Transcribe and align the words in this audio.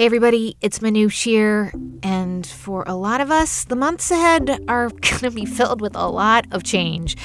Hey, 0.00 0.06
everybody, 0.06 0.56
it's 0.62 0.78
Manoush 0.78 1.24
here. 1.24 1.74
And 2.02 2.46
for 2.46 2.84
a 2.86 2.94
lot 2.94 3.20
of 3.20 3.30
us, 3.30 3.64
the 3.64 3.76
months 3.76 4.10
ahead 4.10 4.64
are 4.66 4.88
going 4.88 5.18
to 5.18 5.30
be 5.30 5.44
filled 5.44 5.82
with 5.82 5.94
a 5.94 6.08
lot 6.08 6.46
of 6.52 6.62
change. 6.62 7.18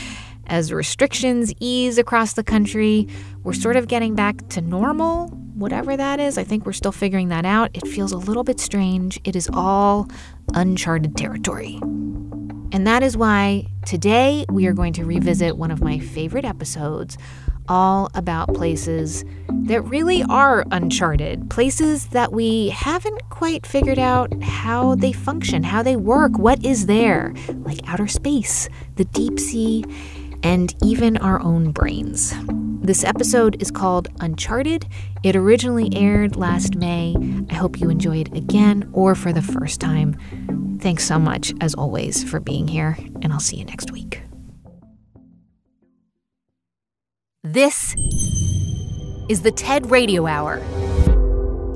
As 0.48 0.74
restrictions 0.74 1.54
ease 1.62 1.98
across 1.98 2.34
the 2.34 2.44
country, 2.44 3.08
we're 3.44 3.54
sort 3.54 3.78
of 3.78 3.88
getting 3.88 4.14
back 4.14 4.50
to 4.50 4.60
normal, 4.60 5.30
whatever 5.54 5.96
that 5.96 6.20
is. 6.20 6.38
I 6.38 6.44
think 6.44 6.66
we're 6.66 6.74
still 6.74 6.92
figuring 6.92 7.30
that 7.30 7.46
out. 7.46 7.72
It 7.74 7.88
feels 7.88 8.12
a 8.12 8.18
little 8.18 8.44
bit 8.44 8.60
strange. 8.60 9.22
It 9.24 9.38
is 9.38 9.50
all 9.54 10.10
uncharted 10.54 11.16
territory. 11.16 11.80
And 12.74 12.86
that 12.86 13.04
is 13.04 13.16
why 13.16 13.68
today 13.86 14.44
we 14.50 14.68
are 14.68 14.74
going 14.74 14.92
to 14.94 15.06
revisit 15.06 15.56
one 15.56 15.72
of 15.72 15.82
my 15.82 15.98
favorite 15.98 16.44
episodes 16.44 17.18
all 17.68 18.10
about 18.14 18.54
places 18.54 19.24
that 19.64 19.82
really 19.82 20.24
are 20.24 20.66
uncharted, 20.72 21.50
places 21.50 22.08
that 22.08 22.32
we 22.32 22.70
haven't 22.70 23.30
quite 23.30 23.66
figured 23.66 24.00
out 24.00 24.32
how 24.44 24.96
they 24.96 25.12
function, 25.12 25.64
how 25.64 25.82
they 25.82 25.96
work, 25.96 26.38
what 26.38 26.64
is 26.64 26.86
there, 26.86 27.34
like 27.50 27.80
outer 27.88 28.08
space, 28.08 28.70
the 28.96 29.06
deep 29.06 29.40
sea, 29.40 29.84
and 30.44 30.76
even 30.84 31.18
our 31.18 31.42
own 31.42 31.72
brains. 31.72 32.34
This 32.82 33.04
episode 33.04 33.60
is 33.62 33.72
called 33.72 34.10
Uncharted. 34.20 34.86
It 35.24 35.36
originally 35.36 35.90
aired 35.96 36.36
last 36.36 36.76
May. 36.76 37.16
I 37.50 37.56
hope 37.56 37.82
you 37.82 37.90
enjoy 37.90 38.18
it 38.18 38.36
again 38.36 38.88
or 38.94 39.16
for 39.16 39.34
the 39.34 39.42
first 39.42 39.82
time. 39.82 40.16
Thanks 40.82 41.04
so 41.04 41.18
much, 41.18 41.52
as 41.62 41.74
always, 41.74 42.24
for 42.24 42.40
being 42.40 42.68
here, 42.68 42.96
and 43.24 43.34
I'll 43.34 43.40
see 43.40 43.58
you 43.58 43.66
next 43.66 43.92
week. 43.92 44.22
This 47.56 47.96
is 49.30 49.44
the 49.44 49.52
TED 49.56 49.90
Radio 49.90 50.28
Hour. 50.28 50.62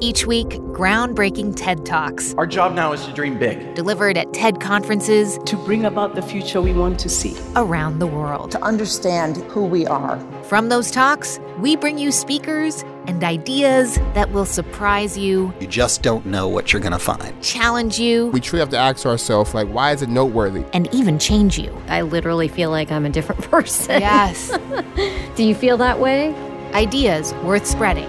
Each 0.02 0.26
week, 0.26 0.50
groundbreaking 0.76 1.56
TED 1.56 1.86
Talks. 1.86 2.34
Our 2.34 2.46
job 2.46 2.74
now 2.74 2.92
is 2.92 3.06
to 3.06 3.14
dream 3.14 3.40
big. 3.40 3.76
Delivered 3.76 4.18
at 4.18 4.34
TED 4.34 4.60
conferences. 4.60 5.40
To 5.46 5.56
bring 5.56 5.86
about 5.86 6.16
the 6.16 6.22
future 6.22 6.62
we 6.62 6.74
want 6.74 7.00
to 7.00 7.08
see. 7.08 7.34
Around 7.56 8.00
the 8.00 8.08
world. 8.08 8.52
To 8.52 8.62
understand 8.62 9.38
who 9.44 9.64
we 9.64 9.88
are. 9.88 10.20
From 10.44 10.68
those 10.68 10.92
talks, 10.92 11.40
we 11.60 11.78
bring 11.78 11.98
you 11.98 12.12
speakers 12.12 12.84
and 13.10 13.24
ideas 13.24 13.96
that 14.14 14.32
will 14.32 14.46
surprise 14.46 15.18
you. 15.18 15.52
You 15.60 15.66
just 15.66 16.04
don't 16.04 16.28
know 16.28 16.48
what 16.48 16.72
you're 16.72 16.82
going 16.82 16.92
to 16.94 17.00
find. 17.00 17.42
Challenge 17.42 17.98
you. 17.98 18.28
We 18.28 18.40
truly 18.40 18.60
have 18.60 18.70
to 18.70 18.78
ask 18.78 19.04
ourselves, 19.04 19.56
like, 19.56 19.68
why 19.68 19.94
is 19.94 20.04
it 20.04 20.10
noteworthy? 20.10 20.64
And 20.74 20.94
even 20.94 21.18
change 21.18 21.58
you. 21.58 21.76
I 21.88 22.02
literally 22.02 22.48
feel 22.48 22.70
like 22.70 22.92
I'm 22.92 23.06
a 23.06 23.10
different 23.10 23.42
person. 23.50 24.00
Yes. 24.00 24.56
Do 25.36 25.44
you 25.44 25.56
feel 25.56 25.76
that 25.78 26.00
way? 26.00 26.36
Ideas 26.74 27.34
worth 27.44 27.66
spreading. 27.66 28.08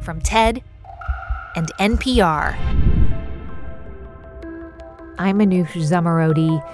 From 0.00 0.18
TED 0.22 0.62
and 1.54 1.70
NPR. 1.78 2.56
I'm 5.18 5.38
Manoush 5.38 5.72
Zomorodi, 5.72 6.66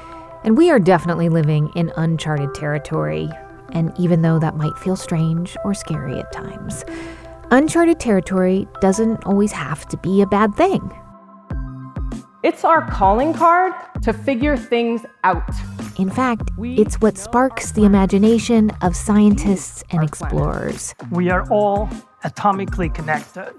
and 0.44 0.56
we 0.56 0.70
are 0.70 0.78
definitely 0.78 1.28
living 1.28 1.72
in 1.74 1.92
uncharted 1.96 2.54
territory. 2.54 3.28
And 3.76 3.92
even 3.98 4.22
though 4.22 4.38
that 4.38 4.56
might 4.56 4.78
feel 4.78 4.96
strange 4.96 5.54
or 5.62 5.74
scary 5.74 6.18
at 6.18 6.32
times, 6.32 6.82
uncharted 7.50 8.00
territory 8.00 8.66
doesn't 8.80 9.22
always 9.24 9.52
have 9.52 9.86
to 9.88 9.98
be 9.98 10.22
a 10.22 10.26
bad 10.26 10.54
thing. 10.54 10.90
It's 12.42 12.64
our 12.64 12.88
calling 12.88 13.34
card 13.34 13.74
to 14.00 14.14
figure 14.14 14.56
things 14.56 15.02
out. 15.24 15.50
In 15.98 16.08
fact, 16.08 16.48
it's 16.58 17.02
what 17.02 17.18
sparks 17.18 17.72
the 17.72 17.84
imagination 17.84 18.70
of 18.80 18.96
scientists 18.96 19.84
and 19.90 20.02
explorers. 20.02 20.94
We 21.10 21.28
are 21.28 21.46
all 21.50 21.90
atomically 22.24 22.94
connected. 22.94 23.52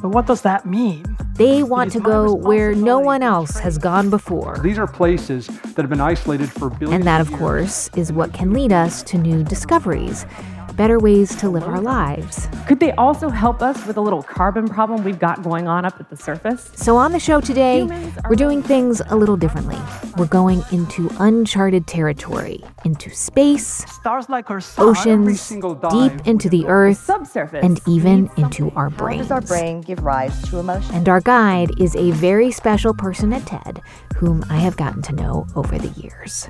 But 0.00 0.10
what 0.10 0.26
does 0.26 0.42
that 0.42 0.64
mean? 0.64 1.04
They 1.34 1.62
want 1.62 1.92
to 1.92 2.00
go 2.00 2.32
where 2.32 2.74
no 2.74 3.00
one 3.00 3.22
else 3.22 3.58
has 3.58 3.78
gone 3.78 4.10
before. 4.10 4.58
These 4.62 4.78
are 4.78 4.86
places 4.86 5.46
that 5.46 5.78
have 5.78 5.88
been 5.88 6.00
isolated 6.00 6.50
for 6.50 6.70
billions 6.70 6.94
And 6.94 7.04
that, 7.04 7.20
of 7.20 7.32
course, 7.32 7.90
is 7.96 8.12
what 8.12 8.32
can 8.32 8.52
lead 8.52 8.72
us 8.72 9.02
to 9.04 9.18
new 9.18 9.42
discoveries, 9.42 10.24
better 10.78 10.98
ways 10.98 11.36
to 11.36 11.50
live 11.50 11.64
our 11.64 11.80
lives. 11.80 12.48
Could 12.66 12.80
they 12.80 12.92
also 12.92 13.28
help 13.28 13.60
us 13.60 13.84
with 13.84 13.98
a 13.98 14.00
little 14.00 14.22
carbon 14.22 14.68
problem 14.68 15.04
we've 15.04 15.18
got 15.18 15.42
going 15.42 15.68
on 15.68 15.84
up 15.84 16.00
at 16.00 16.08
the 16.08 16.16
surface? 16.16 16.70
So, 16.76 16.96
on 16.96 17.12
the 17.12 17.18
show 17.18 17.40
today, 17.40 17.82
we're 18.28 18.36
doing 18.36 18.62
things 18.62 19.02
a 19.08 19.16
little 19.16 19.36
differently. 19.36 19.78
We're 20.16 20.26
going 20.26 20.62
into 20.70 21.10
uncharted 21.18 21.86
territory, 21.86 22.64
into 22.84 23.10
space, 23.10 23.84
Stars 23.92 24.28
like 24.28 24.50
our 24.50 24.60
sun, 24.60 24.88
oceans, 24.88 25.48
deep 25.48 26.26
into 26.26 26.48
the 26.48 26.64
earth, 26.66 26.98
subsurface, 26.98 27.64
and 27.64 27.80
even 27.86 28.30
into 28.36 28.70
our 28.70 28.88
How 28.88 28.96
brains. 28.96 29.22
does 29.28 29.32
our 29.32 29.40
brain 29.40 29.80
give 29.80 30.02
rise 30.04 30.40
to 30.48 30.58
emotion? 30.58 30.94
And 30.94 31.08
our 31.08 31.20
guide 31.20 31.70
is 31.80 31.96
a 31.96 32.12
very 32.12 32.52
special 32.52 32.94
person 32.94 33.32
at 33.32 33.44
TED 33.44 33.82
whom 34.16 34.44
I 34.48 34.58
have 34.58 34.76
gotten 34.76 35.02
to 35.02 35.12
know 35.12 35.46
over 35.56 35.78
the 35.78 35.88
years. 36.00 36.48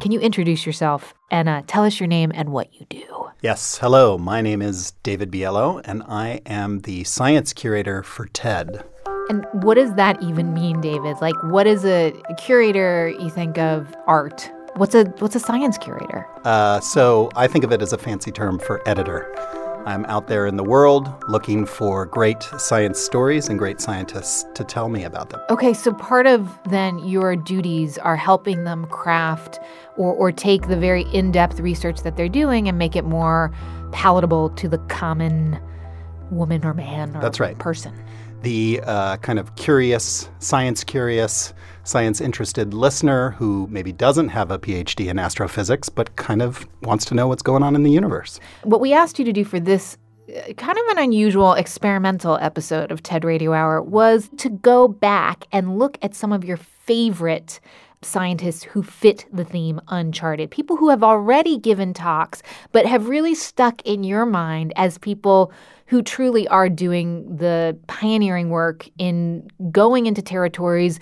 Can 0.00 0.12
you 0.12 0.20
introduce 0.20 0.64
yourself 0.64 1.12
and 1.30 1.46
uh, 1.46 1.60
tell 1.66 1.84
us 1.84 2.00
your 2.00 2.06
name 2.06 2.32
and 2.34 2.52
what 2.52 2.72
you 2.72 2.86
do? 2.88 3.28
Yes, 3.42 3.76
hello. 3.76 4.16
My 4.16 4.40
name 4.40 4.62
is 4.62 4.92
David 5.02 5.30
Biello, 5.30 5.82
and 5.84 6.02
I 6.04 6.40
am 6.46 6.80
the 6.80 7.04
science 7.04 7.52
curator 7.52 8.02
for 8.02 8.24
TED. 8.24 8.82
And 9.28 9.44
what 9.52 9.74
does 9.74 9.94
that 9.96 10.22
even 10.22 10.54
mean, 10.54 10.80
David? 10.80 11.18
Like, 11.20 11.34
what 11.42 11.66
is 11.66 11.84
a, 11.84 12.14
a 12.30 12.34
curator? 12.36 13.10
You 13.20 13.28
think 13.28 13.58
of 13.58 13.94
art. 14.06 14.50
What's 14.76 14.94
a 14.94 15.04
what's 15.18 15.36
a 15.36 15.40
science 15.40 15.76
curator? 15.76 16.26
Uh, 16.44 16.80
so 16.80 17.28
I 17.36 17.46
think 17.46 17.62
of 17.62 17.70
it 17.70 17.82
as 17.82 17.92
a 17.92 17.98
fancy 17.98 18.32
term 18.32 18.58
for 18.58 18.80
editor. 18.88 19.30
I'm 19.86 20.04
out 20.06 20.28
there 20.28 20.46
in 20.46 20.56
the 20.56 20.64
world 20.64 21.12
looking 21.28 21.64
for 21.64 22.04
great 22.04 22.42
science 22.58 23.00
stories 23.00 23.48
and 23.48 23.58
great 23.58 23.80
scientists 23.80 24.44
to 24.54 24.62
tell 24.62 24.88
me 24.88 25.04
about 25.04 25.30
them. 25.30 25.40
Okay, 25.48 25.72
so 25.72 25.92
part 25.94 26.26
of 26.26 26.58
then 26.68 26.98
your 26.98 27.34
duties 27.34 27.96
are 27.98 28.16
helping 28.16 28.64
them 28.64 28.86
craft 28.86 29.58
or, 29.96 30.12
or 30.12 30.32
take 30.32 30.68
the 30.68 30.76
very 30.76 31.02
in 31.12 31.32
depth 31.32 31.60
research 31.60 32.02
that 32.02 32.16
they're 32.16 32.28
doing 32.28 32.68
and 32.68 32.78
make 32.78 32.94
it 32.94 33.04
more 33.04 33.52
palatable 33.90 34.50
to 34.50 34.68
the 34.68 34.78
common 34.88 35.58
woman 36.30 36.64
or 36.64 36.74
man 36.74 37.16
or 37.16 37.20
That's 37.20 37.40
right. 37.40 37.58
person. 37.58 37.94
The 38.42 38.80
uh, 38.84 39.16
kind 39.18 39.38
of 39.38 39.54
curious, 39.56 40.30
science 40.38 40.82
curious, 40.82 41.52
science 41.84 42.20
interested 42.20 42.72
listener 42.72 43.32
who 43.32 43.66
maybe 43.70 43.92
doesn't 43.92 44.28
have 44.28 44.50
a 44.50 44.58
PhD 44.58 45.08
in 45.10 45.18
astrophysics 45.18 45.88
but 45.88 46.16
kind 46.16 46.40
of 46.40 46.66
wants 46.82 47.04
to 47.06 47.14
know 47.14 47.28
what's 47.28 47.42
going 47.42 47.62
on 47.62 47.74
in 47.74 47.82
the 47.82 47.90
universe. 47.90 48.40
What 48.62 48.80
we 48.80 48.92
asked 48.92 49.18
you 49.18 49.24
to 49.24 49.32
do 49.32 49.44
for 49.44 49.60
this 49.60 49.98
uh, 50.34 50.52
kind 50.54 50.78
of 50.78 50.84
an 50.90 50.98
unusual 50.98 51.54
experimental 51.54 52.38
episode 52.40 52.92
of 52.92 53.02
TED 53.02 53.24
Radio 53.24 53.52
Hour 53.52 53.82
was 53.82 54.30
to 54.38 54.48
go 54.48 54.88
back 54.88 55.44
and 55.52 55.78
look 55.78 55.98
at 56.02 56.14
some 56.14 56.32
of 56.32 56.44
your 56.44 56.56
favorite 56.56 57.60
scientists 58.02 58.62
who 58.62 58.82
fit 58.82 59.26
the 59.32 59.44
theme 59.44 59.80
Uncharted, 59.88 60.50
people 60.50 60.76
who 60.76 60.88
have 60.88 61.02
already 61.02 61.58
given 61.58 61.92
talks 61.92 62.42
but 62.72 62.86
have 62.86 63.08
really 63.08 63.34
stuck 63.34 63.82
in 63.82 64.04
your 64.04 64.24
mind 64.24 64.72
as 64.76 64.96
people 64.98 65.52
who 65.90 66.02
truly 66.02 66.46
are 66.46 66.68
doing 66.68 67.36
the 67.36 67.76
pioneering 67.88 68.48
work 68.48 68.88
in 68.96 69.50
going 69.72 70.06
into 70.06 70.22
territories 70.22 71.00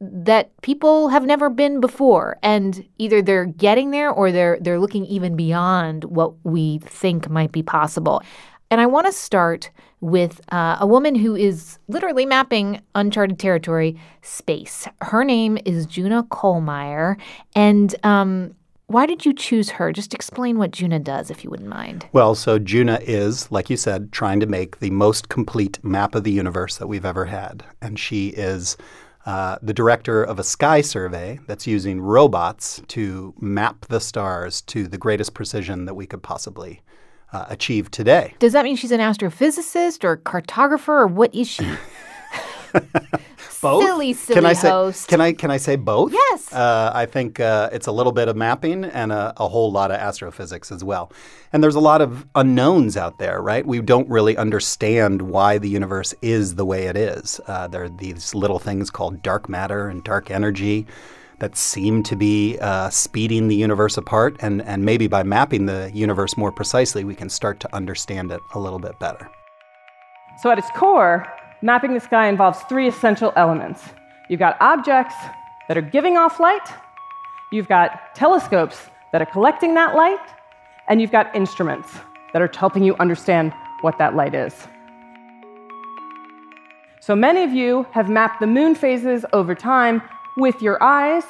that 0.00 0.50
people 0.62 1.08
have 1.08 1.26
never 1.26 1.50
been 1.50 1.78
before 1.78 2.38
and 2.42 2.88
either 2.96 3.20
they're 3.20 3.44
getting 3.44 3.90
there 3.90 4.10
or 4.10 4.32
they're 4.32 4.58
they're 4.62 4.80
looking 4.80 5.04
even 5.04 5.36
beyond 5.36 6.04
what 6.04 6.32
we 6.42 6.78
think 6.78 7.28
might 7.28 7.52
be 7.52 7.62
possible. 7.62 8.22
And 8.70 8.80
I 8.80 8.86
want 8.86 9.06
to 9.08 9.12
start 9.12 9.70
with 10.00 10.40
uh, 10.52 10.78
a 10.80 10.86
woman 10.86 11.14
who 11.14 11.36
is 11.36 11.78
literally 11.88 12.24
mapping 12.24 12.80
uncharted 12.94 13.38
territory, 13.38 14.00
space. 14.22 14.88
Her 15.02 15.22
name 15.22 15.58
is 15.66 15.84
Juna 15.84 16.22
Kollmeier. 16.24 17.20
And 17.54 17.94
um, 18.04 18.54
why 18.90 19.06
did 19.06 19.24
you 19.24 19.32
choose 19.32 19.70
her? 19.70 19.92
Just 19.92 20.14
explain 20.14 20.58
what 20.58 20.72
Juna 20.72 20.98
does, 20.98 21.30
if 21.30 21.44
you 21.44 21.50
wouldn't 21.50 21.68
mind. 21.68 22.06
Well, 22.12 22.34
so 22.34 22.58
Juna 22.58 22.98
is, 23.02 23.50
like 23.52 23.70
you 23.70 23.76
said, 23.76 24.10
trying 24.10 24.40
to 24.40 24.46
make 24.46 24.80
the 24.80 24.90
most 24.90 25.28
complete 25.28 25.82
map 25.84 26.16
of 26.16 26.24
the 26.24 26.32
universe 26.32 26.76
that 26.78 26.88
we've 26.88 27.04
ever 27.04 27.26
had. 27.26 27.62
And 27.80 28.00
she 28.00 28.30
is 28.30 28.76
uh, 29.26 29.58
the 29.62 29.72
director 29.72 30.24
of 30.24 30.40
a 30.40 30.42
sky 30.42 30.80
survey 30.80 31.38
that's 31.46 31.68
using 31.68 32.00
robots 32.00 32.82
to 32.88 33.32
map 33.38 33.86
the 33.86 34.00
stars 34.00 34.60
to 34.62 34.88
the 34.88 34.98
greatest 34.98 35.34
precision 35.34 35.84
that 35.84 35.94
we 35.94 36.04
could 36.04 36.24
possibly 36.24 36.82
uh, 37.32 37.44
achieve 37.48 37.92
today. 37.92 38.34
Does 38.40 38.54
that 38.54 38.64
mean 38.64 38.74
she's 38.74 38.90
an 38.90 38.98
astrophysicist 38.98 40.02
or 40.02 40.16
cartographer, 40.16 40.88
or 40.88 41.06
what 41.06 41.32
is 41.32 41.46
she? 41.46 41.70
Both? 43.60 43.84
Silly, 43.84 44.12
silly 44.14 44.34
can 44.34 44.46
I 44.46 44.52
say, 44.54 44.68
host. 44.68 45.08
Can 45.08 45.20
I 45.20 45.32
can 45.32 45.50
I 45.50 45.56
say 45.58 45.76
both? 45.76 46.12
Yes. 46.12 46.52
Uh, 46.52 46.90
I 46.94 47.06
think 47.06 47.40
uh, 47.40 47.68
it's 47.72 47.86
a 47.86 47.92
little 47.92 48.12
bit 48.12 48.28
of 48.28 48.36
mapping 48.36 48.84
and 48.84 49.12
a, 49.12 49.34
a 49.36 49.48
whole 49.48 49.70
lot 49.70 49.90
of 49.90 49.98
astrophysics 49.98 50.72
as 50.72 50.82
well. 50.82 51.12
And 51.52 51.62
there's 51.62 51.74
a 51.74 51.80
lot 51.80 52.00
of 52.00 52.26
unknowns 52.34 52.96
out 52.96 53.18
there, 53.18 53.42
right? 53.42 53.66
We 53.66 53.80
don't 53.80 54.08
really 54.08 54.36
understand 54.36 55.22
why 55.22 55.58
the 55.58 55.68
universe 55.68 56.14
is 56.22 56.54
the 56.54 56.64
way 56.64 56.86
it 56.86 56.96
is. 56.96 57.40
Uh, 57.46 57.68
there 57.68 57.84
are 57.84 57.88
these 57.88 58.34
little 58.34 58.58
things 58.58 58.90
called 58.90 59.22
dark 59.22 59.48
matter 59.48 59.88
and 59.88 60.02
dark 60.04 60.30
energy 60.30 60.86
that 61.40 61.56
seem 61.56 62.02
to 62.04 62.16
be 62.16 62.58
uh, 62.60 62.88
speeding 62.90 63.48
the 63.48 63.56
universe 63.56 63.96
apart. 63.96 64.36
And, 64.40 64.62
and 64.62 64.84
maybe 64.84 65.06
by 65.06 65.22
mapping 65.22 65.66
the 65.66 65.90
universe 65.92 66.36
more 66.36 66.52
precisely, 66.52 67.02
we 67.02 67.14
can 67.14 67.28
start 67.28 67.60
to 67.60 67.74
understand 67.74 68.30
it 68.30 68.40
a 68.54 68.58
little 68.58 68.78
bit 68.78 68.98
better. 69.00 69.28
So, 70.42 70.50
at 70.50 70.58
its 70.58 70.70
core, 70.70 71.26
mapping 71.62 71.94
the 71.94 72.00
sky 72.00 72.28
involves 72.28 72.60
three 72.68 72.88
essential 72.88 73.32
elements. 73.36 73.82
You've 74.28 74.40
got 74.40 74.56
objects 74.60 75.14
that 75.68 75.76
are 75.76 75.82
giving 75.82 76.16
off 76.16 76.40
light, 76.40 76.66
you've 77.52 77.68
got 77.68 78.14
telescopes 78.14 78.88
that 79.12 79.20
are 79.20 79.26
collecting 79.26 79.74
that 79.74 79.94
light, 79.94 80.20
and 80.88 81.00
you've 81.00 81.12
got 81.12 81.34
instruments 81.34 81.88
that 82.32 82.42
are 82.42 82.50
helping 82.56 82.82
you 82.82 82.94
understand 82.96 83.52
what 83.80 83.98
that 83.98 84.14
light 84.14 84.34
is. 84.34 84.54
So 87.00 87.16
many 87.16 87.42
of 87.42 87.52
you 87.52 87.86
have 87.92 88.08
mapped 88.08 88.40
the 88.40 88.46
moon 88.46 88.74
phases 88.74 89.24
over 89.32 89.54
time 89.54 90.02
with 90.36 90.60
your 90.60 90.82
eyes, 90.82 91.24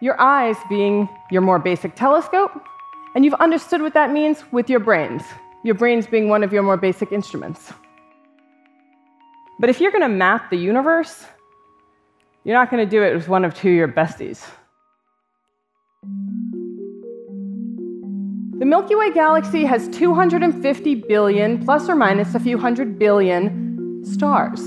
your 0.00 0.18
eyes 0.20 0.56
being 0.68 1.08
your 1.30 1.42
more 1.42 1.58
basic 1.58 1.94
telescope, 1.96 2.52
and 3.14 3.24
you've 3.24 3.34
understood 3.34 3.82
what 3.82 3.94
that 3.94 4.12
means 4.12 4.44
with 4.52 4.70
your 4.70 4.80
brains, 4.80 5.22
your 5.64 5.74
brains 5.74 6.06
being 6.06 6.28
one 6.28 6.44
of 6.44 6.52
your 6.52 6.62
more 6.62 6.76
basic 6.76 7.10
instruments. 7.10 7.72
But 9.60 9.70
if 9.70 9.80
you're 9.80 9.90
going 9.90 10.02
to 10.02 10.08
map 10.08 10.50
the 10.50 10.56
universe, 10.56 11.24
you're 12.44 12.54
not 12.54 12.70
going 12.70 12.84
to 12.84 12.90
do 12.90 13.02
it 13.02 13.14
with 13.14 13.28
one 13.28 13.44
of 13.44 13.54
two 13.54 13.70
of 13.70 13.74
your 13.74 13.88
besties. 13.88 14.46
The 18.58 18.66
Milky 18.66 18.94
Way 18.94 19.12
galaxy 19.12 19.64
has 19.64 19.88
250 19.88 20.94
billion, 20.94 21.64
plus 21.64 21.88
or 21.88 21.94
minus 21.94 22.34
a 22.34 22.40
few 22.40 22.58
hundred 22.58 22.98
billion, 22.98 24.04
stars. 24.04 24.64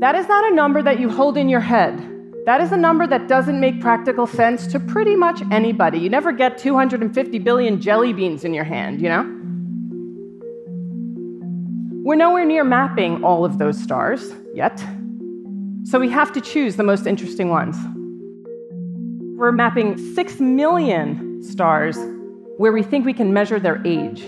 That 0.00 0.14
is 0.14 0.28
not 0.28 0.52
a 0.52 0.54
number 0.54 0.82
that 0.82 1.00
you 1.00 1.08
hold 1.08 1.38
in 1.38 1.48
your 1.48 1.60
head. 1.60 1.98
That 2.44 2.60
is 2.60 2.72
a 2.72 2.76
number 2.76 3.06
that 3.06 3.26
doesn't 3.26 3.58
make 3.58 3.80
practical 3.80 4.26
sense 4.26 4.66
to 4.68 4.78
pretty 4.78 5.16
much 5.16 5.40
anybody. 5.50 5.98
You 5.98 6.10
never 6.10 6.32
get 6.32 6.58
250 6.58 7.38
billion 7.38 7.80
jelly 7.80 8.12
beans 8.12 8.44
in 8.44 8.52
your 8.52 8.64
hand, 8.64 9.00
you 9.00 9.08
know? 9.08 9.33
We're 12.04 12.16
nowhere 12.16 12.44
near 12.44 12.64
mapping 12.64 13.24
all 13.24 13.46
of 13.46 13.56
those 13.56 13.78
stars 13.78 14.30
yet. 14.52 14.78
So 15.84 15.98
we 15.98 16.10
have 16.10 16.30
to 16.34 16.40
choose 16.42 16.76
the 16.76 16.82
most 16.82 17.06
interesting 17.06 17.48
ones. 17.48 17.78
We're 19.38 19.52
mapping 19.52 19.96
6 20.14 20.38
million 20.38 21.42
stars 21.42 21.96
where 22.58 22.72
we 22.72 22.82
think 22.82 23.06
we 23.06 23.14
can 23.14 23.32
measure 23.32 23.58
their 23.58 23.80
age. 23.86 24.22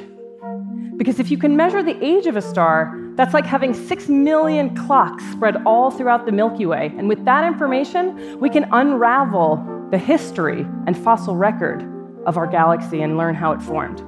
Because 0.97 1.21
if 1.21 1.31
you 1.31 1.37
can 1.37 1.55
measure 1.55 1.83
the 1.83 2.03
age 2.03 2.25
of 2.25 2.35
a 2.35 2.41
star, 2.41 2.99
that's 3.15 3.35
like 3.35 3.45
having 3.45 3.75
6 3.75 4.09
million 4.09 4.75
clocks 4.75 5.23
spread 5.33 5.57
all 5.67 5.91
throughout 5.91 6.25
the 6.25 6.33
Milky 6.33 6.65
Way. 6.65 6.95
And 6.97 7.11
with 7.11 7.27
that 7.27 7.45
information, 7.45 8.41
we 8.41 8.49
can 8.49 8.65
unravel 8.73 9.63
the 9.91 9.99
history 9.99 10.63
and 10.87 10.97
fossil 10.97 11.37
record 11.37 11.83
of 12.25 12.39
our 12.39 12.47
galaxy 12.47 13.03
and 13.03 13.19
learn 13.19 13.35
how 13.35 13.53
it 13.53 13.61
formed. 13.61 14.03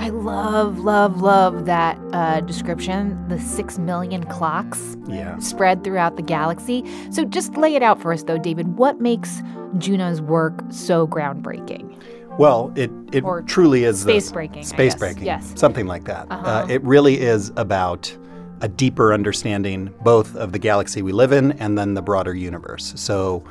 I 0.00 0.08
love, 0.08 0.78
love, 0.78 1.20
love 1.20 1.66
that 1.66 1.98
uh, 2.14 2.40
description 2.40 3.22
the 3.28 3.38
six 3.38 3.78
million 3.78 4.24
clocks 4.24 4.96
Yeah. 5.06 5.38
spread 5.40 5.84
throughout 5.84 6.16
the 6.16 6.22
galaxy. 6.22 6.84
So 7.10 7.24
just 7.26 7.54
lay 7.56 7.74
it 7.74 7.82
out 7.82 8.00
for 8.00 8.10
us, 8.12 8.22
though, 8.22 8.38
David. 8.38 8.78
What 8.78 9.00
makes 9.02 9.42
Juna's 9.76 10.22
work 10.22 10.64
so 10.70 11.06
groundbreaking? 11.06 12.02
Well, 12.38 12.72
it, 12.76 12.90
it 13.12 13.24
Or 13.24 13.42
truly 13.42 13.84
is 13.84 14.04
this- 14.06 14.24
space-breaking, 14.24 14.62
Space 14.64 14.94
breaking. 14.94 15.24
Yes. 15.26 15.52
Something 15.56 15.86
like 15.86 16.04
that. 16.04 16.26
Uh-huh. 16.30 16.46
Uh, 16.48 16.66
it 16.70 16.82
really 16.82 17.20
is 17.20 17.52
about 17.56 18.16
a 18.62 18.68
deeper 18.68 19.12
understanding 19.12 19.92
both 20.02 20.34
of 20.34 20.52
the 20.52 20.58
galaxy 20.58 21.02
we 21.02 21.12
live 21.12 21.32
in 21.32 21.52
and 21.52 21.76
then 21.76 21.92
the 21.92 22.02
broader 22.02 22.34
universe. 22.34 22.94
So 22.96 23.44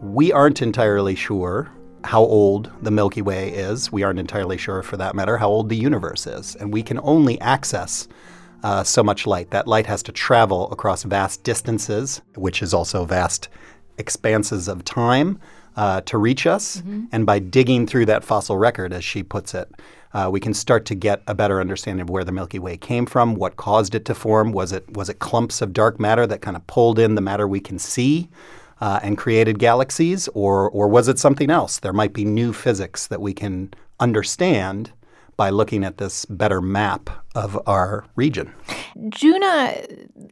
we 0.00 0.32
aren't 0.32 0.62
entirely 0.62 1.14
sure 1.14 1.70
how 2.04 2.22
old 2.22 2.70
the 2.82 2.90
Milky 2.90 3.22
Way 3.22 3.50
is. 3.50 3.92
We 3.92 4.02
aren't 4.02 4.18
entirely 4.18 4.56
sure, 4.56 4.82
for 4.82 4.96
that 4.96 5.14
matter, 5.14 5.36
how 5.36 5.48
old 5.48 5.68
the 5.68 5.76
universe 5.76 6.26
is. 6.26 6.56
And 6.56 6.72
we 6.72 6.82
can 6.82 7.00
only 7.02 7.40
access 7.40 8.08
uh, 8.62 8.84
so 8.84 9.02
much 9.02 9.26
light. 9.26 9.50
That 9.50 9.66
light 9.66 9.86
has 9.86 10.02
to 10.04 10.12
travel 10.12 10.70
across 10.70 11.02
vast 11.02 11.42
distances, 11.44 12.20
which 12.34 12.62
is 12.62 12.74
also 12.74 13.04
vast 13.04 13.48
expanses 13.98 14.68
of 14.68 14.84
time 14.84 15.38
uh, 15.76 16.00
to 16.02 16.18
reach 16.18 16.46
us. 16.46 16.82
And 17.12 17.26
by 17.26 17.38
digging 17.38 17.86
through 17.86 18.06
that 18.06 18.24
fossil 18.24 18.56
record, 18.56 18.92
as 18.92 19.04
she 19.04 19.22
puts 19.22 19.54
it, 19.54 19.70
uh, 20.12 20.28
we 20.30 20.40
can 20.40 20.52
start 20.52 20.84
to 20.86 20.94
get 20.94 21.22
a 21.26 21.34
better 21.34 21.60
understanding 21.60 22.02
of 22.02 22.10
where 22.10 22.24
the 22.24 22.32
Milky 22.32 22.58
Way 22.58 22.76
came 22.76 23.06
from, 23.06 23.34
what 23.34 23.56
caused 23.56 23.94
it 23.94 24.04
to 24.06 24.14
form. 24.14 24.52
Was 24.52 24.72
it 24.72 24.90
was 24.96 25.08
it 25.08 25.20
clumps 25.20 25.62
of 25.62 25.72
dark 25.72 26.00
matter 26.00 26.26
that 26.26 26.42
kind 26.42 26.56
of 26.56 26.66
pulled 26.66 26.98
in 26.98 27.14
the 27.14 27.20
matter 27.20 27.46
we 27.46 27.60
can 27.60 27.78
see 27.78 28.28
uh, 28.80 29.00
and 29.02 29.18
created 29.18 29.58
galaxies, 29.58 30.28
or 30.34 30.70
or 30.70 30.88
was 30.88 31.08
it 31.08 31.18
something 31.18 31.50
else? 31.50 31.80
There 31.80 31.92
might 31.92 32.12
be 32.12 32.24
new 32.24 32.52
physics 32.52 33.06
that 33.08 33.20
we 33.20 33.32
can 33.32 33.72
understand 33.98 34.92
by 35.36 35.50
looking 35.50 35.84
at 35.84 35.96
this 35.96 36.26
better 36.26 36.60
map 36.60 37.08
of 37.34 37.58
our 37.66 38.04
region. 38.14 38.52
Juna, 39.08 39.74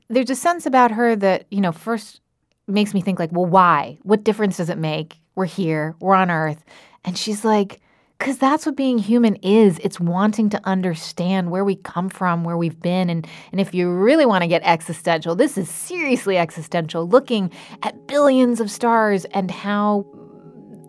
there's 0.08 0.28
a 0.28 0.34
sense 0.34 0.66
about 0.66 0.90
her 0.90 1.16
that, 1.16 1.46
you 1.50 1.62
know, 1.62 1.72
first 1.72 2.20
makes 2.66 2.92
me 2.92 3.00
think, 3.00 3.18
like, 3.18 3.32
well, 3.32 3.46
why? 3.46 3.96
What 4.02 4.22
difference 4.22 4.58
does 4.58 4.68
it 4.68 4.76
make? 4.76 5.18
We're 5.34 5.46
here, 5.46 5.94
we're 6.00 6.14
on 6.14 6.30
Earth. 6.30 6.62
And 7.06 7.16
she's 7.16 7.42
like, 7.42 7.80
because 8.18 8.38
that's 8.38 8.66
what 8.66 8.76
being 8.76 8.98
human 8.98 9.36
is. 9.36 9.78
It's 9.78 10.00
wanting 10.00 10.50
to 10.50 10.60
understand 10.64 11.50
where 11.50 11.64
we 11.64 11.76
come 11.76 12.08
from, 12.08 12.42
where 12.42 12.56
we've 12.56 12.80
been. 12.80 13.08
And, 13.08 13.26
and 13.52 13.60
if 13.60 13.72
you 13.72 13.90
really 13.90 14.26
want 14.26 14.42
to 14.42 14.48
get 14.48 14.62
existential, 14.64 15.36
this 15.36 15.56
is 15.56 15.70
seriously 15.70 16.36
existential, 16.36 17.06
looking 17.08 17.52
at 17.82 18.08
billions 18.08 18.60
of 18.60 18.70
stars 18.70 19.24
and 19.26 19.50
how 19.50 20.04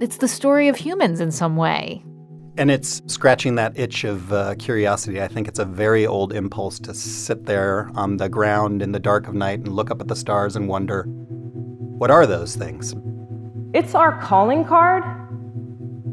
it's 0.02 0.18
the 0.18 0.28
story 0.28 0.68
of 0.70 0.76
humans 0.76 1.20
in 1.20 1.32
some 1.32 1.56
way. 1.56 2.04
And 2.58 2.72
it's 2.72 3.02
scratching 3.06 3.56
that 3.56 3.78
itch 3.78 4.04
of 4.04 4.34
uh, 4.34 4.56
curiosity. 4.56 5.22
I 5.22 5.28
think 5.28 5.48
it's 5.48 5.60
a 5.60 5.66
very 5.66 6.06
old 6.06 6.34
impulse 6.34 6.80
to 6.80 6.94
sit 6.94 7.46
there 7.46 7.92
on 7.96 8.18
the 8.18 8.28
ground 8.28 8.82
in 8.82 8.92
the 8.92 9.00
dark 9.00 9.28
of 9.28 9.36
night 9.36 9.60
and 9.60 9.70
look 9.70 9.92
up 9.92 10.02
at 10.02 10.08
the 10.08 10.16
stars 10.16 10.56
and 10.56 10.68
wonder, 10.68 11.04
what 11.04 12.10
are 12.10 12.26
those 12.26 12.56
things? 12.56 12.96
It's 13.74 13.94
our 13.94 14.20
calling 14.20 14.66
card 14.66 15.04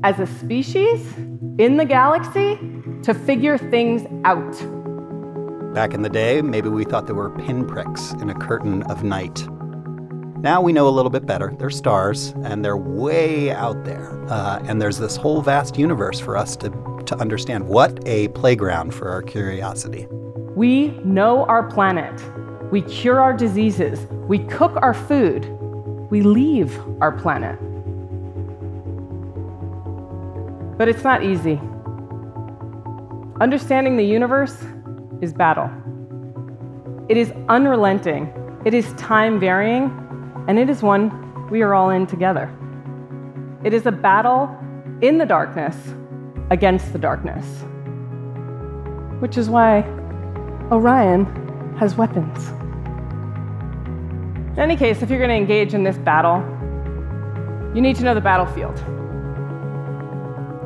as 0.02 0.19
a 0.20 0.26
species 0.26 1.16
in 1.58 1.76
the 1.76 1.84
galaxy 1.84 2.58
to 3.02 3.14
figure 3.14 3.58
things 3.58 4.02
out. 4.25 4.52
Back 5.75 5.94
in 5.94 6.02
the 6.02 6.08
day, 6.08 6.43
maybe 6.43 6.69
we 6.69 6.84
thought 6.84 7.06
there 7.06 7.14
were 7.14 7.31
pinpricks 7.31 8.12
in 8.14 8.31
a 8.31 8.34
curtain 8.34 8.82
of 8.84 9.04
night. 9.04 9.46
Now 10.38 10.60
we 10.60 10.72
know 10.72 10.88
a 10.88 10.90
little 10.90 11.10
bit 11.10 11.26
better. 11.26 11.54
They're 11.58 11.70
stars, 11.70 12.34
and 12.44 12.64
they're 12.64 12.76
way 12.76 13.50
out 13.50 13.84
there. 13.84 14.22
Uh, 14.28 14.62
and 14.64 14.81
there's 14.81 14.98
this 14.98 15.16
whole 15.16 15.43
vast 15.43 15.78
universe 15.78 16.20
for 16.20 16.37
us 16.37 16.56
to, 16.56 16.70
to 17.06 17.16
understand. 17.16 17.66
What 17.66 18.06
a 18.06 18.28
playground 18.28 18.94
for 18.94 19.08
our 19.08 19.22
curiosity. 19.22 20.06
We 20.54 20.88
know 21.04 21.44
our 21.46 21.62
planet. 21.62 22.22
We 22.70 22.82
cure 22.82 23.20
our 23.20 23.32
diseases. 23.32 24.06
We 24.28 24.40
cook 24.40 24.76
our 24.82 24.94
food. 24.94 25.47
We 26.11 26.23
leave 26.23 26.78
our 27.00 27.12
planet. 27.12 27.59
But 30.76 30.88
it's 30.88 31.04
not 31.04 31.25
easy. 31.25 31.61
Understanding 33.40 33.97
the 33.97 34.04
universe 34.04 34.56
is 35.21 35.33
battle. 35.33 35.71
It 37.09 37.16
is 37.16 37.33
unrelenting, 37.49 38.33
it 38.64 38.75
is 38.75 38.92
time 38.95 39.38
varying, 39.38 39.85
and 40.49 40.59
it 40.59 40.68
is 40.68 40.83
one 40.83 41.50
we 41.50 41.62
are 41.62 41.75
all 41.75 41.90
in 41.90 42.06
together. 42.06 42.52
It 43.64 43.73
is 43.73 43.87
a 43.87 43.92
battle 43.92 44.54
in 45.02 45.18
the 45.18 45.26
darkness 45.26 45.76
against 46.50 46.92
the 46.92 46.99
darkness, 46.99 47.45
which 49.21 49.37
is 49.37 49.49
why 49.49 49.83
Orion 50.71 51.25
has 51.78 51.97
weapons. 51.97 52.49
In 54.56 54.62
any 54.62 54.76
case, 54.76 55.02
if 55.02 55.11
you're 55.11 55.18
going 55.18 55.30
to 55.30 55.37
engage 55.37 55.75
in 55.75 55.85
this 55.85 55.99
battle, 55.99 56.38
you 57.75 57.80
need 57.83 57.97
to 57.97 58.04
know 58.04 58.14
the 58.14 58.21
battlefield. 58.21 58.83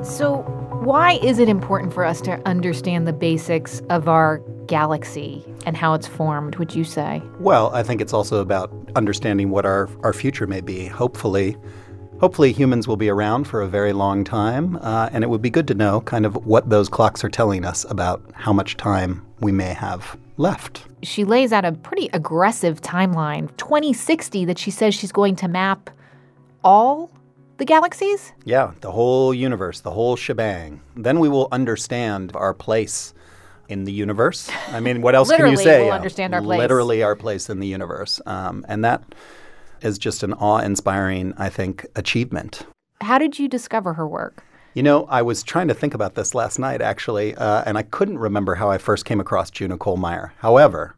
So, 0.03 0.39
why 0.83 1.19
is 1.23 1.39
it 1.39 1.51
important 1.51 1.93
for 1.93 2.07
us 2.07 2.23
to 2.23 2.41
understand 2.49 3.07
the 3.07 3.13
basics 3.13 3.83
of 3.91 4.09
our 4.09 4.39
galaxy 4.67 5.45
and 5.67 5.77
how 5.77 5.93
it's 5.93 6.07
formed, 6.07 6.57
would 6.57 6.75
you 6.75 6.85
say? 6.85 7.23
Well, 7.39 7.71
I 7.75 7.83
think 7.83 8.01
it's 8.01 8.15
also 8.15 8.41
about 8.41 8.73
understanding 8.97 9.51
what 9.51 9.67
our, 9.67 9.91
our 10.03 10.15
future 10.15 10.47
may 10.47 10.63
be. 10.63 10.87
Hopefully, 10.87 11.55
hopefully 12.19 12.51
humans 12.51 12.89
will 12.89 12.97
be 12.97 13.11
around 13.11 13.45
for 13.45 13.61
a 13.61 13.69
very 13.69 13.93
long 13.93 14.25
time, 14.25 14.77
uh, 14.77 15.11
and 15.13 15.23
it 15.23 15.29
would 15.29 15.43
be 15.43 15.51
good 15.51 15.69
to 15.69 15.75
know 15.75 16.01
kind 16.01 16.25
of 16.25 16.47
what 16.47 16.71
those 16.71 16.89
clocks 16.89 17.23
are 17.23 17.29
telling 17.29 17.67
us 17.67 17.85
about 17.91 18.23
how 18.33 18.55
much 18.55 18.79
time 18.79 19.23
we 19.41 19.53
may 19.53 19.75
have 19.75 20.17
left. 20.39 20.87
She 21.03 21.25
lays 21.25 21.53
out 21.53 21.67
a 21.67 21.73
pretty 21.73 22.09
aggressive 22.15 22.81
timeline 22.81 23.55
2060 23.59 24.47
that 24.47 24.59
she 24.59 24.71
says 24.71 24.95
she's 24.95 25.13
going 25.13 25.37
to 25.37 25.47
map 25.47 25.91
all 26.65 27.11
the 27.61 27.65
galaxies? 27.67 28.33
Yeah, 28.45 28.73
the 28.81 28.91
whole 28.91 29.33
universe, 29.33 29.81
the 29.81 29.91
whole 29.91 30.17
shebang. 30.17 30.81
Then 30.97 31.21
we 31.21 31.29
will 31.29 31.47
understand 31.53 32.33
our 32.35 32.55
place 32.55 33.15
in 33.69 33.85
the 33.85 33.93
universe. 33.93 34.51
I 34.69 34.81
mean, 34.81 35.03
what 35.03 35.15
else 35.15 35.31
can 35.31 35.51
you 35.51 35.57
say? 35.57 35.85
we'll 35.85 35.93
understand 35.93 36.35
our 36.35 36.43
place. 36.43 36.59
Literally, 36.59 37.03
our 37.03 37.15
place 37.15 37.51
in 37.51 37.61
the 37.61 37.69
universe. 37.69 38.21
Um, 38.25 38.65
and 38.67 38.83
that 38.85 39.03
is 39.83 39.99
just 39.99 40.23
an 40.23 40.33
awe 40.33 40.59
inspiring, 40.59 41.35
I 41.37 41.51
think, 41.51 41.87
achievement. 41.95 42.67
How 43.03 43.19
did 43.19 43.39
you 43.39 43.47
discover 43.47 43.93
her 43.93 44.09
work? 44.09 44.43
You 44.73 44.83
know, 44.83 45.05
I 45.11 45.21
was 45.21 45.43
trying 45.43 45.69
to 45.69 45.75
think 45.75 45.93
about 45.93 46.15
this 46.15 46.35
last 46.35 46.59
night, 46.59 46.81
actually, 46.81 47.35
uh, 47.35 47.63
and 47.67 47.77
I 47.77 47.83
couldn't 47.83 48.19
remember 48.19 48.55
how 48.55 48.71
I 48.71 48.79
first 48.79 49.05
came 49.05 49.21
across 49.21 49.51
Juna 49.51 49.77
Kollmeier. 49.77 50.31
However, 50.39 50.95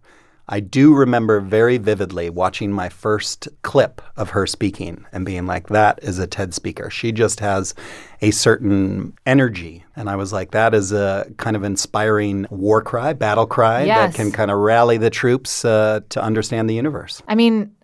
I 0.49 0.61
do 0.61 0.95
remember 0.95 1.41
very 1.41 1.79
vividly 1.79 2.29
watching 2.29 2.73
my 2.73 2.89
first 2.89 3.49
clip 3.63 4.03
of 4.17 4.31
her 4.31 4.47
speaking 4.47 5.05
and 5.13 5.25
being 5.25 5.47
like, 5.47 5.69
that 5.69 6.01
is 6.03 6.19
a 6.19 6.27
TED 6.27 6.53
speaker. 6.53 6.91
She 6.91 7.13
just 7.13 7.41
has 7.41 7.75
a 8.21 8.31
certain 8.33 9.15
energy. 9.25 9.85
And 9.97 10.11
I 10.11 10.17
was 10.17 10.33
like, 10.33 10.51
that 10.51 10.75
is 10.75 10.93
a 10.93 11.27
kind 11.37 11.57
of 11.57 11.63
inspiring 11.65 12.47
war 12.51 12.83
cry, 12.83 13.13
battle 13.13 13.47
cry 13.47 13.85
Yes. 13.85 14.13
that 14.13 14.17
can 14.23 14.33
kind 14.33 14.51
of 14.51 14.59
rally 14.59 14.99
the 14.99 15.11
troops 15.11 15.65
uh, 15.65 16.01
to 16.11 16.23
understand 16.23 16.69
the 16.69 16.75
universe. 16.75 17.23
I 17.29 17.35
mean, 17.35 17.75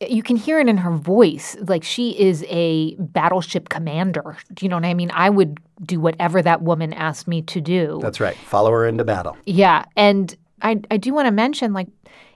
you 0.00 0.24
can 0.24 0.34
hear 0.36 0.58
it 0.58 0.68
in 0.68 0.76
her 0.78 0.90
voice. 0.90 1.56
Like 1.68 1.84
she 1.84 2.18
is 2.18 2.44
a 2.48 2.96
battleship 2.96 3.68
commander. 3.68 4.36
Do 4.52 4.66
you 4.66 4.68
know 4.70 4.76
what 4.76 4.84
I 4.84 4.92
mean? 4.94 5.12
I 5.14 5.30
would 5.30 5.58
do 5.84 6.00
whatever 6.00 6.42
that 6.42 6.62
woman 6.62 6.92
asked 6.92 7.28
me 7.28 7.42
to 7.42 7.60
do. 7.60 8.00
That's 8.02 8.18
right. 8.18 8.36
Follow 8.36 8.72
her 8.72 8.86
into 8.88 9.04
battle. 9.04 9.36
Yeah, 9.46 9.84
and 9.94 10.36
I 10.62 10.80
I 10.90 10.96
do 10.96 11.14
want 11.14 11.26
to 11.26 11.30
mention 11.30 11.72
like 11.72 11.86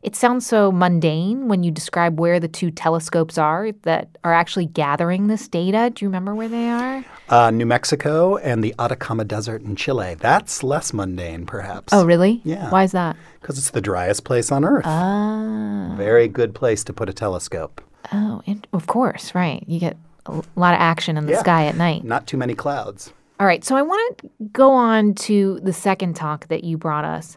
it 0.02 0.16
sounds 0.16 0.44
so 0.46 0.72
mundane 0.72 1.46
when 1.48 1.62
you 1.62 1.70
describe 1.70 2.18
where 2.18 2.40
the 2.40 2.48
two 2.48 2.70
telescopes 2.70 3.38
are 3.38 3.70
that 3.82 4.08
are 4.24 4.32
actually 4.34 4.66
gathering 4.66 5.28
this 5.28 5.46
data. 5.48 5.90
Do 5.94 6.04
you 6.04 6.08
remember 6.08 6.34
where 6.34 6.48
they 6.48 6.68
are? 6.68 7.04
Uh, 7.28 7.50
New 7.50 7.66
Mexico 7.66 8.36
and 8.38 8.64
the 8.64 8.74
Atacama 8.78 9.24
Desert 9.24 9.62
in 9.62 9.76
Chile. 9.76 10.16
That's 10.18 10.62
less 10.62 10.92
mundane, 10.92 11.46
perhaps. 11.46 11.92
Oh, 11.92 12.04
really? 12.04 12.40
Yeah. 12.44 12.68
Why 12.70 12.82
is 12.84 12.92
that? 12.92 13.16
Because 13.40 13.58
it's 13.58 13.70
the 13.70 13.80
driest 13.80 14.24
place 14.24 14.50
on 14.50 14.64
Earth. 14.64 14.84
Ah. 14.86 15.94
Very 15.96 16.26
good 16.28 16.54
place 16.54 16.82
to 16.84 16.92
put 16.92 17.08
a 17.08 17.12
telescope. 17.12 17.80
Oh, 18.12 18.42
in- 18.44 18.64
of 18.72 18.86
course, 18.88 19.34
right. 19.34 19.62
You 19.68 19.78
get 19.78 19.96
a 20.26 20.42
lot 20.56 20.74
of 20.74 20.80
action 20.80 21.16
in 21.16 21.26
the 21.26 21.32
Yeah. 21.32 21.40
sky 21.40 21.66
at 21.66 21.76
night. 21.76 22.04
Not 22.04 22.26
too 22.26 22.36
many 22.36 22.54
clouds. 22.54 23.12
All 23.40 23.46
right, 23.46 23.64
so 23.64 23.74
I 23.76 23.82
want 23.82 24.18
to 24.18 24.30
go 24.52 24.70
on 24.72 25.14
to 25.14 25.58
the 25.62 25.72
second 25.72 26.14
talk 26.14 26.46
that 26.48 26.62
you 26.64 26.76
brought 26.78 27.04
us. 27.04 27.36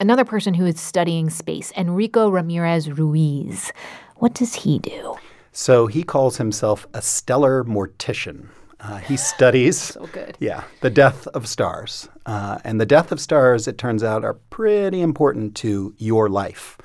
Another 0.00 0.24
person 0.24 0.54
who 0.54 0.64
is 0.64 0.78
studying 0.78 1.28
space, 1.28 1.72
Enrico 1.76 2.28
Ramirez 2.28 2.88
Ruiz. 2.88 3.72
What 4.18 4.32
does 4.32 4.54
he 4.54 4.78
do? 4.78 5.16
So 5.50 5.88
he 5.88 6.04
calls 6.04 6.36
himself 6.36 6.86
a 6.94 7.02
stellar 7.02 7.64
mortician. 7.64 8.46
Uh, 8.78 8.98
he 8.98 9.16
studies 9.32 9.76
So 9.76 10.06
good. 10.12 10.36
Yeah, 10.38 10.62
the 10.82 10.90
death 10.90 11.26
of 11.28 11.48
stars. 11.48 12.08
Uh, 12.26 12.58
and 12.62 12.80
the 12.80 12.86
death 12.86 13.10
of 13.10 13.20
stars, 13.20 13.66
it 13.66 13.76
turns 13.76 14.04
out, 14.04 14.24
are 14.24 14.34
pretty 14.34 15.00
important 15.00 15.56
to 15.56 15.92
your 15.98 16.28
life. 16.28 16.78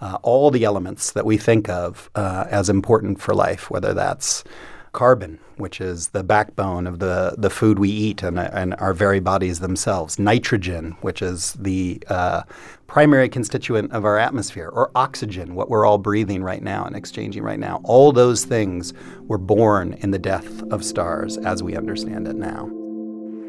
Uh, 0.00 0.18
all 0.22 0.52
the 0.52 0.62
elements 0.62 1.10
that 1.10 1.26
we 1.26 1.36
think 1.36 1.68
of 1.68 2.08
uh, 2.14 2.44
as 2.50 2.68
important 2.70 3.20
for 3.20 3.34
life, 3.34 3.68
whether 3.68 3.92
that's 3.92 4.44
carbon, 4.92 5.40
which 5.60 5.80
is 5.80 6.08
the 6.08 6.24
backbone 6.24 6.86
of 6.86 6.98
the, 6.98 7.34
the 7.38 7.50
food 7.50 7.78
we 7.78 7.90
eat 7.90 8.22
and, 8.22 8.38
and 8.38 8.74
our 8.74 8.92
very 8.92 9.20
bodies 9.20 9.60
themselves, 9.60 10.18
nitrogen, 10.18 10.96
which 11.02 11.22
is 11.22 11.52
the 11.54 12.02
uh, 12.08 12.42
primary 12.86 13.28
constituent 13.28 13.92
of 13.92 14.04
our 14.04 14.18
atmosphere, 14.18 14.68
or 14.68 14.90
oxygen, 14.94 15.54
what 15.54 15.68
we're 15.68 15.86
all 15.86 15.98
breathing 15.98 16.42
right 16.42 16.62
now 16.62 16.84
and 16.84 16.96
exchanging 16.96 17.42
right 17.42 17.60
now. 17.60 17.80
All 17.84 18.10
those 18.10 18.44
things 18.44 18.92
were 19.28 19.38
born 19.38 19.92
in 20.00 20.10
the 20.10 20.18
death 20.18 20.62
of 20.72 20.84
stars 20.84 21.36
as 21.38 21.62
we 21.62 21.76
understand 21.76 22.26
it 22.26 22.36
now. 22.36 22.64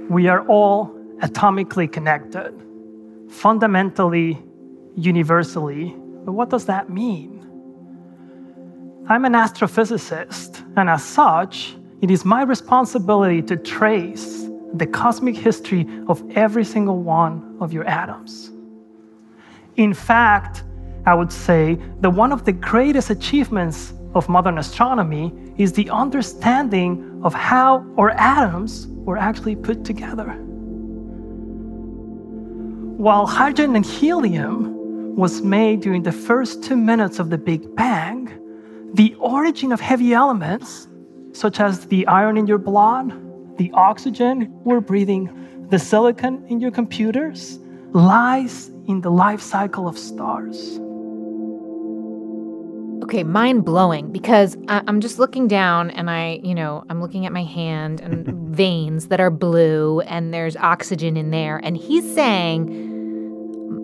We 0.09 0.27
are 0.27 0.45
all 0.47 0.93
atomically 1.21 1.91
connected, 1.91 2.53
fundamentally, 3.29 4.37
universally. 4.95 5.95
But 6.25 6.33
what 6.33 6.49
does 6.49 6.65
that 6.65 6.89
mean? 6.89 7.39
I'm 9.09 9.25
an 9.25 9.33
astrophysicist, 9.33 10.63
and 10.77 10.89
as 10.89 11.03
such, 11.03 11.75
it 12.01 12.09
is 12.09 12.25
my 12.25 12.41
responsibility 12.41 13.41
to 13.43 13.55
trace 13.55 14.47
the 14.73 14.87
cosmic 14.87 15.35
history 15.35 15.87
of 16.07 16.23
every 16.35 16.65
single 16.65 16.97
one 16.97 17.57
of 17.61 17.71
your 17.71 17.85
atoms. 17.85 18.51
In 19.77 19.93
fact, 19.93 20.63
I 21.05 21.13
would 21.13 21.31
say 21.31 21.77
that 22.01 22.09
one 22.09 22.31
of 22.31 22.43
the 22.43 22.51
greatest 22.51 23.09
achievements 23.11 23.93
of 24.15 24.27
modern 24.29 24.57
astronomy 24.57 25.33
is 25.57 25.73
the 25.73 25.89
understanding 25.89 27.21
of 27.23 27.33
how 27.33 27.85
our 27.97 28.09
atoms 28.11 28.87
were 28.87 29.17
actually 29.17 29.55
put 29.55 29.85
together. 29.85 30.29
While 32.97 33.25
hydrogen 33.25 33.75
and 33.75 33.85
helium 33.85 35.15
was 35.15 35.41
made 35.41 35.81
during 35.81 36.03
the 36.03 36.11
first 36.11 36.63
two 36.63 36.75
minutes 36.75 37.19
of 37.19 37.29
the 37.29 37.37
Big 37.37 37.75
Bang, 37.75 38.29
the 38.93 39.15
origin 39.15 39.71
of 39.71 39.79
heavy 39.79 40.13
elements, 40.13 40.87
such 41.33 41.59
as 41.59 41.87
the 41.87 42.05
iron 42.07 42.37
in 42.37 42.47
your 42.47 42.57
blood, 42.57 43.11
the 43.57 43.71
oxygen 43.73 44.51
we're 44.63 44.79
breathing, 44.81 45.67
the 45.69 45.79
silicon 45.79 46.43
in 46.47 46.59
your 46.59 46.71
computers, 46.71 47.59
lies 47.93 48.69
in 48.87 49.01
the 49.01 49.11
life 49.11 49.41
cycle 49.41 49.87
of 49.87 49.97
stars. 49.97 50.79
Okay, 53.03 53.23
mind 53.23 53.65
blowing 53.65 54.11
because 54.11 54.55
I- 54.67 54.83
I'm 54.87 55.01
just 55.01 55.19
looking 55.19 55.47
down 55.47 55.89
and 55.91 56.09
I, 56.09 56.39
you 56.43 56.55
know, 56.55 56.83
I'm 56.89 57.01
looking 57.01 57.25
at 57.25 57.33
my 57.33 57.43
hand 57.43 57.99
and 57.99 58.25
veins 58.55 59.07
that 59.07 59.19
are 59.19 59.29
blue 59.31 60.01
and 60.01 60.33
there's 60.33 60.55
oxygen 60.55 61.17
in 61.17 61.31
there. 61.31 61.57
And 61.63 61.75
he's 61.75 62.09
saying, 62.13 62.90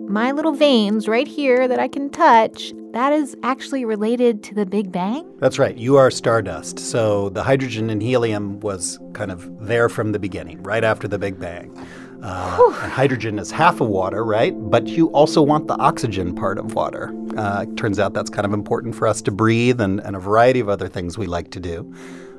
my 0.08 0.32
little 0.32 0.52
veins 0.52 1.06
right 1.06 1.28
here 1.28 1.68
that 1.68 1.78
I 1.78 1.88
can 1.88 2.10
touch, 2.10 2.72
that 2.92 3.12
is 3.12 3.36
actually 3.42 3.84
related 3.84 4.42
to 4.44 4.54
the 4.54 4.64
Big 4.64 4.90
Bang? 4.90 5.30
That's 5.38 5.58
right. 5.58 5.76
You 5.76 5.96
are 5.96 6.10
stardust. 6.10 6.78
So 6.78 7.28
the 7.28 7.42
hydrogen 7.42 7.90
and 7.90 8.02
helium 8.02 8.60
was 8.60 8.98
kind 9.12 9.30
of 9.30 9.66
there 9.66 9.88
from 9.88 10.12
the 10.12 10.18
beginning, 10.18 10.62
right 10.62 10.82
after 10.82 11.06
the 11.06 11.18
Big 11.18 11.38
Bang. 11.38 11.76
Uh, 12.22 12.74
and 12.82 12.90
hydrogen 12.90 13.38
is 13.38 13.50
half 13.50 13.80
of 13.80 13.88
water, 13.88 14.24
right? 14.24 14.52
But 14.70 14.88
you 14.88 15.08
also 15.08 15.42
want 15.42 15.68
the 15.68 15.76
oxygen 15.76 16.34
part 16.34 16.58
of 16.58 16.74
water. 16.74 17.14
Uh, 17.36 17.66
turns 17.76 17.98
out 17.98 18.14
that's 18.14 18.30
kind 18.30 18.46
of 18.46 18.52
important 18.52 18.94
for 18.94 19.06
us 19.06 19.22
to 19.22 19.30
breathe 19.30 19.80
and, 19.80 20.00
and 20.00 20.16
a 20.16 20.18
variety 20.18 20.58
of 20.58 20.68
other 20.68 20.88
things 20.88 21.16
we 21.16 21.26
like 21.26 21.50
to 21.50 21.60
do. 21.60 21.94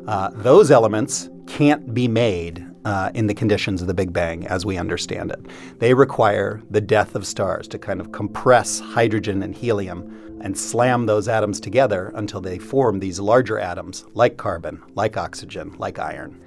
Uh, 0.08 0.32
those 0.34 0.72
elements 0.72 1.30
can't 1.48 1.94
be 1.94 2.08
made 2.08 2.66
uh, 2.86 3.12
in 3.14 3.28
the 3.28 3.34
conditions 3.34 3.82
of 3.82 3.88
the 3.88 3.94
Big 3.94 4.14
Bang 4.14 4.48
as 4.48 4.66
we 4.66 4.78
understand 4.78 5.32
it. 5.32 5.46
They 5.80 5.94
require 5.94 6.62
the 6.70 6.82
death 6.82 7.16
of 7.16 7.26
stars 7.26 7.68
to 7.70 7.80
kind 7.80 8.00
of 8.00 8.12
compress 8.12 8.80
hydrogen 8.80 9.44
and 9.44 9.56
helium 9.56 10.40
and 10.42 10.58
slam 10.58 11.06
those 11.06 11.28
atoms 11.28 11.60
together 11.60 12.12
until 12.16 12.42
they 12.42 12.58
form 12.58 13.00
these 13.00 13.20
larger 13.20 13.60
atoms 13.60 14.06
like 14.14 14.38
carbon, 14.38 14.82
like 14.96 15.18
oxygen, 15.18 15.76
like 15.78 16.00
iron. 16.00 16.42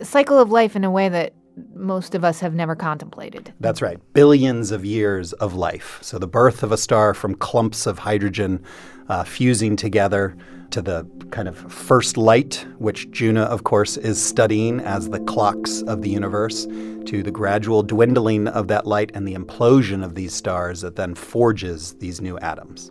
A 0.00 0.04
cycle 0.04 0.38
of 0.38 0.50
life 0.50 0.76
in 0.76 0.84
a 0.84 0.90
way 0.90 1.08
that 1.08 1.34
most 1.74 2.14
of 2.14 2.24
us 2.24 2.40
have 2.40 2.54
never 2.54 2.76
contemplated. 2.76 3.52
That's 3.60 3.82
right. 3.82 3.98
Billions 4.12 4.70
of 4.70 4.84
years 4.84 5.32
of 5.34 5.54
life. 5.54 5.98
So 6.02 6.18
the 6.18 6.28
birth 6.28 6.62
of 6.62 6.72
a 6.72 6.76
star 6.76 7.14
from 7.14 7.34
clumps 7.34 7.86
of 7.86 7.98
hydrogen 7.98 8.64
uh, 9.08 9.24
fusing 9.24 9.76
together 9.76 10.36
to 10.70 10.82
the 10.82 11.06
kind 11.30 11.48
of 11.48 11.56
first 11.72 12.16
light, 12.16 12.66
which 12.78 13.10
Juna, 13.10 13.42
of 13.42 13.64
course, 13.64 13.96
is 13.96 14.22
studying 14.22 14.80
as 14.80 15.10
the 15.10 15.20
clocks 15.20 15.82
of 15.82 16.02
the 16.02 16.10
universe, 16.10 16.66
to 17.06 17.22
the 17.22 17.30
gradual 17.30 17.82
dwindling 17.82 18.48
of 18.48 18.68
that 18.68 18.86
light 18.86 19.10
and 19.14 19.26
the 19.26 19.34
implosion 19.34 20.04
of 20.04 20.14
these 20.14 20.34
stars 20.34 20.80
that 20.82 20.96
then 20.96 21.14
forges 21.14 21.94
these 21.94 22.20
new 22.20 22.38
atoms. 22.40 22.90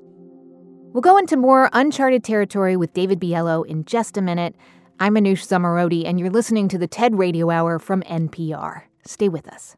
We'll 0.94 1.02
go 1.02 1.18
into 1.18 1.38
more 1.38 1.70
uncharted 1.74 2.24
territory 2.24 2.76
with 2.76 2.94
David 2.94 3.20
Biello 3.20 3.66
in 3.68 3.86
just 3.86 4.18
a 4.18 4.22
minute. 4.22 4.56
I'm 5.00 5.14
Manoush 5.14 5.46
Zomorodi, 5.46 6.06
and 6.08 6.20
you're 6.20 6.32
listening 6.32 6.68
to 6.70 6.78
the 6.80 6.88
TED 6.88 7.20
Radio 7.20 7.52
Hour 7.52 7.78
from 7.78 8.02
NPR. 8.04 8.84
Stay 9.06 9.30
with 9.30 9.48
us. 9.48 9.76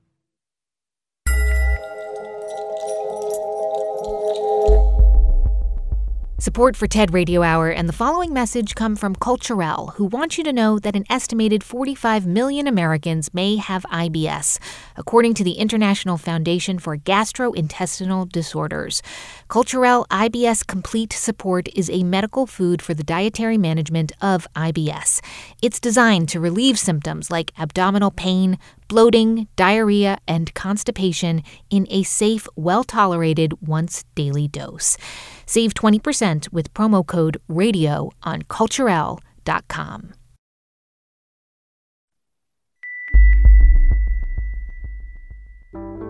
Support 6.39 6.77
for 6.77 6.88
TED 6.88 7.13
Radio 7.13 7.43
Hour 7.43 7.69
and 7.69 7.89
the 7.89 7.93
following 7.93 8.31
message 8.31 8.74
come 8.74 8.96
from 8.96 9.13
Culturelle, 9.13 9.93
who 9.96 10.05
want 10.05 10.38
you 10.38 10.43
to 10.46 10.53
know 10.53 10.79
that 10.79 10.96
an 10.96 11.03
estimated 11.10 11.65
45 11.65 12.25
million 12.25 12.65
Americans 12.65 13.34
may 13.34 13.58
have 13.58 13.84
IBS, 13.91 14.58
according 14.96 15.34
to 15.34 15.43
the 15.43 15.55
International 15.55 16.17
Foundation 16.17 16.79
for 16.79 16.96
Gastrointestinal 16.96 18.31
Disorders. 18.31 19.01
Culturelle 19.50 20.08
IBS 20.08 20.65
Complete 20.65 21.12
Support 21.12 21.67
is 21.75 21.89
a 21.89 22.03
medical 22.03 22.48
food 22.48 22.81
for 22.81 22.93
the 22.93 23.03
dietary 23.03 23.58
management 23.58 24.13
of 24.22 24.48
IBS. 24.55 25.19
It's 25.62 25.81
designed 25.81 26.29
to 26.29 26.39
relieve 26.39 26.79
symptoms 26.79 27.29
like 27.29 27.51
abdominal 27.60 28.12
pain, 28.12 28.58
bloating, 28.89 29.48
diarrhea, 29.55 30.17
and 30.27 30.53
constipation 30.53 31.41
in 31.69 31.88
a 31.89 32.03
safe, 32.03 32.46
well 32.58 32.84
tolerated, 32.84 33.53
once 33.65 34.03
daily 34.15 34.50
dose. 34.50 34.98
Save 35.46 35.74
20% 35.74 36.51
with 36.51 36.74
promo 36.74 37.08
code 37.08 37.38
RADIO 37.48 38.12
on 38.24 38.41
Culturelle.com. 38.41 40.13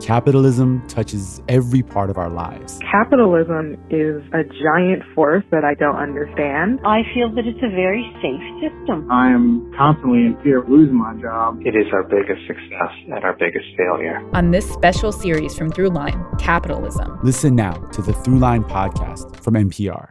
Capitalism 0.02 0.82
touches 0.88 1.42
every 1.48 1.84
part 1.84 2.10
of 2.10 2.18
our 2.18 2.30
lives. 2.30 2.80
Capitalism 2.90 3.74
is 3.90 4.24
a 4.34 4.44
giant 4.44 5.04
force 5.14 5.44
that 5.52 5.64
I 5.64 5.74
don't 5.76 5.98
understand. 5.98 6.80
I 6.86 7.02
feel 7.14 7.30
that 7.36 7.46
it's 7.46 7.60
a 7.60 7.70
very 7.70 8.10
safe 8.22 8.72
system. 8.72 9.12
I 9.12 9.30
am 9.30 9.72
constantly 9.78 10.20
in 10.26 10.38
fear 10.42 10.60
of 10.64 10.70
losing 10.70 10.96
my 10.96 11.14
job. 11.22 11.60
It 11.66 11.76
is 11.76 11.92
our 11.94 12.04
biggest 12.04 12.48
success 12.48 12.94
and 13.12 13.24
our 13.24 13.36
biggest 13.38 13.66
failure. 13.78 14.26
On 14.34 14.52
this 14.52 14.70
special 14.72 15.12
series 15.12 15.58
from 15.58 15.72
Throughline, 15.72 16.40
Capitalism. 16.40 17.20
Listen 17.22 17.56
now 17.56 17.74
to 17.74 18.02
the 18.02 18.14
Throughline 18.14 18.68
podcast 18.70 19.44
from 19.44 19.56
NPR. 19.56 20.10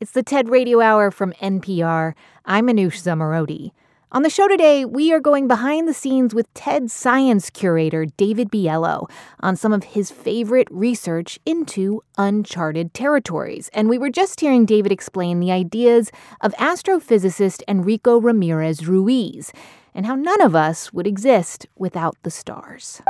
It's 0.00 0.12
the 0.12 0.22
TED 0.22 0.48
Radio 0.48 0.80
Hour 0.80 1.10
from 1.12 1.32
NPR. 1.34 2.14
I'm 2.44 2.66
Manoush 2.66 3.02
Zomorodi. 3.02 3.70
On 4.14 4.22
the 4.22 4.28
show 4.28 4.46
today, 4.46 4.84
we 4.84 5.10
are 5.10 5.20
going 5.20 5.48
behind 5.48 5.88
the 5.88 5.94
scenes 5.94 6.34
with 6.34 6.52
TED 6.52 6.90
science 6.90 7.48
curator 7.48 8.04
David 8.04 8.50
Biello 8.50 9.08
on 9.40 9.56
some 9.56 9.72
of 9.72 9.84
his 9.84 10.10
favorite 10.10 10.68
research 10.70 11.38
into 11.46 12.02
uncharted 12.18 12.92
territories. 12.92 13.70
And 13.72 13.88
we 13.88 13.96
were 13.96 14.10
just 14.10 14.40
hearing 14.40 14.66
David 14.66 14.92
explain 14.92 15.40
the 15.40 15.50
ideas 15.50 16.10
of 16.42 16.52
astrophysicist 16.56 17.62
Enrico 17.66 18.20
Ramirez 18.20 18.86
Ruiz 18.86 19.50
and 19.94 20.04
how 20.04 20.14
none 20.14 20.42
of 20.42 20.54
us 20.54 20.92
would 20.92 21.06
exist 21.06 21.66
without 21.76 22.18
the 22.22 22.30
stars. 22.30 23.00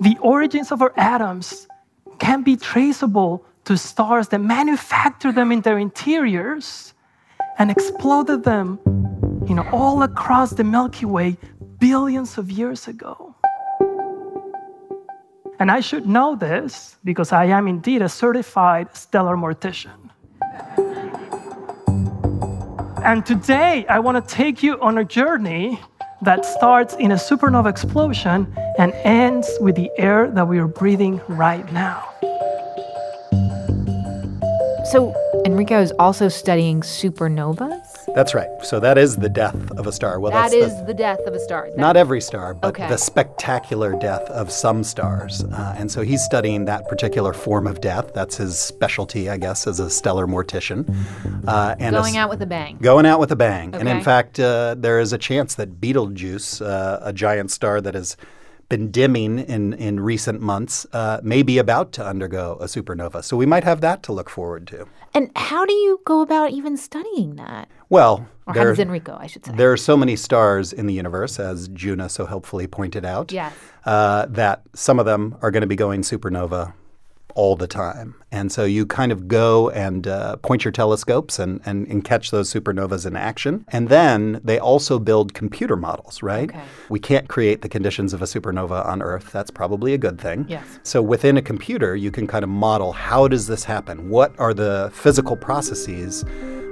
The 0.00 0.16
origins 0.22 0.72
of 0.72 0.80
our 0.80 0.94
atoms 0.96 1.68
can 2.18 2.42
be 2.42 2.56
traceable 2.56 3.44
to 3.66 3.76
stars 3.76 4.28
that 4.28 4.40
manufactured 4.40 5.34
them 5.34 5.52
in 5.52 5.60
their 5.60 5.78
interiors 5.78 6.94
and 7.58 7.70
exploded 7.70 8.44
them 8.44 8.78
you 9.50 9.56
know, 9.56 9.68
all 9.72 10.04
across 10.04 10.50
the 10.50 10.62
Milky 10.62 11.06
Way 11.06 11.36
billions 11.80 12.38
of 12.38 12.52
years 12.52 12.86
ago. 12.86 13.34
And 15.58 15.72
I 15.72 15.80
should 15.80 16.06
know 16.06 16.36
this 16.36 16.96
because 17.02 17.32
I 17.32 17.46
am 17.46 17.66
indeed 17.66 18.00
a 18.00 18.08
certified 18.08 18.94
stellar 18.94 19.36
mortician. 19.36 19.98
and 23.04 23.26
today 23.26 23.84
I 23.88 23.98
want 23.98 24.24
to 24.24 24.34
take 24.34 24.62
you 24.62 24.80
on 24.80 24.98
a 24.98 25.04
journey 25.04 25.80
that 26.22 26.44
starts 26.44 26.94
in 26.94 27.10
a 27.10 27.16
supernova 27.16 27.70
explosion 27.70 28.46
and 28.78 28.92
ends 29.02 29.50
with 29.60 29.74
the 29.74 29.90
air 29.98 30.30
that 30.30 30.46
we 30.46 30.60
are 30.60 30.68
breathing 30.68 31.20
right 31.26 31.66
now. 31.72 32.08
So, 34.92 35.12
Enrico 35.44 35.80
is 35.80 35.92
also 35.98 36.28
studying 36.28 36.82
supernovas? 36.82 37.89
That's 38.14 38.34
right. 38.34 38.48
So 38.62 38.80
that 38.80 38.98
is 38.98 39.16
the 39.16 39.28
death 39.28 39.70
of 39.72 39.86
a 39.86 39.92
star. 39.92 40.18
Well, 40.18 40.32
that 40.32 40.52
is 40.52 40.76
the, 40.80 40.86
the, 40.86 40.94
death 40.94 41.20
of 41.26 41.34
a 41.34 41.40
star. 41.40 41.68
Not 41.76 41.96
every 41.96 42.20
star, 42.20 42.54
but 42.54 42.68
okay. 42.68 42.88
the 42.88 42.96
spectacular 42.96 43.98
death 43.98 44.22
of 44.30 44.50
some 44.50 44.82
stars. 44.84 45.44
Uh, 45.44 45.74
and 45.78 45.90
so 45.90 46.02
he's 46.02 46.22
studying 46.22 46.64
that 46.64 46.88
particular 46.88 47.32
form 47.32 47.66
of 47.66 47.80
death. 47.80 48.12
That's 48.14 48.36
his 48.36 48.58
specialty, 48.58 49.28
I 49.28 49.36
guess, 49.36 49.66
as 49.66 49.80
a 49.80 49.88
stellar 49.88 50.26
mortician. 50.26 50.88
Uh, 51.46 51.76
and 51.78 51.94
going 51.94 52.16
a, 52.16 52.20
out 52.20 52.30
with 52.30 52.42
a 52.42 52.46
bang. 52.46 52.78
Going 52.80 53.06
out 53.06 53.20
with 53.20 53.32
a 53.32 53.36
bang. 53.36 53.68
Okay. 53.68 53.78
And 53.78 53.88
in 53.88 54.02
fact, 54.02 54.40
uh, 54.40 54.74
there 54.76 55.00
is 55.00 55.12
a 55.12 55.18
chance 55.18 55.54
that 55.54 55.80
Betelgeuse, 55.80 56.60
uh, 56.60 57.00
a 57.02 57.12
giant 57.12 57.50
star 57.50 57.80
that 57.80 57.94
has 57.94 58.16
been 58.70 58.90
dimming 58.90 59.40
in, 59.40 59.74
in 59.74 60.00
recent 60.00 60.40
months, 60.40 60.86
uh, 60.94 61.20
may 61.22 61.42
be 61.42 61.58
about 61.58 61.92
to 61.92 62.06
undergo 62.06 62.56
a 62.60 62.64
supernova. 62.64 63.22
So 63.22 63.36
we 63.36 63.44
might 63.44 63.64
have 63.64 63.82
that 63.82 64.02
to 64.04 64.12
look 64.12 64.30
forward 64.30 64.66
to. 64.68 64.86
And 65.12 65.30
how 65.36 65.66
do 65.66 65.74
you 65.74 66.00
go 66.06 66.22
about 66.22 66.52
even 66.52 66.78
studying 66.78 67.36
that? 67.36 67.68
Well, 67.90 68.28
or 68.46 68.54
how 68.54 68.64
does 68.64 68.78
Enrico, 68.78 69.18
I 69.20 69.26
should 69.26 69.44
say. 69.44 69.52
There 69.52 69.72
are 69.72 69.76
so 69.76 69.96
many 69.96 70.16
stars 70.16 70.72
in 70.72 70.86
the 70.86 70.94
universe, 70.94 71.38
as 71.38 71.68
Juna 71.68 72.08
so 72.08 72.24
helpfully 72.24 72.66
pointed 72.66 73.04
out, 73.04 73.32
yes. 73.32 73.52
uh, 73.84 74.26
that 74.26 74.62
some 74.74 74.98
of 74.98 75.04
them 75.04 75.36
are 75.42 75.50
going 75.50 75.62
to 75.62 75.66
be 75.66 75.76
going 75.76 76.02
supernova 76.02 76.72
all 77.34 77.56
the 77.56 77.66
time. 77.66 78.14
And 78.32 78.52
so 78.52 78.64
you 78.64 78.86
kind 78.86 79.10
of 79.10 79.26
go 79.26 79.70
and 79.70 80.06
uh, 80.06 80.36
point 80.36 80.64
your 80.64 80.72
telescopes 80.72 81.38
and, 81.38 81.60
and, 81.66 81.86
and, 81.88 82.04
catch 82.04 82.30
those 82.30 82.52
supernovas 82.52 83.04
in 83.06 83.16
action. 83.16 83.64
And 83.68 83.88
then 83.88 84.40
they 84.44 84.58
also 84.58 84.98
build 84.98 85.34
computer 85.34 85.76
models, 85.76 86.22
right? 86.22 86.48
Okay. 86.48 86.62
We 86.88 87.00
can't 87.00 87.28
create 87.28 87.62
the 87.62 87.68
conditions 87.68 88.12
of 88.12 88.22
a 88.22 88.26
supernova 88.26 88.86
on 88.86 89.02
Earth. 89.02 89.32
That's 89.32 89.50
probably 89.50 89.94
a 89.94 89.98
good 89.98 90.20
thing. 90.20 90.46
Yes. 90.48 90.64
So 90.84 91.02
within 91.02 91.36
a 91.36 91.42
computer, 91.42 91.96
you 91.96 92.10
can 92.10 92.26
kind 92.26 92.44
of 92.44 92.50
model 92.50 92.92
how 92.92 93.26
does 93.26 93.46
this 93.46 93.64
happen? 93.64 94.08
What 94.08 94.38
are 94.38 94.54
the 94.54 94.90
physical 94.94 95.36
processes 95.36 96.24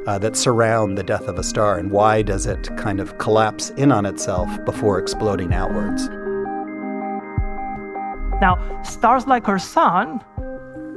uh, 0.06 0.18
that 0.18 0.36
surround 0.36 0.96
the 0.96 1.02
death 1.02 1.28
of 1.28 1.38
a 1.38 1.42
star 1.42 1.78
and 1.78 1.90
why 1.90 2.22
does 2.22 2.46
it 2.46 2.74
kind 2.78 3.00
of 3.00 3.18
collapse 3.18 3.70
in 3.70 3.92
on 3.92 4.06
itself 4.06 4.48
before 4.64 4.98
exploding 4.98 5.52
outwards? 5.52 6.08
Now, 8.40 8.82
stars 8.84 9.26
like 9.26 9.48
our 9.48 9.58
sun 9.58 10.24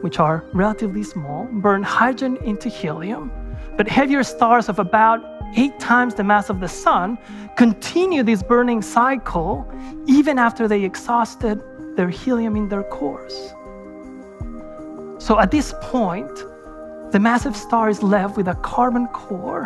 which 0.02 0.20
are 0.20 0.44
relatively 0.54 1.04
small, 1.04 1.48
burn 1.52 1.84
hydrogen 1.84 2.38
into 2.44 2.70
helium, 2.70 3.32
but 3.78 3.88
heavier 3.88 4.24
stars 4.24 4.70
of 4.70 4.80
about 4.80 5.24
eight 5.56 5.80
times 5.80 6.14
the 6.16 6.24
mass 6.24 6.50
of 6.50 6.60
the 6.60 6.68
sun 6.68 7.18
continue 7.58 8.24
this 8.24 8.42
burning 8.44 8.82
cycle 8.82 9.70
even 10.08 10.38
after 10.38 10.68
they 10.68 10.84
exhausted 10.84 11.62
their 11.96 12.10
helium 12.10 12.56
in 12.56 12.70
their 12.70 12.84
cores. 12.84 13.54
So 15.20 15.40
at 15.40 15.52
this 15.52 15.74
point, 15.82 16.46
the 17.12 17.20
massive 17.20 17.56
star 17.56 17.90
is 17.90 18.02
left 18.02 18.38
with 18.38 18.48
a 18.48 18.56
carbon 18.56 19.08
core, 19.08 19.66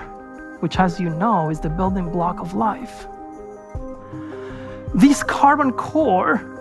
which, 0.60 0.80
as 0.80 1.00
you 1.00 1.10
know, 1.10 1.50
is 1.50 1.60
the 1.60 1.70
building 1.70 2.10
block 2.12 2.40
of 2.40 2.56
life. 2.56 3.08
This 4.94 5.24
carbon 5.24 5.72
core 5.72 6.55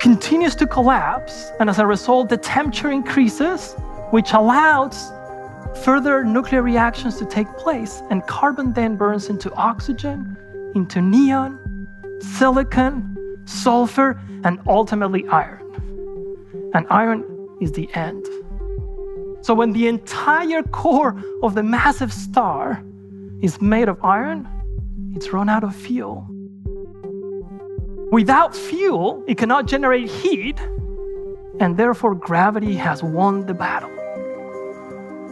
continues 0.00 0.54
to 0.56 0.66
collapse, 0.66 1.50
and 1.60 1.68
as 1.68 1.78
a 1.78 1.86
result, 1.86 2.28
the 2.28 2.36
temperature 2.36 2.90
increases, 2.90 3.74
which 4.10 4.32
allows 4.32 5.12
further 5.84 6.24
nuclear 6.24 6.62
reactions 6.62 7.16
to 7.18 7.24
take 7.26 7.48
place, 7.56 8.02
and 8.10 8.26
carbon 8.26 8.72
then 8.72 8.96
burns 8.96 9.28
into 9.28 9.52
oxygen, 9.54 10.36
into 10.74 11.00
neon, 11.00 11.88
silicon, 12.20 13.16
sulfur, 13.44 14.20
and 14.44 14.58
ultimately 14.66 15.26
iron. 15.28 15.62
And 16.74 16.86
iron 16.90 17.24
is 17.60 17.72
the 17.72 17.88
end. 17.94 18.24
So 19.42 19.54
when 19.54 19.72
the 19.72 19.86
entire 19.86 20.62
core 20.62 21.22
of 21.42 21.54
the 21.54 21.62
massive 21.62 22.12
star 22.12 22.82
is 23.42 23.60
made 23.60 23.88
of 23.88 24.02
iron, 24.02 24.48
it's 25.14 25.32
run 25.32 25.48
out 25.48 25.62
of 25.62 25.74
fuel. 25.74 26.26
Without 28.12 28.54
fuel, 28.54 29.24
it 29.26 29.36
cannot 29.36 29.66
generate 29.66 30.08
heat, 30.08 30.60
and 31.58 31.76
therefore 31.76 32.14
gravity 32.14 32.76
has 32.76 33.02
won 33.02 33.46
the 33.46 33.54
battle. 33.54 33.90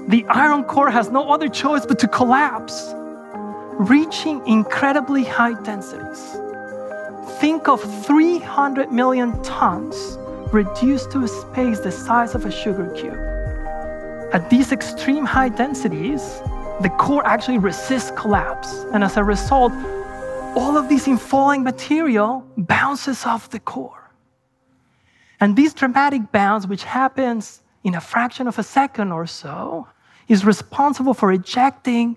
The 0.09 0.27
iron 0.29 0.65
core 0.65 0.91
has 0.91 1.09
no 1.09 1.31
other 1.31 1.49
choice 1.49 1.87
but 1.87 2.01
to 2.01 2.09
collapse, 2.09 2.93
reaching 3.75 4.45
incredibly 4.49 5.23
high 5.23 5.55
densities. 5.63 6.37
Think 7.39 7.69
of 7.69 7.81
300 8.05 8.91
million 8.91 9.41
tons 9.45 10.19
reduced 10.53 11.13
to 11.13 11.23
a 11.23 11.29
space 11.29 11.79
the 11.79 11.93
size 11.93 12.35
of 12.35 12.45
a 12.45 12.51
sugar 12.51 12.91
cube. 12.97 13.19
At 14.35 14.51
these 14.51 14.73
extreme 14.73 15.25
high 15.25 15.49
densities, 15.49 16.23
the 16.81 16.93
core 16.99 17.25
actually 17.25 17.59
resists 17.59 18.11
collapse, 18.17 18.85
and 18.93 19.05
as 19.05 19.17
a 19.17 19.23
result, 19.23 19.73
all 20.57 20.77
of 20.77 20.89
this 20.89 21.07
infalling 21.07 21.63
material 21.63 22.47
bounces 22.57 23.27
off 23.27 23.51
the 23.51 23.59
core. 23.59 24.11
And 25.41 25.57
this 25.57 25.75
dramatic 25.75 26.31
bounce, 26.33 26.67
which 26.67 26.85
happens 26.85 27.63
in 27.83 27.95
a 27.95 28.01
fraction 28.01 28.47
of 28.47 28.59
a 28.59 28.63
second 28.63 29.13
or 29.13 29.27
so, 29.27 29.89
is 30.29 30.45
responsible 30.45 31.15
for 31.15 31.33
ejecting 31.33 32.17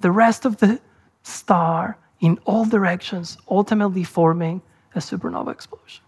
the 0.00 0.10
rest 0.10 0.44
of 0.44 0.58
the 0.58 0.80
star 1.22 1.96
in 2.20 2.38
all 2.44 2.64
directions, 2.64 3.38
ultimately 3.48 4.04
forming 4.04 4.62
a 4.94 4.98
supernova 4.98 5.52
explosion. 5.52 6.02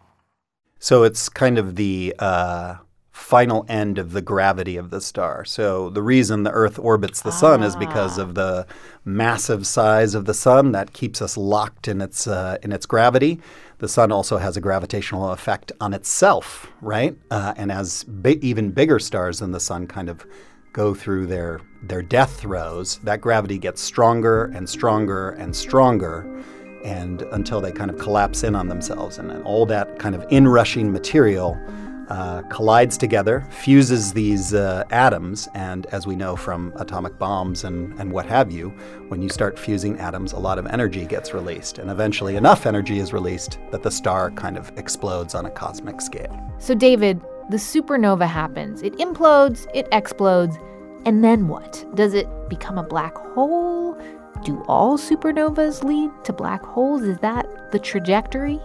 So 0.79 1.05
it's 1.05 1.29
kind 1.29 1.59
of 1.59 1.77
the 1.77 2.15
uh, 2.19 2.77
final 3.19 3.67
end 3.69 3.99
of 3.99 4.13
the 4.13 4.23
gravity 4.23 4.77
of 4.77 4.91
the 4.91 5.01
star. 5.01 5.45
So 5.45 5.91
the 5.91 6.03
reason 6.03 6.45
the 6.45 6.53
Earth 6.53 6.79
orbits 6.79 7.21
the 7.21 7.33
sun 7.33 7.63
is 7.63 7.75
because 7.75 8.17
of 8.17 8.35
the 8.35 8.67
massive 9.05 9.67
size 9.67 10.15
of 10.15 10.25
the 10.25 10.35
sun 10.35 10.73
that 10.73 10.93
keeps 10.93 11.21
us 11.21 11.37
locked 11.37 11.89
in 11.89 12.01
its 12.01 12.27
uh, 12.27 12.59
in 12.63 12.73
its 12.73 12.87
gravity. 12.87 13.41
The 13.79 13.89
sun 13.89 14.13
also 14.13 14.39
has 14.39 14.57
a 14.57 14.61
gravitational 14.61 15.31
effect 15.33 15.73
on 15.81 15.93
itself, 15.95 16.71
right? 16.81 17.17
Uh, 17.31 17.55
and 17.57 17.73
as 17.73 18.05
bi- 18.05 18.39
even 18.41 18.71
bigger 18.71 18.99
stars 18.99 19.41
than 19.41 19.51
the 19.51 19.61
sun 19.61 19.87
kind 19.87 20.09
of 20.09 20.25
go 20.73 20.95
through 20.95 21.27
their 21.27 21.61
their 21.83 22.03
death 22.03 22.39
throes, 22.39 22.99
that 23.03 23.21
gravity 23.21 23.59
gets 23.59 23.83
stronger 23.83 24.45
and 24.55 24.69
stronger 24.69 25.31
and 25.31 25.55
stronger 25.55 26.43
and 26.85 27.23
until 27.33 27.61
they 27.61 27.73
kind 27.73 27.91
of 27.91 27.99
collapse 27.99 28.45
in 28.45 28.55
on 28.55 28.69
themselves 28.69 29.19
and 29.19 29.43
all 29.43 29.67
that 29.67 29.99
kind 29.99 30.15
of 30.15 30.25
inrushing 30.31 30.93
material 30.93 31.59
uh, 32.09 32.43
collides 32.43 32.97
together, 32.97 33.47
fuses 33.51 34.13
these 34.13 34.55
uh, 34.55 34.85
atoms, 34.91 35.49
and 35.55 35.87
as 35.87 36.07
we 36.07 36.17
know 36.17 36.37
from 36.37 36.73
atomic 36.77 37.19
bombs 37.19 37.65
and, 37.65 37.99
and 38.01 38.11
what 38.11 38.27
have 38.27 38.51
you, 38.51 38.71
when 39.09 39.23
you 39.23 39.29
start 39.29 39.59
fusing 39.59 39.99
atoms, 39.99 40.33
a 40.33 40.39
lot 40.39 40.59
of 40.59 40.67
energy 40.67 41.05
gets 41.05 41.35
released, 41.35 41.79
and 41.79 41.91
eventually 41.91 42.37
enough 42.37 42.67
energy 42.67 42.99
is 42.99 43.13
released 43.13 43.59
that 43.71 43.83
the 43.83 43.91
star 43.91 44.31
kind 44.31 44.57
of 44.57 44.73
explodes 44.79 45.35
on 45.35 45.47
a 45.47 45.51
cosmic 45.51 46.01
scale. 46.01 46.35
So, 46.59 46.75
David, 46.75 47.21
the 47.51 47.57
supernova 47.57 48.27
happens. 48.27 48.83
It 48.83 48.97
implodes, 48.99 49.67
it 49.75 49.89
explodes, 49.93 50.57
and 51.05 51.23
then 51.23 51.49
what? 51.49 51.85
Does 51.95 52.15
it 52.15 52.27
become 52.49 52.79
a 52.79 52.83
black 52.83 53.17
hole? 53.17 53.97
Do 54.45 54.63
all 54.69 54.97
supernovas 54.97 55.83
lead 55.83 56.11
to 56.25 56.33
black 56.33 56.63
holes? 56.65 57.03
Is 57.03 57.19
that 57.19 57.73
the 57.73 57.79
trajectory? 57.79 58.61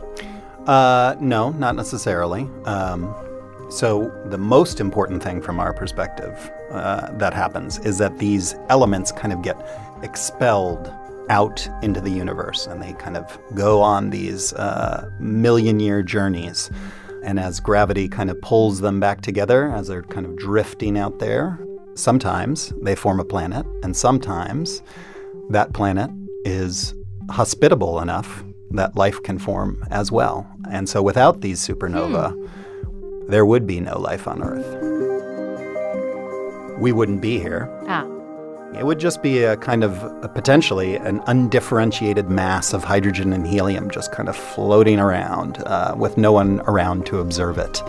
Uh, 0.67 1.15
no, 1.19 1.49
not 1.51 1.75
necessarily. 1.75 2.49
Um, 2.65 3.13
so, 3.73 4.15
the 4.25 4.38
most 4.38 4.79
important 4.79 5.23
thing 5.23 5.41
from 5.41 5.59
our 5.59 5.73
perspective 5.73 6.51
uh, 6.69 7.12
that 7.13 7.33
happens 7.33 7.79
is 7.79 7.97
that 7.97 8.19
these 8.19 8.53
elements 8.69 9.12
kind 9.12 9.33
of 9.33 9.41
get 9.41 9.57
expelled 10.03 10.93
out 11.29 11.67
into 11.81 11.99
the 11.99 12.12
universe 12.12 12.67
and 12.67 12.83
they 12.83 12.93
kind 12.93 13.17
of 13.17 13.36
go 13.55 13.81
on 13.81 14.12
these 14.12 14.53
uh, 14.53 15.09
million 15.19 15.79
year 15.79 16.03
journeys. 16.03 16.69
And 17.23 17.39
as 17.39 17.59
gravity 17.59 18.07
kind 18.07 18.29
of 18.29 18.39
pulls 18.41 18.79
them 18.79 18.99
back 18.99 19.21
together, 19.21 19.71
as 19.71 19.88
they're 19.88 20.03
kind 20.03 20.27
of 20.27 20.36
drifting 20.36 20.95
out 20.95 21.17
there, 21.17 21.57
sometimes 21.95 22.71
they 22.83 22.93
form 22.93 23.19
a 23.19 23.25
planet, 23.25 23.65
and 23.81 23.97
sometimes 23.97 24.83
that 25.49 25.73
planet 25.73 26.12
is 26.45 26.93
hospitable 27.31 28.01
enough 28.01 28.43
that 28.69 28.95
life 28.95 29.23
can 29.23 29.39
form 29.39 29.83
as 29.89 30.12
well. 30.12 30.47
And 30.69 30.88
so 30.88 31.01
without 31.01 31.41
these 31.41 31.65
supernovae, 31.65 32.33
hmm. 32.33 32.62
There 33.27 33.45
would 33.45 33.65
be 33.65 33.79
no 33.79 33.99
life 33.99 34.27
on 34.27 34.43
Earth. 34.43 34.79
We 36.79 36.91
wouldn't 36.91 37.21
be 37.21 37.39
here. 37.39 37.69
Ah. 37.88 38.05
It 38.77 38.86
would 38.86 38.99
just 38.99 39.21
be 39.21 39.43
a 39.43 39.55
kind 39.55 39.83
of 39.83 40.03
a 40.23 40.27
potentially 40.27 40.95
an 40.95 41.21
undifferentiated 41.27 42.29
mass 42.29 42.73
of 42.73 42.83
hydrogen 42.83 43.31
and 43.31 43.45
helium 43.45 43.91
just 43.91 44.12
kind 44.12 44.27
of 44.27 44.36
floating 44.36 44.99
around 44.99 45.59
uh, 45.65 45.93
with 45.95 46.17
no 46.17 46.31
one 46.31 46.59
around 46.62 47.05
to 47.07 47.19
observe 47.19 47.59
it. 47.59 47.81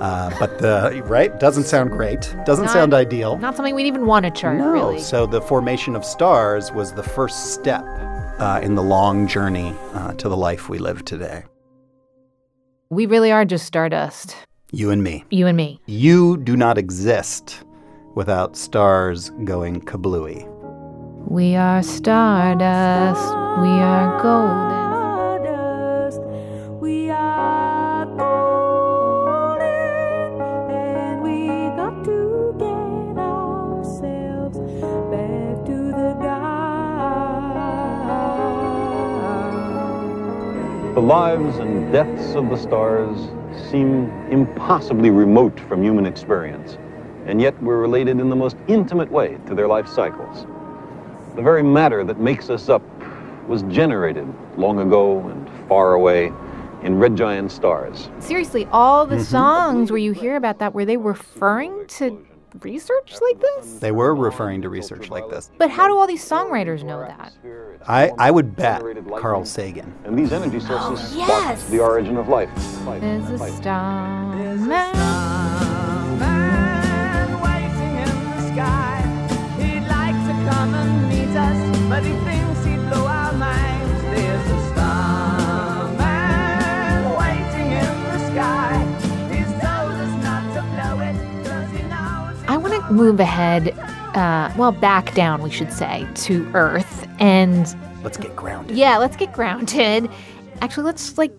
Uh, 0.00 0.30
but 0.38 0.58
the 0.58 1.02
right 1.06 1.40
doesn't 1.40 1.64
sound 1.64 1.90
great. 1.90 2.20
Doesn't 2.44 2.66
not, 2.66 2.72
sound 2.72 2.92
ideal. 2.92 3.38
Not 3.38 3.56
something 3.56 3.74
we'd 3.74 3.86
even 3.86 4.06
want 4.06 4.24
to 4.26 4.30
chart. 4.30 4.58
No. 4.58 4.70
Really. 4.70 5.00
So 5.00 5.24
the 5.24 5.40
formation 5.40 5.96
of 5.96 6.04
stars 6.04 6.70
was 6.70 6.92
the 6.92 7.02
first 7.02 7.54
step 7.54 7.84
uh, 8.38 8.60
in 8.62 8.74
the 8.74 8.82
long 8.82 9.26
journey 9.26 9.74
uh, 9.94 10.12
to 10.14 10.28
the 10.28 10.36
life 10.36 10.68
we 10.68 10.78
live 10.78 11.04
today. 11.06 11.44
We 12.90 13.06
really 13.06 13.32
are 13.32 13.44
just 13.46 13.64
stardust. 13.64 14.36
You 14.76 14.90
and 14.90 15.02
me. 15.02 15.24
You 15.30 15.46
and 15.46 15.56
me. 15.56 15.80
You 15.86 16.36
do 16.36 16.54
not 16.54 16.76
exist 16.76 17.64
without 18.14 18.56
stars 18.56 19.30
going 19.44 19.80
kablooey. 19.80 20.46
We 21.26 21.56
are 21.56 21.82
stardust. 21.82 23.26
We 23.62 23.70
are 23.70 24.20
golden. 24.20 24.76
We 26.78 27.08
are 27.08 28.04
golden, 28.04 29.62
and 30.70 31.22
we 31.22 31.46
got 31.74 32.04
to 32.04 32.54
get 32.58 33.16
ourselves 33.16 34.58
back 34.58 35.64
to 35.64 35.90
the 36.00 36.12
God. 36.20 36.54
The 40.94 41.00
lives 41.00 41.56
and 41.56 41.90
deaths 41.90 42.34
of 42.34 42.50
the 42.50 42.58
stars 42.58 43.30
seem 43.70 44.10
impossibly 44.30 45.10
remote 45.10 45.58
from 45.68 45.82
human 45.82 46.06
experience, 46.06 46.78
and 47.26 47.40
yet 47.40 47.60
we're 47.62 47.78
related 47.78 48.20
in 48.20 48.28
the 48.28 48.36
most 48.36 48.56
intimate 48.68 49.10
way 49.10 49.38
to 49.46 49.54
their 49.54 49.66
life 49.66 49.88
cycles. 49.88 50.46
The 51.34 51.42
very 51.42 51.62
matter 51.62 52.04
that 52.04 52.18
makes 52.18 52.50
us 52.50 52.68
up 52.68 52.82
was 53.46 53.62
generated 53.64 54.26
long 54.56 54.80
ago 54.80 55.20
and 55.28 55.68
far 55.68 55.94
away 55.94 56.32
in 56.82 56.98
red 56.98 57.16
giant 57.16 57.50
stars. 57.50 58.08
Seriously, 58.20 58.66
all 58.72 59.06
the 59.06 59.16
mm-hmm. 59.16 59.24
songs 59.24 59.90
where 59.90 59.98
you 59.98 60.12
hear 60.12 60.36
about 60.36 60.58
that, 60.58 60.74
were 60.74 60.84
they 60.84 60.96
referring 60.96 61.86
to 61.88 62.24
research 62.62 63.14
like 63.20 63.40
this? 63.40 63.78
They 63.78 63.92
were 63.92 64.14
referring 64.14 64.62
to 64.62 64.68
research 64.68 65.10
like 65.10 65.28
this. 65.28 65.50
But 65.58 65.70
how 65.70 65.88
do 65.88 65.96
all 65.96 66.06
these 66.06 66.26
songwriters 66.26 66.82
know 66.82 67.00
that? 67.00 67.32
I, 67.86 68.10
I 68.18 68.30
would 68.30 68.56
bet 68.56 68.82
Carl 69.18 69.44
Sagan. 69.44 69.92
And 70.04 70.18
these 70.18 70.32
energy 70.32 70.60
sources 70.60 71.12
oh, 71.14 71.16
yes. 71.16 71.68
the 71.68 71.80
origin 71.80 72.16
of 72.16 72.28
life. 72.28 72.50
life. 72.86 73.00
There's 73.00 73.28
a 73.30 73.52
star 73.52 74.34
waiting 81.96 82.16
in 82.18 82.25
move 92.90 93.20
ahead 93.20 93.76
uh, 94.16 94.50
well, 94.56 94.72
back 94.72 95.14
down, 95.14 95.42
we 95.42 95.50
should 95.50 95.72
say, 95.72 96.08
to 96.14 96.50
Earth. 96.54 97.06
And 97.18 97.76
let's 98.02 98.16
get 98.16 98.34
grounded. 98.34 98.76
Yeah, 98.76 98.96
let's 98.96 99.16
get 99.16 99.32
grounded. 99.32 100.10
Actually, 100.62 100.84
let's 100.84 101.18
like 101.18 101.32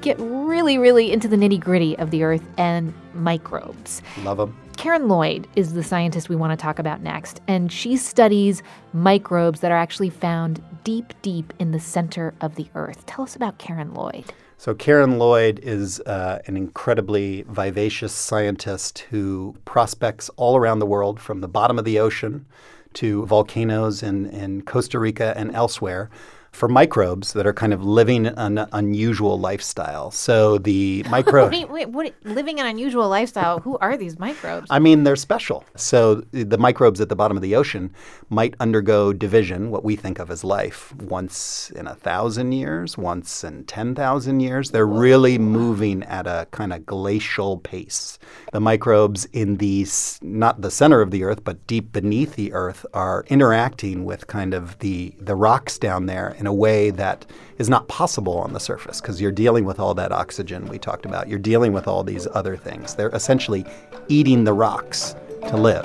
get 0.00 0.16
really, 0.18 0.76
really 0.76 1.12
into 1.12 1.28
the 1.28 1.36
nitty 1.36 1.60
gritty 1.60 1.96
of 1.98 2.10
the 2.10 2.24
Earth 2.24 2.44
and 2.58 2.92
microbes. 3.14 4.02
Love 4.22 4.38
them. 4.38 4.56
Karen 4.76 5.06
Lloyd 5.06 5.46
is 5.54 5.74
the 5.74 5.84
scientist 5.84 6.28
we 6.28 6.34
want 6.34 6.50
to 6.58 6.60
talk 6.60 6.80
about 6.80 7.00
next, 7.00 7.40
and 7.46 7.70
she 7.70 7.96
studies 7.96 8.60
microbes 8.92 9.60
that 9.60 9.70
are 9.70 9.76
actually 9.76 10.10
found 10.10 10.62
deep, 10.82 11.14
deep 11.22 11.52
in 11.60 11.70
the 11.70 11.78
center 11.78 12.34
of 12.40 12.56
the 12.56 12.66
Earth. 12.74 13.06
Tell 13.06 13.22
us 13.22 13.36
about 13.36 13.58
Karen 13.58 13.94
Lloyd. 13.94 14.32
So, 14.56 14.74
Karen 14.74 15.18
Lloyd 15.18 15.58
is 15.62 16.00
uh, 16.00 16.40
an 16.46 16.56
incredibly 16.56 17.42
vivacious 17.42 18.12
scientist 18.12 19.00
who 19.10 19.56
prospects 19.64 20.30
all 20.36 20.56
around 20.56 20.78
the 20.78 20.86
world 20.86 21.20
from 21.20 21.40
the 21.40 21.48
bottom 21.48 21.78
of 21.78 21.84
the 21.84 21.98
ocean 21.98 22.46
to 22.94 23.26
volcanoes 23.26 24.02
in, 24.02 24.26
in 24.26 24.62
Costa 24.62 24.98
Rica 24.98 25.34
and 25.36 25.54
elsewhere 25.54 26.08
for 26.54 26.68
microbes 26.68 27.32
that 27.32 27.46
are 27.46 27.52
kind 27.52 27.72
of 27.72 27.84
living 27.84 28.26
an 28.26 28.66
unusual 28.72 29.38
lifestyle. 29.38 30.10
So 30.10 30.58
the 30.58 31.04
micro 31.10 31.48
wait, 31.48 31.68
wait, 31.68 31.88
what 31.88 32.14
living 32.22 32.60
an 32.60 32.66
unusual 32.66 33.08
lifestyle? 33.08 33.58
Who 33.60 33.76
are 33.78 33.96
these 33.96 34.18
microbes? 34.18 34.66
I 34.70 34.78
mean, 34.78 35.04
they're 35.04 35.16
special. 35.16 35.64
So 35.76 36.22
the 36.30 36.58
microbes 36.58 37.00
at 37.00 37.08
the 37.08 37.16
bottom 37.16 37.36
of 37.36 37.42
the 37.42 37.56
ocean 37.56 37.92
might 38.30 38.54
undergo 38.60 39.12
division, 39.12 39.70
what 39.70 39.84
we 39.84 39.96
think 39.96 40.18
of 40.18 40.30
as 40.30 40.44
life, 40.44 40.94
once 40.96 41.70
in 41.70 41.86
a 41.86 41.94
thousand 41.94 42.52
years, 42.52 42.96
once 42.96 43.44
in 43.44 43.64
10,000 43.64 44.40
years. 44.40 44.70
They're 44.70 44.86
really 44.86 45.38
moving 45.38 46.02
at 46.04 46.26
a 46.26 46.46
kind 46.50 46.72
of 46.72 46.86
glacial 46.86 47.58
pace. 47.58 48.18
The 48.52 48.60
microbes 48.60 49.26
in 49.32 49.56
the 49.56 49.86
not 50.22 50.60
the 50.60 50.70
center 50.70 51.00
of 51.00 51.10
the 51.10 51.24
earth, 51.24 51.42
but 51.44 51.66
deep 51.66 51.92
beneath 51.92 52.36
the 52.36 52.52
earth 52.52 52.86
are 52.94 53.24
interacting 53.28 54.04
with 54.04 54.26
kind 54.26 54.54
of 54.54 54.78
the 54.78 55.14
the 55.20 55.34
rocks 55.34 55.78
down 55.78 56.06
there 56.06 56.36
in 56.44 56.46
a 56.46 56.52
way 56.52 56.90
that 56.90 57.24
is 57.56 57.70
not 57.70 57.88
possible 57.88 58.36
on 58.36 58.52
the 58.52 58.60
surface 58.60 59.00
because 59.00 59.18
you're 59.18 59.32
dealing 59.32 59.64
with 59.64 59.80
all 59.80 59.94
that 59.94 60.12
oxygen 60.12 60.66
we 60.66 60.78
talked 60.78 61.06
about. 61.06 61.26
You're 61.26 61.38
dealing 61.38 61.72
with 61.72 61.88
all 61.88 62.04
these 62.04 62.28
other 62.34 62.54
things. 62.54 62.94
They're 62.94 63.08
essentially 63.14 63.64
eating 64.08 64.44
the 64.44 64.52
rocks 64.52 65.16
to 65.48 65.56
live. 65.56 65.84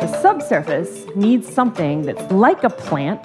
The 0.00 0.18
subsurface 0.20 1.06
needs 1.14 1.46
something 1.46 2.02
that's 2.02 2.32
like 2.32 2.64
a 2.64 2.70
plant, 2.70 3.24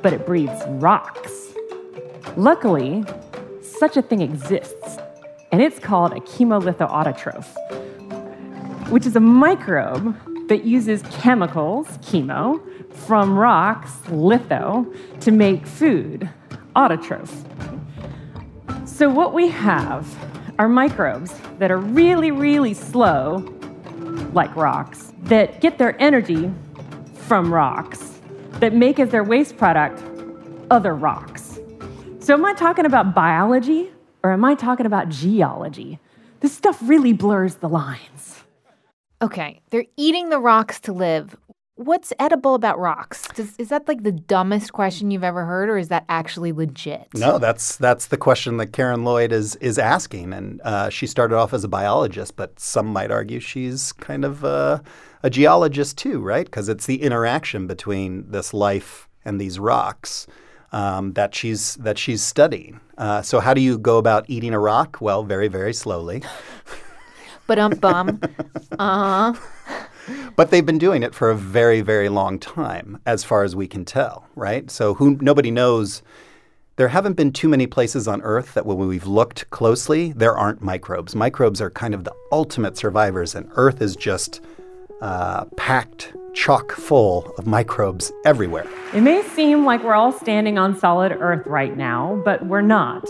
but 0.00 0.12
it 0.12 0.24
breathes 0.24 0.62
rocks. 0.68 1.52
Luckily, 2.36 3.04
such 3.62 3.96
a 3.96 4.02
thing 4.02 4.20
exists, 4.20 4.98
and 5.50 5.60
it's 5.60 5.80
called 5.80 6.12
a 6.12 6.20
chemolithoautotroph, 6.20 7.48
which 8.90 9.06
is 9.06 9.16
a 9.16 9.20
microbe 9.20 10.16
that 10.48 10.62
uses 10.64 11.02
chemicals, 11.10 11.88
chemo, 11.98 12.60
from 12.94 13.38
rocks, 13.38 13.92
litho, 14.08 14.86
to 15.20 15.30
make 15.30 15.66
food, 15.66 16.28
autotroph. 16.74 17.32
So, 18.88 19.08
what 19.08 19.34
we 19.34 19.48
have 19.48 20.06
are 20.58 20.68
microbes 20.68 21.34
that 21.58 21.70
are 21.70 21.78
really, 21.78 22.30
really 22.30 22.74
slow, 22.74 23.38
like 24.32 24.54
rocks, 24.56 25.12
that 25.24 25.60
get 25.60 25.78
their 25.78 26.00
energy 26.00 26.50
from 27.14 27.52
rocks, 27.52 28.20
that 28.60 28.74
make 28.74 28.98
as 28.98 29.10
their 29.10 29.24
waste 29.24 29.56
product 29.56 30.02
other 30.70 30.94
rocks. 30.94 31.58
So, 32.20 32.34
am 32.34 32.44
I 32.44 32.54
talking 32.54 32.86
about 32.86 33.14
biology 33.14 33.90
or 34.22 34.32
am 34.32 34.44
I 34.44 34.54
talking 34.54 34.86
about 34.86 35.08
geology? 35.08 35.98
This 36.40 36.52
stuff 36.52 36.78
really 36.82 37.12
blurs 37.12 37.56
the 37.56 37.68
lines. 37.68 38.42
Okay, 39.22 39.60
they're 39.70 39.86
eating 39.96 40.28
the 40.28 40.38
rocks 40.38 40.80
to 40.80 40.92
live. 40.92 41.36
What's 41.76 42.12
edible 42.20 42.54
about 42.54 42.78
rocks? 42.78 43.26
Does, 43.34 43.56
is 43.58 43.70
that 43.70 43.88
like 43.88 44.04
the 44.04 44.12
dumbest 44.12 44.72
question 44.72 45.10
you've 45.10 45.24
ever 45.24 45.44
heard, 45.44 45.68
or 45.68 45.76
is 45.76 45.88
that 45.88 46.04
actually 46.08 46.52
legit? 46.52 47.08
No, 47.14 47.38
that's 47.38 47.76
that's 47.76 48.06
the 48.06 48.16
question 48.16 48.58
that 48.58 48.68
Karen 48.68 49.02
Lloyd 49.02 49.32
is 49.32 49.56
is 49.56 49.76
asking, 49.76 50.32
and 50.32 50.60
uh, 50.62 50.88
she 50.88 51.08
started 51.08 51.34
off 51.34 51.52
as 51.52 51.64
a 51.64 51.68
biologist, 51.68 52.36
but 52.36 52.60
some 52.60 52.86
might 52.86 53.10
argue 53.10 53.40
she's 53.40 53.90
kind 53.92 54.24
of 54.24 54.44
uh, 54.44 54.78
a 55.24 55.30
geologist 55.30 55.98
too, 55.98 56.20
right? 56.20 56.46
Because 56.46 56.68
it's 56.68 56.86
the 56.86 57.02
interaction 57.02 57.66
between 57.66 58.30
this 58.30 58.54
life 58.54 59.08
and 59.24 59.40
these 59.40 59.58
rocks 59.58 60.28
um, 60.70 61.14
that 61.14 61.34
she's 61.34 61.74
that 61.76 61.98
she's 61.98 62.22
studying. 62.22 62.78
Uh, 62.96 63.20
so, 63.20 63.40
how 63.40 63.52
do 63.52 63.60
you 63.60 63.78
go 63.78 63.98
about 63.98 64.24
eating 64.28 64.54
a 64.54 64.60
rock? 64.60 64.98
Well, 65.00 65.24
very 65.24 65.48
very 65.48 65.74
slowly. 65.74 66.22
But 67.46 67.58
um 67.58 67.72
bum. 67.72 68.20
uh 68.78 69.32
huh. 69.32 69.84
But 70.36 70.50
they've 70.50 70.66
been 70.66 70.78
doing 70.78 71.02
it 71.02 71.14
for 71.14 71.30
a 71.30 71.36
very, 71.36 71.80
very 71.80 72.08
long 72.08 72.38
time, 72.38 73.00
as 73.06 73.24
far 73.24 73.44
as 73.44 73.54
we 73.54 73.66
can 73.66 73.84
tell, 73.84 74.26
right? 74.34 74.70
So 74.70 74.94
who 74.94 75.16
nobody 75.20 75.50
knows. 75.50 76.02
There 76.76 76.88
haven't 76.88 77.14
been 77.14 77.32
too 77.32 77.48
many 77.48 77.68
places 77.68 78.08
on 78.08 78.20
Earth 78.22 78.54
that 78.54 78.66
when 78.66 78.76
we've 78.78 79.06
looked 79.06 79.48
closely, 79.50 80.12
there 80.12 80.36
aren't 80.36 80.60
microbes. 80.60 81.14
Microbes 81.14 81.60
are 81.60 81.70
kind 81.70 81.94
of 81.94 82.02
the 82.02 82.12
ultimate 82.32 82.76
survivors, 82.76 83.36
and 83.36 83.48
Earth 83.54 83.80
is 83.80 83.94
just 83.94 84.40
uh, 85.00 85.44
packed 85.56 86.14
chock 86.34 86.72
full 86.72 87.32
of 87.38 87.46
microbes 87.46 88.10
everywhere. 88.24 88.66
It 88.92 89.02
may 89.02 89.22
seem 89.22 89.64
like 89.64 89.84
we're 89.84 89.94
all 89.94 90.10
standing 90.10 90.58
on 90.58 90.76
solid 90.76 91.12
Earth 91.12 91.46
right 91.46 91.76
now, 91.76 92.20
but 92.24 92.44
we're 92.46 92.60
not. 92.60 93.08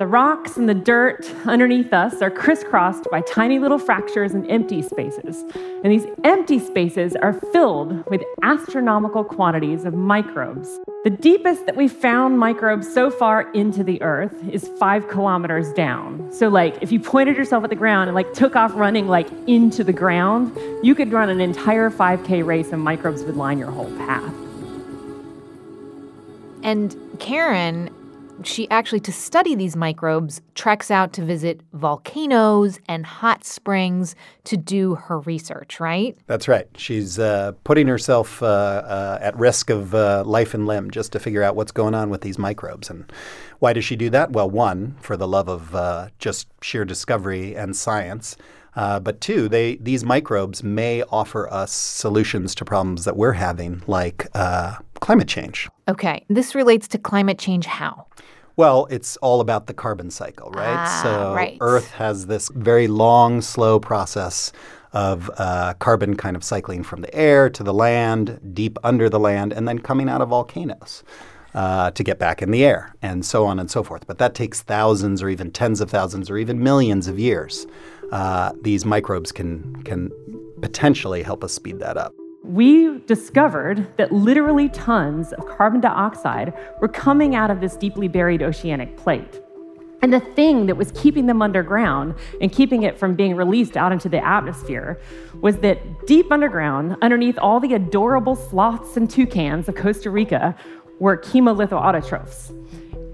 The 0.00 0.06
rocks 0.06 0.56
and 0.56 0.66
the 0.66 0.72
dirt 0.72 1.30
underneath 1.44 1.92
us 1.92 2.22
are 2.22 2.30
crisscrossed 2.30 3.06
by 3.10 3.20
tiny 3.20 3.58
little 3.58 3.78
fractures 3.78 4.32
and 4.32 4.50
empty 4.50 4.80
spaces. 4.80 5.44
And 5.54 5.92
these 5.92 6.06
empty 6.24 6.58
spaces 6.58 7.14
are 7.16 7.34
filled 7.52 8.06
with 8.06 8.22
astronomical 8.42 9.24
quantities 9.24 9.84
of 9.84 9.92
microbes. 9.92 10.80
The 11.04 11.10
deepest 11.10 11.66
that 11.66 11.76
we've 11.76 11.92
found 11.92 12.38
microbes 12.38 12.90
so 12.90 13.10
far 13.10 13.52
into 13.52 13.84
the 13.84 14.00
earth 14.00 14.34
is 14.48 14.68
five 14.78 15.06
kilometers 15.06 15.70
down. 15.74 16.32
So, 16.32 16.48
like, 16.48 16.78
if 16.80 16.90
you 16.90 16.98
pointed 16.98 17.36
yourself 17.36 17.62
at 17.64 17.68
the 17.68 17.76
ground 17.76 18.08
and 18.08 18.14
like 18.14 18.32
took 18.32 18.56
off 18.56 18.72
running 18.74 19.06
like 19.06 19.28
into 19.46 19.84
the 19.84 19.92
ground, 19.92 20.56
you 20.82 20.94
could 20.94 21.12
run 21.12 21.28
an 21.28 21.42
entire 21.42 21.90
5K 21.90 22.42
race 22.42 22.72
and 22.72 22.80
microbes 22.82 23.22
would 23.24 23.36
line 23.36 23.58
your 23.58 23.70
whole 23.70 23.94
path. 23.98 24.32
And 26.62 26.96
Karen 27.18 27.90
she 28.44 28.68
actually, 28.70 29.00
to 29.00 29.12
study 29.12 29.54
these 29.54 29.76
microbes, 29.76 30.40
treks 30.54 30.90
out 30.90 31.12
to 31.14 31.24
visit 31.24 31.60
volcanoes 31.72 32.78
and 32.88 33.04
hot 33.04 33.44
springs 33.44 34.14
to 34.44 34.56
do 34.56 34.94
her 34.94 35.20
research, 35.20 35.80
right? 35.80 36.16
That's 36.26 36.48
right. 36.48 36.66
She's 36.76 37.18
uh, 37.18 37.52
putting 37.64 37.86
herself 37.86 38.42
uh, 38.42 38.46
uh, 38.46 39.18
at 39.20 39.36
risk 39.38 39.70
of 39.70 39.94
uh, 39.94 40.24
life 40.24 40.54
and 40.54 40.66
limb 40.66 40.90
just 40.90 41.12
to 41.12 41.18
figure 41.20 41.42
out 41.42 41.56
what's 41.56 41.72
going 41.72 41.94
on 41.94 42.10
with 42.10 42.22
these 42.22 42.38
microbes. 42.38 42.90
And 42.90 43.10
why 43.58 43.72
does 43.72 43.84
she 43.84 43.96
do 43.96 44.10
that? 44.10 44.32
Well, 44.32 44.50
one, 44.50 44.96
for 45.00 45.16
the 45.16 45.28
love 45.28 45.48
of 45.48 45.74
uh, 45.74 46.08
just 46.18 46.48
sheer 46.62 46.84
discovery 46.84 47.56
and 47.56 47.76
science. 47.76 48.36
Uh, 48.76 49.00
but 49.00 49.20
two, 49.20 49.48
they 49.48 49.76
these 49.76 50.04
microbes 50.04 50.62
may 50.62 51.02
offer 51.10 51.52
us 51.52 51.72
solutions 51.72 52.54
to 52.54 52.64
problems 52.64 53.04
that 53.04 53.16
we're 53.16 53.32
having, 53.32 53.82
like 53.86 54.28
uh, 54.34 54.76
climate 55.00 55.28
change. 55.28 55.68
Okay, 55.88 56.24
this 56.28 56.54
relates 56.54 56.86
to 56.88 56.98
climate 56.98 57.38
change 57.38 57.66
how? 57.66 58.06
Well, 58.60 58.86
it's 58.90 59.16
all 59.22 59.40
about 59.40 59.68
the 59.68 59.72
carbon 59.72 60.10
cycle, 60.10 60.50
right? 60.50 60.76
Ah, 60.76 61.00
so 61.02 61.34
right. 61.34 61.56
Earth 61.62 61.92
has 61.92 62.26
this 62.26 62.50
very 62.54 62.88
long, 62.88 63.40
slow 63.40 63.80
process 63.80 64.52
of 64.92 65.30
uh, 65.38 65.72
carbon 65.78 66.14
kind 66.14 66.36
of 66.36 66.44
cycling 66.44 66.82
from 66.82 67.00
the 67.00 67.14
air 67.14 67.48
to 67.48 67.62
the 67.62 67.72
land, 67.72 68.38
deep 68.52 68.76
under 68.84 69.08
the 69.08 69.18
land, 69.18 69.54
and 69.54 69.66
then 69.66 69.78
coming 69.78 70.10
out 70.10 70.20
of 70.20 70.28
volcanoes. 70.28 71.02
Uh, 71.54 71.90
to 71.92 72.04
get 72.04 72.18
back 72.18 72.42
in 72.42 72.52
the 72.52 72.64
air, 72.64 72.94
and 73.02 73.24
so 73.24 73.44
on 73.44 73.58
and 73.58 73.68
so 73.70 73.82
forth. 73.82 74.06
But 74.06 74.18
that 74.18 74.34
takes 74.34 74.60
thousands, 74.60 75.22
or 75.22 75.30
even 75.30 75.50
tens 75.50 75.80
of 75.80 75.90
thousands, 75.90 76.30
or 76.30 76.36
even 76.36 76.62
millions 76.62 77.08
of 77.08 77.18
years. 77.18 77.66
Uh, 78.12 78.52
these 78.62 78.84
microbes 78.84 79.32
can 79.32 79.82
can 79.84 80.10
potentially 80.60 81.22
help 81.22 81.42
us 81.42 81.52
speed 81.52 81.80
that 81.80 81.96
up 81.96 82.14
we 82.42 82.98
discovered 83.00 83.86
that 83.98 84.12
literally 84.12 84.68
tons 84.70 85.32
of 85.34 85.46
carbon 85.46 85.80
dioxide 85.80 86.54
were 86.80 86.88
coming 86.88 87.34
out 87.34 87.50
of 87.50 87.60
this 87.60 87.76
deeply 87.76 88.08
buried 88.08 88.42
oceanic 88.42 88.96
plate. 88.96 89.40
And 90.02 90.10
the 90.10 90.20
thing 90.20 90.64
that 90.66 90.76
was 90.76 90.90
keeping 90.92 91.26
them 91.26 91.42
underground 91.42 92.14
and 92.40 92.50
keeping 92.50 92.84
it 92.84 92.98
from 92.98 93.14
being 93.14 93.36
released 93.36 93.76
out 93.76 93.92
into 93.92 94.08
the 94.08 94.24
atmosphere 94.24 94.98
was 95.42 95.58
that 95.58 96.06
deep 96.06 96.32
underground, 96.32 96.96
underneath 97.02 97.38
all 97.38 97.60
the 97.60 97.74
adorable 97.74 98.34
sloths 98.34 98.96
and 98.96 99.10
toucans 99.10 99.68
of 99.68 99.74
Costa 99.74 100.08
Rica, 100.08 100.56
were 100.98 101.18
chemolithoautotrophs. 101.18 102.56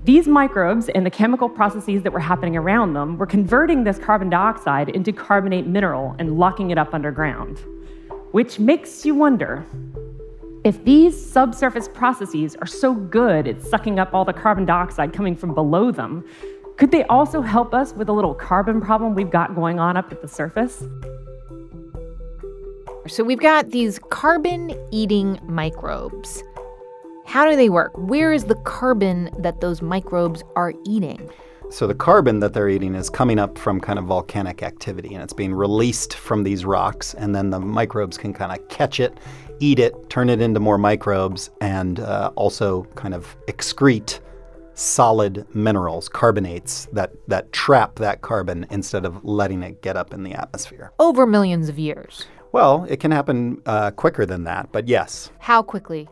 These 0.05 0.29
microbes 0.29 0.89
and 0.91 1.05
the 1.05 1.11
chemical 1.11 1.49
processes 1.49 2.05
that 2.05 2.13
were 2.13 2.21
happening 2.21 2.57
around 2.57 2.95
them 2.95 3.19
were 3.19 3.27
converting 3.27 3.83
this 3.83 3.99
carbon 3.99 4.31
dioxide 4.31 4.89
into 4.91 5.13
carbonate 5.13 5.67
mineral 5.67 6.15
and 6.21 6.39
locking 6.39 6.71
it 6.71 6.79
up 6.79 6.95
underground 6.95 7.61
which 8.37 8.59
makes 8.59 9.07
you 9.07 9.15
wonder 9.15 9.65
if 10.63 10.85
these 10.85 11.17
subsurface 11.19 11.89
processes 11.89 12.55
are 12.57 12.67
so 12.67 12.93
good 12.93 13.49
at 13.49 13.63
sucking 13.63 13.99
up 13.99 14.13
all 14.13 14.27
the 14.27 14.33
carbon 14.35 14.67
dioxide 14.67 15.11
coming 15.11 15.35
from 15.35 15.55
below 15.55 15.91
them, 15.91 16.23
could 16.77 16.91
they 16.91 17.03
also 17.05 17.41
help 17.41 17.73
us 17.73 17.95
with 17.95 18.11
a 18.11 18.13
little 18.13 18.35
carbon 18.35 18.79
problem 18.79 19.15
we've 19.15 19.31
got 19.31 19.55
going 19.55 19.79
on 19.79 19.97
up 19.97 20.13
at 20.13 20.21
the 20.21 20.29
surface? 20.29 20.85
So 23.07 23.25
we've 23.25 23.41
got 23.41 23.71
these 23.71 23.99
carbon 24.11 24.79
eating 24.93 25.41
microbes. 25.45 26.43
How 27.25 27.49
do 27.49 27.57
they 27.57 27.71
work? 27.71 27.93
Where 27.97 28.35
is 28.35 28.45
the 28.45 28.57
carbon 28.67 29.31
that 29.39 29.63
those 29.63 29.81
microbes 29.81 30.45
are 30.57 30.75
eating? 30.85 31.31
So 31.69 31.87
the 31.87 31.95
carbon 31.95 32.41
that 32.41 32.55
they're 32.55 32.69
eating 32.69 32.95
is 32.95 33.11
coming 33.11 33.39
up 33.39 33.59
from 33.59 33.81
kind 33.81 33.99
of 33.99 34.07
volcanic 34.07 34.63
activity 34.63 35.15
and 35.15 35.23
it's 35.23 35.33
being 35.33 35.53
released 35.53 36.15
from 36.15 36.45
these 36.45 36.65
rocks, 36.65 37.13
and 37.15 37.35
then 37.35 37.51
the 37.51 37.61
microbes 37.61 38.17
can 38.17 38.33
kind 38.33 38.53
of 38.53 38.67
catch 38.69 39.01
it, 39.01 39.19
eat 39.59 39.79
it, 39.79 40.09
turn 40.09 40.31
it 40.31 40.41
into 40.41 40.61
more 40.61 40.79
microbes, 40.79 41.51
and 41.61 42.01
uh, 42.01 42.31
also 42.37 42.85
kind 42.95 43.15
of 43.15 43.37
excrete 43.49 44.21
solid 44.75 45.47
minerals, 45.55 46.09
carbonates 46.09 46.87
that, 46.93 47.13
that 47.29 47.53
trap 47.53 47.97
that 47.97 48.21
carbon 48.23 48.67
instead 48.71 49.05
of 49.05 49.25
letting 49.25 49.63
it 49.63 49.83
get 49.83 49.97
up 49.97 50.15
in 50.15 50.23
the 50.23 50.35
atmosphere. 50.35 50.93
Over 50.99 51.27
millions 51.27 51.69
of 51.69 51.79
years. 51.79 52.27
Well, 52.53 52.87
it 52.89 53.01
can 53.01 53.11
happen 53.11 53.61
uh, 53.67 53.91
quicker 53.91 54.25
than 54.25 54.45
that, 54.45 54.71
but 54.73 54.87
yes. 54.87 55.31
How 55.41 55.63
quickly? 55.63 56.09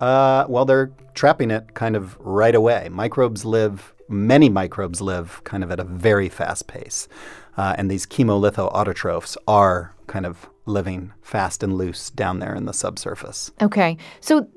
Uh, 0.00 0.46
well, 0.48 0.64
they're 0.64 0.90
trapping 1.14 1.50
it 1.50 1.74
kind 1.74 1.96
of 1.96 2.16
right 2.18 2.54
away. 2.54 2.88
Microbes 2.90 3.44
live 3.44 3.92
many 4.08 4.48
microbes 4.48 5.00
live 5.00 5.42
kind 5.44 5.64
of 5.64 5.70
at 5.70 5.80
a 5.80 5.84
very 5.84 6.28
fast 6.28 6.66
pace. 6.66 7.08
Uh, 7.56 7.74
and 7.78 7.90
these 7.90 8.06
chemolithoautotrophs 8.06 9.36
are 9.48 9.94
kind 10.06 10.26
of 10.26 10.48
living 10.66 11.12
fast 11.22 11.62
and 11.62 11.76
loose 11.76 12.10
down 12.10 12.38
there 12.38 12.54
in 12.54 12.66
the 12.66 12.72
subsurface. 12.72 13.50
Okay. 13.62 13.96
So, 14.20 14.48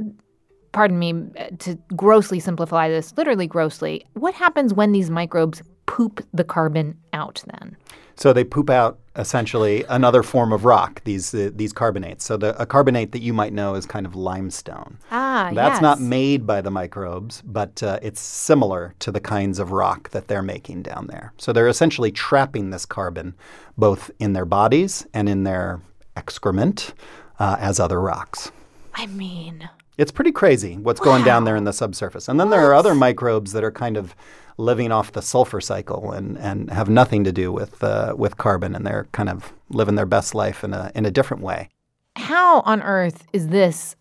pardon 0.71 0.99
me 0.99 1.13
to 1.59 1.75
grossly 1.95 2.39
simplify 2.39 2.89
this, 2.89 3.13
literally 3.17 3.47
grossly, 3.47 4.05
what 4.13 4.33
happens 4.33 4.73
when 4.73 4.91
these 4.91 5.09
microbes 5.09 5.61
poop 5.85 6.25
the 6.33 6.43
carbon 6.43 6.97
out 7.13 7.43
then? 7.47 7.75
So 8.15 8.33
they 8.33 8.43
poop 8.43 8.69
out 8.69 8.99
essentially 9.19 9.83
another 9.89 10.23
form 10.23 10.53
of 10.53 10.65
rock, 10.65 11.03
these 11.03 11.33
uh, 11.35 11.51
these 11.53 11.73
carbonates. 11.73 12.25
So 12.25 12.37
the, 12.37 12.59
a 12.59 12.65
carbonate 12.65 13.11
that 13.11 13.21
you 13.21 13.33
might 13.33 13.53
know 13.53 13.75
is 13.75 13.85
kind 13.85 14.05
of 14.05 14.15
limestone. 14.15 14.97
Ah, 15.11 15.51
That's 15.53 15.75
yes. 15.75 15.81
not 15.81 15.99
made 15.99 16.47
by 16.47 16.61
the 16.61 16.71
microbes, 16.71 17.43
but 17.43 17.83
uh, 17.83 17.99
it's 18.01 18.21
similar 18.21 18.95
to 18.99 19.11
the 19.11 19.19
kinds 19.19 19.59
of 19.59 19.71
rock 19.71 20.09
that 20.11 20.27
they're 20.27 20.41
making 20.41 20.83
down 20.83 21.07
there. 21.07 21.33
So 21.37 21.51
they're 21.51 21.67
essentially 21.67 22.11
trapping 22.11 22.69
this 22.69 22.85
carbon 22.85 23.35
both 23.77 24.09
in 24.19 24.33
their 24.33 24.45
bodies 24.45 25.05
and 25.13 25.27
in 25.27 25.43
their 25.43 25.81
excrement 26.15 26.93
uh, 27.39 27.57
as 27.59 27.79
other 27.79 27.99
rocks. 27.99 28.51
I 28.95 29.05
mean, 29.07 29.69
it's 29.97 30.11
pretty 30.11 30.31
crazy 30.31 30.77
what's 30.77 31.01
wow. 31.01 31.05
going 31.05 31.23
down 31.25 31.43
there 31.43 31.57
in 31.57 31.65
the 31.65 31.73
subsurface. 31.73 32.29
And 32.29 32.39
then 32.39 32.47
what? 32.47 32.55
there 32.55 32.69
are 32.69 32.73
other 32.73 32.95
microbes 32.95 33.51
that 33.51 33.63
are 33.63 33.71
kind 33.71 33.97
of 33.97 34.15
living 34.59 34.91
off 34.91 35.13
the 35.13 35.21
sulfur 35.21 35.61
cycle 35.61 36.11
and, 36.11 36.37
and 36.37 36.69
have 36.69 36.89
nothing 36.89 37.23
to 37.23 37.31
do 37.31 37.51
with 37.51 37.83
uh, 37.83 38.13
with 38.17 38.37
carbon, 38.37 38.75
and 38.75 38.85
they're 38.85 39.07
kind 39.13 39.29
of 39.29 39.53
living 39.69 39.95
their 39.95 40.05
best 40.05 40.35
life 40.35 40.63
in 40.63 40.73
a 40.73 40.91
in 40.93 41.05
a 41.05 41.11
different 41.11 41.41
way. 41.41 41.69
How 42.15 42.61
on 42.61 42.81
earth 42.81 43.25
is 43.33 43.47
this 43.47 43.95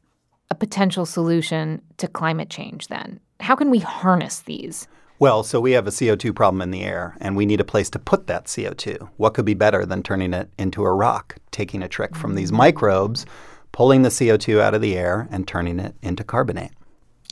a 0.51 0.55
potential 0.55 1.07
solution 1.07 1.81
to 1.99 2.09
climate 2.09 2.51
change? 2.51 2.89
Then, 2.89 3.21
how 3.41 3.55
can 3.55 3.71
we 3.71 3.79
harness 3.79 4.41
these? 4.41 4.89
Well, 5.21 5.43
so 5.43 5.61
we 5.61 5.73
have 5.73 5.87
a 5.89 5.91
CO2 5.91 6.35
problem 6.35 6.63
in 6.63 6.71
the 6.71 6.85
air, 6.85 7.17
and 7.21 7.37
we 7.37 7.47
need 7.47 7.61
a 7.61 7.65
place 7.65 7.91
to 7.91 7.99
put 7.99 8.29
that 8.29 8.45
CO2. 8.45 9.09
What 9.17 9.35
could 9.35 9.45
be 9.45 9.55
better 9.55 9.85
than 9.85 10.03
turning 10.03 10.33
it 10.33 10.49
into 10.59 10.85
a 10.85 10.93
rock, 10.93 11.37
taking 11.51 11.83
a 11.83 11.89
trick 11.89 12.15
from 12.15 12.37
these 12.37 12.53
microbes, 12.53 13.27
pulling 13.73 14.03
the 14.03 14.11
CO2 14.11 14.61
out 14.61 14.75
of 14.75 14.81
the 14.81 14.97
air, 14.97 15.27
and 15.33 15.47
turning 15.47 15.81
it 15.81 15.95
into 16.03 16.23
carbonate? 16.23 16.71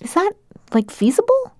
Is 0.02 0.14
that 0.14 0.32
like 0.72 0.90
feasible? 0.90 1.55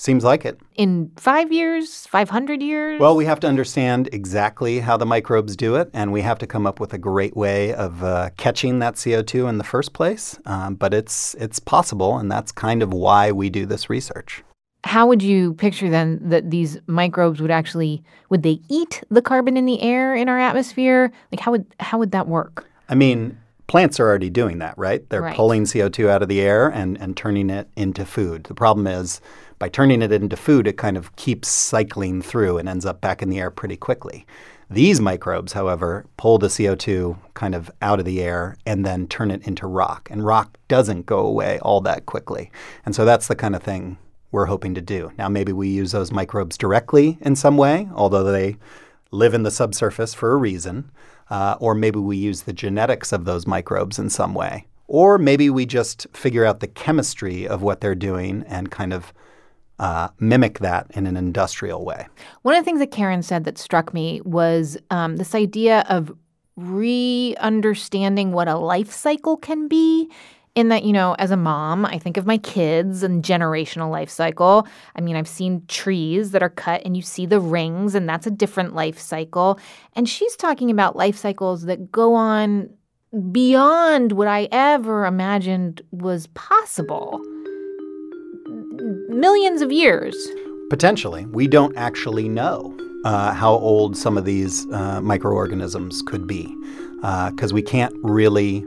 Seems 0.00 0.22
like 0.22 0.44
it. 0.44 0.60
In 0.76 1.10
five 1.16 1.50
years, 1.52 2.06
500 2.06 2.62
years? 2.62 3.00
Well, 3.00 3.16
we 3.16 3.24
have 3.24 3.40
to 3.40 3.48
understand 3.48 4.08
exactly 4.12 4.78
how 4.78 4.96
the 4.96 5.04
microbes 5.04 5.56
do 5.56 5.74
it, 5.74 5.90
and 5.92 6.12
we 6.12 6.20
have 6.22 6.38
to 6.38 6.46
come 6.46 6.68
up 6.68 6.78
with 6.78 6.94
a 6.94 6.98
great 6.98 7.36
way 7.36 7.74
of 7.74 8.04
uh, 8.04 8.30
catching 8.36 8.78
that 8.78 8.94
CO2 8.94 9.48
in 9.48 9.58
the 9.58 9.64
first 9.64 9.94
place. 9.94 10.38
Um, 10.46 10.76
but 10.76 10.94
it's 10.94 11.34
it's 11.34 11.58
possible, 11.58 12.16
and 12.16 12.30
that's 12.30 12.52
kind 12.52 12.80
of 12.80 12.92
why 12.92 13.32
we 13.32 13.50
do 13.50 13.66
this 13.66 13.90
research. 13.90 14.44
How 14.84 15.04
would 15.08 15.20
you 15.20 15.54
picture 15.54 15.90
then 15.90 16.20
that 16.22 16.52
these 16.52 16.78
microbes 16.86 17.42
would 17.42 17.50
actually 17.50 18.04
would 18.30 18.44
they 18.44 18.60
eat 18.68 19.02
the 19.10 19.20
carbon 19.20 19.56
in 19.56 19.66
the 19.66 19.82
air 19.82 20.14
in 20.14 20.28
our 20.28 20.38
atmosphere? 20.38 21.10
Like 21.32 21.40
how 21.40 21.50
would 21.50 21.66
how 21.80 21.98
would 21.98 22.12
that 22.12 22.28
work? 22.28 22.64
I 22.88 22.94
mean, 22.94 23.36
plants 23.66 23.98
are 23.98 24.06
already 24.06 24.30
doing 24.30 24.60
that, 24.60 24.78
right? 24.78 25.06
They're 25.10 25.22
Right. 25.22 25.34
pulling 25.36 25.64
CO2 25.64 26.08
out 26.08 26.22
of 26.22 26.28
the 26.28 26.40
air 26.40 26.68
and, 26.68 26.96
and 27.00 27.16
turning 27.16 27.50
it 27.50 27.68
into 27.76 28.06
food. 28.06 28.44
The 28.44 28.54
problem 28.54 28.86
is 28.86 29.20
by 29.58 29.68
turning 29.68 30.02
it 30.02 30.12
into 30.12 30.36
food, 30.36 30.66
it 30.66 30.76
kind 30.76 30.96
of 30.96 31.14
keeps 31.16 31.48
cycling 31.48 32.22
through 32.22 32.58
and 32.58 32.68
ends 32.68 32.86
up 32.86 33.00
back 33.00 33.22
in 33.22 33.30
the 33.30 33.38
air 33.38 33.50
pretty 33.50 33.76
quickly. 33.76 34.26
These 34.70 35.00
microbes, 35.00 35.54
however, 35.54 36.04
pull 36.18 36.36
the 36.36 36.48
CO2 36.48 37.16
kind 37.32 37.54
of 37.54 37.70
out 37.80 37.98
of 37.98 38.04
the 38.04 38.22
air 38.22 38.56
and 38.66 38.84
then 38.84 39.08
turn 39.08 39.30
it 39.30 39.46
into 39.46 39.66
rock. 39.66 40.08
And 40.10 40.24
rock 40.24 40.58
doesn't 40.68 41.06
go 41.06 41.20
away 41.20 41.58
all 41.60 41.80
that 41.82 42.04
quickly. 42.04 42.50
And 42.84 42.94
so 42.94 43.06
that's 43.06 43.28
the 43.28 43.36
kind 43.36 43.56
of 43.56 43.62
thing 43.62 43.96
we're 44.30 44.46
hoping 44.46 44.74
to 44.74 44.82
do. 44.82 45.10
Now, 45.16 45.30
maybe 45.30 45.52
we 45.52 45.68
use 45.68 45.92
those 45.92 46.12
microbes 46.12 46.58
directly 46.58 47.16
in 47.22 47.34
some 47.34 47.56
way, 47.56 47.88
although 47.94 48.24
they 48.24 48.58
live 49.10 49.32
in 49.32 49.42
the 49.42 49.50
subsurface 49.50 50.12
for 50.12 50.32
a 50.32 50.36
reason. 50.36 50.90
Uh, 51.30 51.56
or 51.60 51.74
maybe 51.74 51.98
we 51.98 52.18
use 52.18 52.42
the 52.42 52.52
genetics 52.52 53.10
of 53.10 53.24
those 53.24 53.46
microbes 53.46 53.98
in 53.98 54.10
some 54.10 54.34
way. 54.34 54.66
Or 54.86 55.18
maybe 55.18 55.48
we 55.48 55.64
just 55.64 56.06
figure 56.14 56.44
out 56.44 56.60
the 56.60 56.66
chemistry 56.66 57.48
of 57.48 57.62
what 57.62 57.80
they're 57.80 57.94
doing 57.94 58.44
and 58.46 58.70
kind 58.70 58.92
of 58.92 59.14
uh, 59.78 60.08
mimic 60.18 60.58
that 60.58 60.86
in 60.94 61.06
an 61.06 61.16
industrial 61.16 61.84
way. 61.84 62.06
One 62.42 62.54
of 62.54 62.60
the 62.60 62.64
things 62.64 62.80
that 62.80 62.90
Karen 62.90 63.22
said 63.22 63.44
that 63.44 63.58
struck 63.58 63.94
me 63.94 64.20
was 64.24 64.76
um, 64.90 65.16
this 65.16 65.34
idea 65.34 65.84
of 65.88 66.12
re 66.56 67.36
understanding 67.38 68.32
what 68.32 68.48
a 68.48 68.56
life 68.56 68.90
cycle 68.90 69.36
can 69.36 69.68
be. 69.68 70.10
In 70.54 70.70
that, 70.70 70.82
you 70.82 70.92
know, 70.92 71.14
as 71.20 71.30
a 71.30 71.36
mom, 71.36 71.86
I 71.86 72.00
think 72.00 72.16
of 72.16 72.26
my 72.26 72.36
kids 72.38 73.04
and 73.04 73.22
generational 73.22 73.92
life 73.92 74.10
cycle. 74.10 74.66
I 74.96 75.00
mean, 75.00 75.14
I've 75.14 75.28
seen 75.28 75.62
trees 75.68 76.32
that 76.32 76.42
are 76.42 76.48
cut 76.48 76.82
and 76.84 76.96
you 76.96 77.02
see 77.02 77.26
the 77.26 77.38
rings, 77.38 77.94
and 77.94 78.08
that's 78.08 78.26
a 78.26 78.30
different 78.30 78.74
life 78.74 78.98
cycle. 78.98 79.60
And 79.92 80.08
she's 80.08 80.34
talking 80.34 80.68
about 80.68 80.96
life 80.96 81.16
cycles 81.16 81.66
that 81.66 81.92
go 81.92 82.14
on 82.14 82.70
beyond 83.30 84.12
what 84.12 84.26
I 84.26 84.48
ever 84.50 85.06
imagined 85.06 85.80
was 85.92 86.26
possible. 86.28 87.22
Millions 89.18 89.62
of 89.62 89.72
years. 89.72 90.14
Potentially. 90.70 91.26
We 91.32 91.48
don't 91.48 91.76
actually 91.76 92.28
know 92.28 92.72
uh, 93.04 93.32
how 93.32 93.52
old 93.54 93.96
some 93.96 94.16
of 94.16 94.24
these 94.24 94.70
uh, 94.70 95.00
microorganisms 95.00 96.02
could 96.02 96.26
be 96.28 96.54
because 97.30 97.52
we 97.52 97.62
can't 97.62 97.94
really 98.02 98.64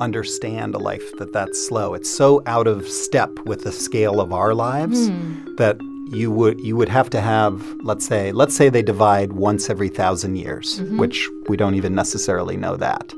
understand 0.00 0.74
a 0.76 0.78
life 0.78 1.10
that 1.18 1.32
that's 1.32 1.66
slow. 1.66 1.94
It's 1.94 2.08
so 2.08 2.40
out 2.46 2.68
of 2.68 2.86
step 2.88 3.30
with 3.46 3.62
the 3.64 3.72
scale 3.72 4.20
of 4.20 4.32
our 4.32 4.54
lives 4.54 5.08
Hmm. 5.08 5.56
that 5.56 5.76
you 6.12 6.30
would 6.30 6.60
you 6.60 6.76
would 6.76 6.88
have 6.88 7.08
to 7.10 7.20
have 7.20 7.54
let's 7.82 8.04
say 8.06 8.32
let's 8.32 8.54
say 8.56 8.68
they 8.68 8.82
divide 8.82 9.32
once 9.32 9.68
every 9.70 9.88
thousand 9.88 10.36
years, 10.36 10.80
Mhm. 10.80 10.98
which 10.98 11.28
we 11.48 11.56
don't 11.56 11.74
even 11.74 11.94
necessarily 11.94 12.56
know 12.56 12.76
that. 12.76 13.12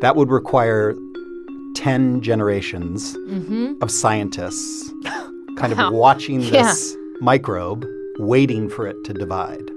That 0.00 0.14
would 0.16 0.30
require 0.30 0.94
ten 1.74 2.20
generations 2.20 3.16
Mm-hmm. 3.16 3.74
of 3.82 3.90
scientists 3.90 4.92
kind 5.56 5.72
of 5.72 5.78
Wow. 5.78 5.90
watching 5.92 6.40
Yeah. 6.42 6.62
this 6.62 6.96
microbe, 7.20 7.84
waiting 8.18 8.68
for 8.68 8.86
it 8.86 8.96
to 9.04 9.12
divide. 9.14 9.70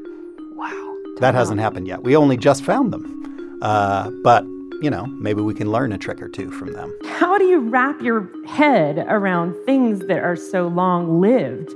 Wow. 0.55 0.95
That 1.19 1.33
hasn't 1.35 1.59
happened 1.59 1.87
yet. 1.87 2.03
We 2.03 2.15
only 2.15 2.37
just 2.37 2.63
found 2.63 2.93
them. 2.93 3.57
Uh, 3.61 4.09
but, 4.23 4.43
you 4.81 4.89
know, 4.89 5.05
maybe 5.19 5.41
we 5.41 5.53
can 5.53 5.71
learn 5.71 5.91
a 5.91 5.97
trick 5.97 6.21
or 6.21 6.29
two 6.29 6.49
from 6.51 6.73
them. 6.73 6.93
How 7.05 7.37
do 7.37 7.43
you 7.45 7.59
wrap 7.59 8.01
your 8.01 8.29
head 8.45 8.99
around 9.09 9.55
things 9.65 9.99
that 10.07 10.19
are 10.19 10.35
so 10.35 10.67
long 10.67 11.19
lived? 11.19 11.73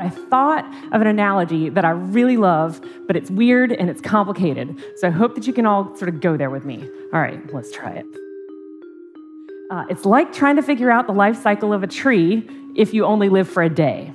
I 0.00 0.08
thought 0.10 0.64
of 0.92 1.00
an 1.00 1.06
analogy 1.08 1.70
that 1.70 1.84
I 1.84 1.90
really 1.90 2.36
love, 2.36 2.80
but 3.06 3.16
it's 3.16 3.30
weird 3.30 3.72
and 3.72 3.90
it's 3.90 4.00
complicated. 4.00 4.76
So 4.96 5.08
I 5.08 5.10
hope 5.10 5.34
that 5.34 5.46
you 5.46 5.52
can 5.52 5.66
all 5.66 5.94
sort 5.96 6.08
of 6.08 6.20
go 6.20 6.36
there 6.36 6.50
with 6.50 6.64
me. 6.64 6.88
All 7.12 7.20
right, 7.20 7.40
let's 7.52 7.72
try 7.72 7.90
it. 7.92 8.06
Uh, 9.70 9.84
it's 9.90 10.06
like 10.06 10.32
trying 10.32 10.56
to 10.56 10.62
figure 10.62 10.90
out 10.90 11.06
the 11.06 11.12
life 11.12 11.36
cycle 11.36 11.74
of 11.74 11.82
a 11.82 11.86
tree 11.86 12.48
if 12.74 12.94
you 12.94 13.04
only 13.04 13.28
live 13.28 13.46
for 13.46 13.62
a 13.62 13.68
day. 13.68 14.12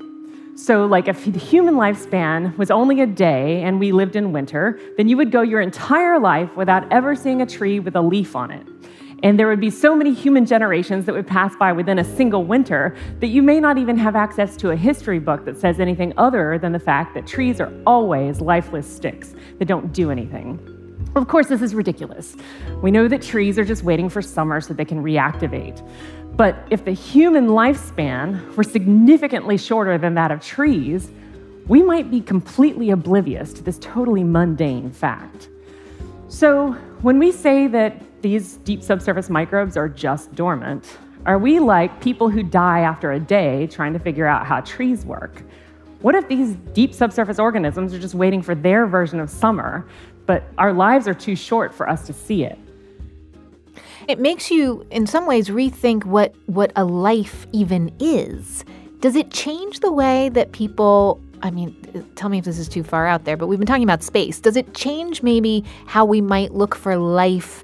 So, 0.56 0.86
like, 0.86 1.08
if 1.08 1.26
the 1.26 1.40
human 1.40 1.76
lifespan 1.76 2.56
was 2.58 2.72
only 2.72 3.02
a 3.02 3.08
day 3.08 3.62
and 3.64 3.80
we 3.80 3.92
lived 3.92 4.16
in 4.16 4.32
winter, 4.32 4.80
then 4.98 5.08
you 5.08 5.18
would 5.18 5.32
go 5.32 5.42
your 5.42 5.62
entire 5.62 6.20
life 6.20 6.56
without 6.56 6.92
ever 6.92 7.16
seeing 7.16 7.42
a 7.42 7.46
tree 7.46 7.80
with 7.80 7.96
a 7.96 8.02
leaf 8.02 8.36
on 8.36 8.50
it. 8.52 8.66
And 9.22 9.40
there 9.40 9.48
would 9.48 9.60
be 9.60 9.70
so 9.70 9.96
many 9.96 10.14
human 10.14 10.46
generations 10.46 11.06
that 11.06 11.14
would 11.14 11.28
pass 11.28 11.56
by 11.56 11.72
within 11.72 12.00
a 12.00 12.04
single 12.04 12.44
winter 12.44 12.96
that 13.20 13.28
you 13.28 13.42
may 13.42 13.60
not 13.60 13.78
even 13.78 13.98
have 13.98 14.16
access 14.16 14.58
to 14.58 14.72
a 14.72 14.76
history 14.76 15.20
book 15.20 15.46
that 15.46 15.58
says 15.58 15.80
anything 15.80 16.14
other 16.18 16.58
than 16.58 16.72
the 16.72 16.80
fact 16.80 17.14
that 17.14 17.26
trees 17.26 17.62
are 17.62 17.72
always 17.86 18.42
lifeless 18.42 18.88
sticks 18.88 19.34
that 19.60 19.66
don't 19.66 19.94
do 19.94 20.12
anything. 20.12 20.73
Of 21.16 21.28
course, 21.28 21.48
this 21.48 21.62
is 21.62 21.76
ridiculous. 21.76 22.36
We 22.82 22.90
know 22.90 23.08
that 23.08 23.22
trees 23.22 23.60
are 23.60 23.66
just 23.66 23.84
waiting 23.84 24.10
for 24.10 24.22
summer 24.22 24.60
so 24.60 24.74
they 24.74 24.86
can 24.86 25.04
reactivate. 25.04 25.88
But 26.36 26.68
if 26.72 26.86
the 26.86 26.92
human 26.92 27.50
lifespan 27.50 28.56
were 28.56 28.64
significantly 28.64 29.58
shorter 29.58 30.00
than 30.00 30.16
that 30.16 30.32
of 30.32 30.42
trees, 30.42 31.12
we 31.68 31.84
might 31.84 32.10
be 32.10 32.20
completely 32.20 32.90
oblivious 32.90 33.54
to 33.54 33.64
this 33.64 33.78
totally 33.80 34.24
mundane 34.24 34.92
fact. 34.92 35.50
So, 36.30 36.72
when 37.04 37.20
we 37.20 37.32
say 37.32 37.68
that 37.68 38.02
these 38.24 38.58
deep 38.58 38.82
subsurface 38.82 39.30
microbes 39.30 39.78
are 39.78 39.88
just 39.88 40.34
dormant, 40.34 40.98
are 41.28 41.38
we 41.38 41.60
like 41.60 42.02
people 42.02 42.28
who 42.28 42.42
die 42.42 42.80
after 42.80 43.12
a 43.12 43.20
day 43.20 43.68
trying 43.68 43.94
to 43.94 44.00
figure 44.00 44.26
out 44.26 44.48
how 44.48 44.62
trees 44.62 45.06
work? 45.06 45.44
What 46.02 46.16
if 46.16 46.28
these 46.28 46.56
deep 46.74 46.94
subsurface 46.94 47.40
organisms 47.40 47.94
are 47.94 48.00
just 48.00 48.16
waiting 48.16 48.42
for 48.42 48.56
their 48.56 48.88
version 48.88 49.22
of 49.22 49.30
summer, 49.30 49.86
but 50.26 50.44
our 50.58 50.74
lives 50.74 51.08
are 51.08 51.14
too 51.14 51.36
short 51.36 51.74
for 51.74 51.90
us 51.90 52.06
to 52.08 52.14
see 52.14 52.44
it? 52.44 52.58
It 54.08 54.20
makes 54.20 54.52
you, 54.52 54.86
in 54.92 55.08
some 55.08 55.26
ways, 55.26 55.50
rethink 55.50 56.06
what 56.06 56.36
what 56.48 56.72
a 56.76 56.84
life 56.84 57.48
even 57.52 57.94
is. 58.00 58.66
Does 59.00 59.16
it 59.16 59.32
change 59.32 59.80
the 59.80 59.92
way 59.92 60.30
that 60.30 60.52
people? 60.52 61.22
I 61.42 61.52
mean, 61.52 61.76
tell 62.16 62.30
me 62.30 62.38
if 62.38 62.46
this 62.46 62.58
is 62.58 62.70
too 62.70 62.84
far 62.84 63.06
out 63.06 63.26
there, 63.26 63.36
but 63.36 63.48
we've 63.48 63.60
been 63.60 63.68
talking 63.68 63.84
about 63.84 64.02
space. 64.02 64.40
Does 64.40 64.56
it 64.56 64.74
change 64.74 65.24
maybe 65.24 65.64
how 65.86 66.06
we 66.06 66.22
might 66.22 66.54
look 66.54 66.74
for 66.74 66.96
life 66.96 67.64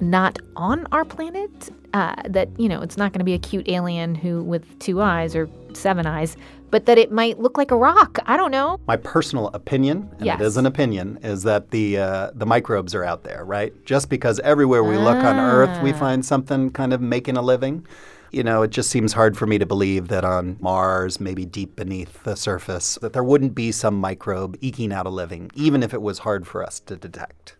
not 0.00 0.38
on 0.56 0.86
our 0.92 1.04
planet? 1.04 1.70
Uh, 1.94 2.14
that 2.26 2.48
you 2.58 2.68
know, 2.68 2.80
it's 2.80 2.96
not 2.96 3.12
going 3.12 3.18
to 3.18 3.24
be 3.24 3.34
a 3.34 3.38
cute 3.38 3.68
alien 3.68 4.14
who 4.14 4.42
with 4.42 4.78
two 4.78 5.02
eyes 5.02 5.36
or 5.36 5.48
seven 5.74 6.06
eyes, 6.06 6.36
but 6.72 6.86
that 6.86 6.98
it 6.98 7.12
might 7.12 7.38
look 7.38 7.56
like 7.56 7.70
a 7.70 7.76
rock. 7.76 8.18
I 8.26 8.36
don't 8.36 8.50
know. 8.50 8.80
My 8.88 8.96
personal 8.96 9.46
opinion, 9.54 10.08
and 10.16 10.26
Yes. 10.26 10.40
it 10.40 10.44
is 10.44 10.56
an 10.56 10.66
opinion, 10.66 11.18
is 11.22 11.44
that 11.44 11.70
the 11.70 11.98
uh, 11.98 12.30
the 12.34 12.46
microbes 12.46 12.94
are 12.96 13.04
out 13.04 13.22
there, 13.22 13.44
right? 13.44 13.72
Just 13.84 14.08
because 14.08 14.40
everywhere 14.40 14.82
we 14.82 14.96
look 14.96 15.22
on 15.30 15.38
Earth, 15.38 15.80
we 15.82 15.92
Ah. 15.92 15.98
find 15.98 16.24
something 16.24 16.70
kind 16.70 16.92
of 16.92 17.00
making 17.00 17.36
a 17.36 17.42
living. 17.42 17.86
You 18.32 18.42
know, 18.42 18.62
it 18.62 18.70
just 18.70 18.88
seems 18.88 19.12
hard 19.12 19.36
for 19.36 19.46
me 19.46 19.58
to 19.58 19.66
believe 19.66 20.08
that 20.08 20.24
on 20.24 20.56
Mars, 20.58 21.20
maybe 21.20 21.44
deep 21.44 21.76
beneath 21.76 22.22
the 22.24 22.34
surface, 22.34 22.98
that 23.02 23.12
there 23.12 23.22
wouldn't 23.22 23.54
be 23.54 23.70
some 23.70 23.94
microbe 24.00 24.56
eking 24.62 24.90
out 24.90 25.04
a 25.06 25.10
living, 25.10 25.50
even 25.54 25.82
if 25.82 25.92
it 25.92 26.00
was 26.00 26.20
hard 26.20 26.46
for 26.46 26.64
us 26.64 26.80
to 26.80 26.96
detect. 26.96 27.56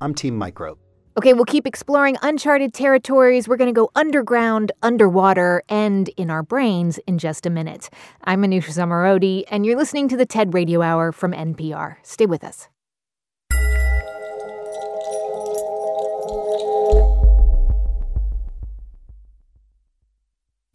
I'm 0.00 0.12
Team 0.12 0.34
Microbe. 0.36 0.78
Okay, 1.18 1.32
we'll 1.32 1.44
keep 1.44 1.66
exploring 1.66 2.16
uncharted 2.22 2.72
territories. 2.72 3.48
We're 3.48 3.56
going 3.56 3.74
to 3.74 3.78
go 3.78 3.90
underground, 3.96 4.70
underwater, 4.80 5.62
and 5.68 6.08
in 6.10 6.30
our 6.30 6.44
brains 6.44 6.98
in 6.98 7.18
just 7.18 7.46
a 7.46 7.50
minute. 7.50 7.90
I'm 8.24 8.42
Manoush 8.42 8.68
Zomorodi, 8.68 9.42
and 9.50 9.66
you're 9.66 9.76
listening 9.76 10.08
to 10.08 10.16
the 10.16 10.24
TED 10.24 10.54
Radio 10.54 10.82
Hour 10.82 11.10
from 11.10 11.32
NPR. 11.32 11.96
Stay 12.04 12.26
with 12.26 12.44
us. 12.44 12.68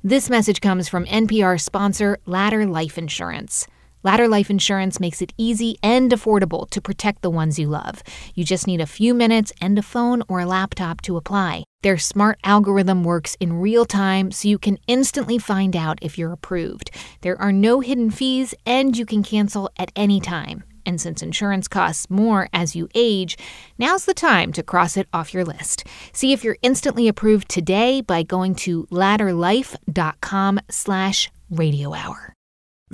This 0.04 0.30
message 0.30 0.60
comes 0.60 0.90
from 0.90 1.06
NPR 1.06 1.60
sponsor 1.60 2.20
Ladder 2.26 2.66
Life 2.66 2.98
Insurance. 2.98 3.68
Ladder 4.06 4.28
Life 4.28 4.52
Insurance 4.52 5.00
makes 5.00 5.20
it 5.20 5.34
easy 5.36 5.78
and 5.82 6.12
affordable 6.12 6.70
to 6.70 6.80
protect 6.80 7.24
the 7.24 7.30
ones 7.32 7.58
you 7.58 7.68
love. 7.68 8.04
You 8.36 8.46
just 8.46 8.68
need 8.68 8.80
a 8.80 8.86
few 8.86 9.16
minutes 9.16 9.52
and 9.60 9.80
a 9.80 9.82
phone 9.82 10.22
or 10.28 10.42
a 10.42 10.46
laptop 10.46 11.02
to 11.02 11.18
apply. 11.18 11.64
Their 11.82 11.98
smart 11.98 12.38
algorithm 12.44 13.04
works 13.04 13.36
in 13.40 13.62
real 13.62 13.84
time 13.84 14.30
so 14.30 14.48
you 14.48 14.60
can 14.60 14.78
instantly 14.86 15.40
find 15.40 15.76
out 15.76 15.98
if 16.04 16.20
you're 16.20 16.32
approved. 16.32 16.92
There 17.22 17.42
are 17.42 17.52
no 17.52 17.80
hidden 17.80 18.12
fees 18.12 18.54
and 18.64 18.96
you 18.96 19.08
can 19.08 19.24
cancel 19.24 19.72
at 19.80 19.92
any 19.96 20.22
time. 20.22 20.64
And 20.86 21.02
since 21.02 21.24
insurance 21.24 21.68
costs 21.68 22.08
more 22.08 22.48
as 22.54 22.76
you 22.76 22.88
age, 22.94 23.40
now's 23.80 24.06
the 24.06 24.14
time 24.14 24.54
to 24.54 24.62
cross 24.62 24.98
it 24.98 25.08
off 25.14 25.34
your 25.34 25.46
list. 25.46 25.84
See 26.14 26.32
if 26.32 26.44
you're 26.44 26.58
instantly 26.62 27.08
approved 27.08 27.50
today 27.50 28.02
by 28.02 28.22
going 28.22 28.54
to 28.66 28.86
ladderlife.com 28.92 30.60
slash 30.70 31.32
radio 31.50 31.96
hour. 31.96 32.35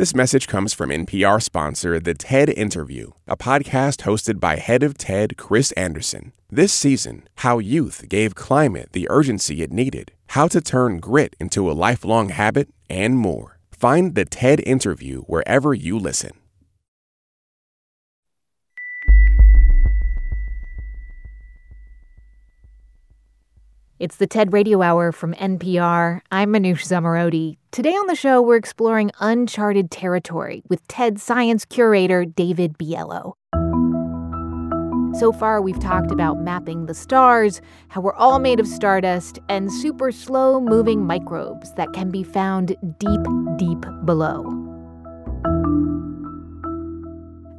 This 0.02 0.16
message 0.16 0.48
comes 0.48 0.74
from 0.74 0.90
NPR 0.90 1.40
sponsor 1.40 2.00
The 2.00 2.16
TED 2.16 2.50
Interview, 2.50 3.12
a 3.28 3.38
podcast 3.38 3.98
hosted 3.98 4.40
by 4.40 4.56
head 4.56 4.82
of 4.82 4.98
TED 4.98 5.38
Chris 5.38 5.72
Anderson. 5.74 6.34
This 6.50 6.74
season, 6.74 7.30
how 7.36 7.60
youth 7.60 8.10
gave 8.10 8.34
climate 8.34 8.94
the 8.94 9.06
urgency 9.12 9.62
it 9.62 9.72
needed, 9.72 10.12
how 10.30 10.48
to 10.48 10.60
turn 10.60 10.98
grit 10.98 11.36
into 11.40 11.70
a 11.70 11.78
lifelong 11.78 12.30
habit, 12.30 12.70
and 12.90 13.16
more. 13.16 13.60
Find 13.70 14.16
The 14.16 14.26
TED 14.26 14.62
Interview 14.62 15.22
wherever 15.26 15.72
you 15.72 16.00
listen. 16.00 16.32
It's 24.02 24.16
the 24.16 24.26
TED 24.26 24.52
Radio 24.52 24.82
Hour 24.82 25.12
from 25.12 25.36
NPR. 25.36 26.22
I'm 26.32 26.52
Manoush 26.52 26.88
Zomorodi. 26.88 27.58
Today 27.70 27.92
on 27.92 28.08
the 28.08 28.16
show, 28.16 28.42
we're 28.42 28.56
exploring 28.56 29.12
uncharted 29.20 29.92
territory 29.92 30.64
with 30.70 30.88
TED 30.88 31.20
science 31.20 31.66
curator 31.66 32.26
David 32.26 32.80
Biello. 32.80 33.34
So 35.20 35.32
far, 35.32 35.62
we've 35.62 35.80
talked 35.80 36.10
about 36.10 36.40
mapping 36.40 36.88
the 36.88 36.96
stars, 36.96 37.62
how 37.90 38.02
we're 38.02 38.16
all 38.16 38.40
made 38.40 38.60
of 38.60 38.66
stardust, 38.66 39.38
and 39.50 39.72
super 39.72 40.12
slow 40.12 40.60
moving 40.60 41.06
microbes 41.06 41.72
that 41.76 41.94
can 41.94 42.10
be 42.10 42.24
found 42.24 42.76
deep, 42.98 43.22
deep 43.58 43.86
below. 44.04 44.42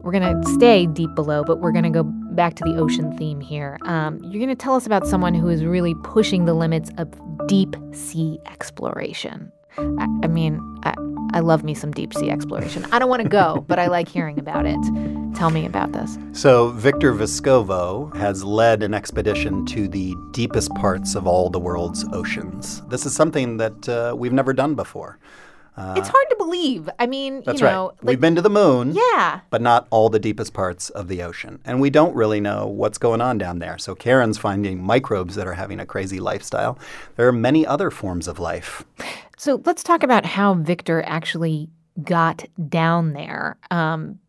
We're 0.02 0.10
going 0.10 0.42
to 0.42 0.50
stay 0.54 0.86
deep 0.86 1.14
below, 1.14 1.44
but 1.44 1.60
we're 1.60 1.70
going 1.70 1.84
to 1.84 2.02
go 2.02 2.12
back 2.34 2.54
to 2.54 2.64
the 2.64 2.76
ocean 2.76 3.16
theme 3.16 3.40
here. 3.40 3.78
Um, 3.82 4.18
you're 4.22 4.44
going 4.44 4.48
to 4.48 4.54
tell 4.54 4.74
us 4.74 4.86
about 4.86 5.06
someone 5.06 5.34
who 5.34 5.48
is 5.48 5.64
really 5.64 5.94
pushing 6.02 6.44
the 6.44 6.54
limits 6.54 6.90
of 6.98 7.08
deep 7.46 7.76
sea 7.92 8.38
exploration. 8.46 9.52
I, 9.78 10.06
I 10.22 10.26
mean, 10.26 10.60
I, 10.84 10.94
I 11.34 11.40
love 11.40 11.64
me 11.64 11.74
some 11.74 11.92
deep 11.92 12.12
sea 12.12 12.30
exploration. 12.30 12.84
I 12.92 12.98
don't 12.98 13.08
want 13.08 13.22
to 13.22 13.28
go, 13.28 13.64
but 13.68 13.78
I 13.78 13.86
like 13.86 14.08
hearing 14.08 14.38
about 14.38 14.66
it. 14.66 14.78
Tell 15.34 15.50
me 15.50 15.64
about 15.64 15.92
this. 15.92 16.18
So, 16.32 16.68
Victor 16.70 17.12
Vescovo 17.14 18.14
has 18.16 18.44
led 18.44 18.82
an 18.82 18.92
expedition 18.92 19.64
to 19.66 19.88
the 19.88 20.14
deepest 20.32 20.74
parts 20.74 21.14
of 21.14 21.26
all 21.26 21.48
the 21.48 21.58
world's 21.58 22.04
oceans. 22.12 22.82
This 22.88 23.06
is 23.06 23.14
something 23.14 23.56
that 23.56 23.88
uh, 23.88 24.14
we've 24.16 24.32
never 24.32 24.52
done 24.52 24.74
before. 24.74 25.18
Uh, 25.76 25.94
it's 25.96 26.08
hard 26.08 26.26
to 26.28 26.36
believe. 26.36 26.90
I 26.98 27.06
mean, 27.06 27.42
that's 27.46 27.60
you 27.60 27.66
know, 27.66 27.88
right. 27.88 28.04
We've 28.04 28.20
been 28.20 28.34
to 28.34 28.42
the 28.42 28.50
moon, 28.50 28.94
yeah, 28.94 29.40
but 29.48 29.62
not 29.62 29.86
all 29.90 30.10
the 30.10 30.18
deepest 30.18 30.52
parts 30.52 30.90
of 30.90 31.08
the 31.08 31.22
ocean, 31.22 31.60
and 31.64 31.80
we 31.80 31.88
don't 31.88 32.14
really 32.14 32.40
know 32.40 32.66
what's 32.66 32.98
going 32.98 33.20
on 33.20 33.38
down 33.38 33.58
there. 33.58 33.78
So 33.78 33.94
Karen's 33.94 34.36
finding 34.36 34.82
microbes 34.82 35.34
that 35.36 35.46
are 35.46 35.54
having 35.54 35.80
a 35.80 35.86
crazy 35.86 36.20
lifestyle. 36.20 36.78
There 37.16 37.26
are 37.26 37.32
many 37.32 37.66
other 37.66 37.90
forms 37.90 38.28
of 38.28 38.38
life. 38.38 38.84
So 39.38 39.62
let's 39.64 39.82
talk 39.82 40.02
about 40.02 40.26
how 40.26 40.54
Victor 40.54 41.02
actually 41.06 41.68
got 42.02 42.44
down 42.68 43.12
there. 43.12 43.56
Um, 43.70 44.20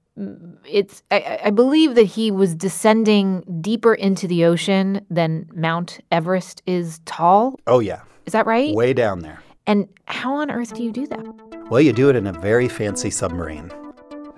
it's 0.65 1.03
I, 1.11 1.39
I, 1.45 1.49
believe 1.49 1.95
that 1.95 2.03
he 2.03 2.31
was 2.31 2.55
descending 2.55 3.43
deeper 3.61 3.93
into 3.93 4.27
the 4.27 4.45
ocean 4.45 5.05
than 5.09 5.49
Mount 5.53 5.99
Everest 6.11 6.61
is 6.65 6.99
tall. 7.05 7.59
Oh 7.67 7.79
yeah, 7.79 8.01
is 8.25 8.33
that 8.33 8.45
right? 8.45 8.73
Way 8.73 8.93
down 8.93 9.19
there. 9.19 9.42
And 9.65 9.87
how 10.05 10.35
on 10.35 10.51
earth 10.51 10.73
do 10.73 10.83
you 10.83 10.91
do 10.91 11.07
that? 11.07 11.25
Well, 11.69 11.81
you 11.81 11.93
do 11.93 12.09
it 12.09 12.15
in 12.15 12.27
a 12.27 12.33
very 12.33 12.67
fancy 12.67 13.09
submarine. 13.09 13.71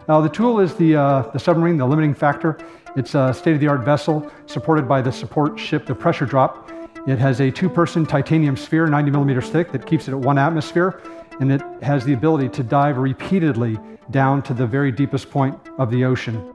Now, 0.07 0.21
the 0.21 0.29
tool 0.29 0.59
is 0.59 0.75
the, 0.75 0.95
uh, 0.95 1.21
the 1.31 1.39
submarine, 1.39 1.77
the 1.77 1.85
limiting 1.85 2.13
factor. 2.13 2.59
It's 2.95 3.15
a 3.15 3.33
state 3.33 3.55
of 3.55 3.59
the 3.59 3.67
art 3.67 3.83
vessel 3.83 4.31
supported 4.45 4.87
by 4.87 5.01
the 5.01 5.11
support 5.11 5.59
ship, 5.59 5.87
the 5.87 5.95
pressure 5.95 6.25
drop. 6.25 6.71
It 7.07 7.17
has 7.17 7.41
a 7.41 7.49
two 7.49 7.69
person 7.69 8.05
titanium 8.05 8.55
sphere, 8.55 8.85
90 8.87 9.11
millimeters 9.11 9.49
thick, 9.49 9.71
that 9.71 9.85
keeps 9.85 10.07
it 10.07 10.11
at 10.11 10.19
one 10.19 10.37
atmosphere, 10.37 11.01
and 11.39 11.51
it 11.51 11.61
has 11.81 12.05
the 12.05 12.13
ability 12.13 12.49
to 12.49 12.63
dive 12.63 12.97
repeatedly 12.97 13.79
down 14.11 14.43
to 14.43 14.53
the 14.53 14.65
very 14.65 14.91
deepest 14.91 15.31
point 15.31 15.57
of 15.79 15.89
the 15.89 16.05
ocean. 16.05 16.53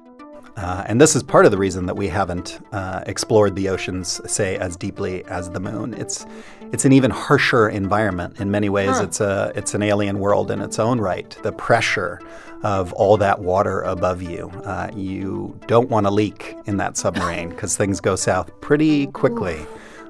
Uh, 0.56 0.84
and 0.86 1.00
this 1.00 1.16
is 1.16 1.22
part 1.22 1.44
of 1.44 1.50
the 1.50 1.58
reason 1.58 1.86
that 1.86 1.96
we 1.96 2.08
haven't 2.08 2.60
uh, 2.72 3.02
explored 3.06 3.56
the 3.56 3.68
oceans, 3.68 4.20
say, 4.30 4.56
as 4.56 4.76
deeply 4.76 5.24
as 5.24 5.50
the 5.50 5.60
moon. 5.60 5.94
It's 5.94 6.26
it's 6.72 6.84
an 6.84 6.92
even 6.92 7.10
harsher 7.10 7.68
environment 7.68 8.40
in 8.40 8.50
many 8.50 8.68
ways. 8.68 8.90
Huh. 8.90 9.04
It's 9.04 9.20
a 9.20 9.52
it's 9.54 9.74
an 9.74 9.82
alien 9.82 10.18
world 10.18 10.50
in 10.50 10.60
its 10.60 10.78
own 10.78 11.00
right. 11.00 11.30
The 11.42 11.52
pressure 11.52 12.20
of 12.62 12.92
all 12.92 13.16
that 13.16 13.40
water 13.40 13.80
above 13.82 14.22
you, 14.22 14.50
uh, 14.64 14.90
you 14.94 15.58
don't 15.66 15.88
want 15.88 16.06
to 16.06 16.10
leak 16.10 16.56
in 16.66 16.76
that 16.76 16.96
submarine 16.96 17.48
because 17.50 17.76
things 17.76 18.00
go 18.00 18.16
south 18.16 18.50
pretty 18.60 19.06
quickly 19.08 19.64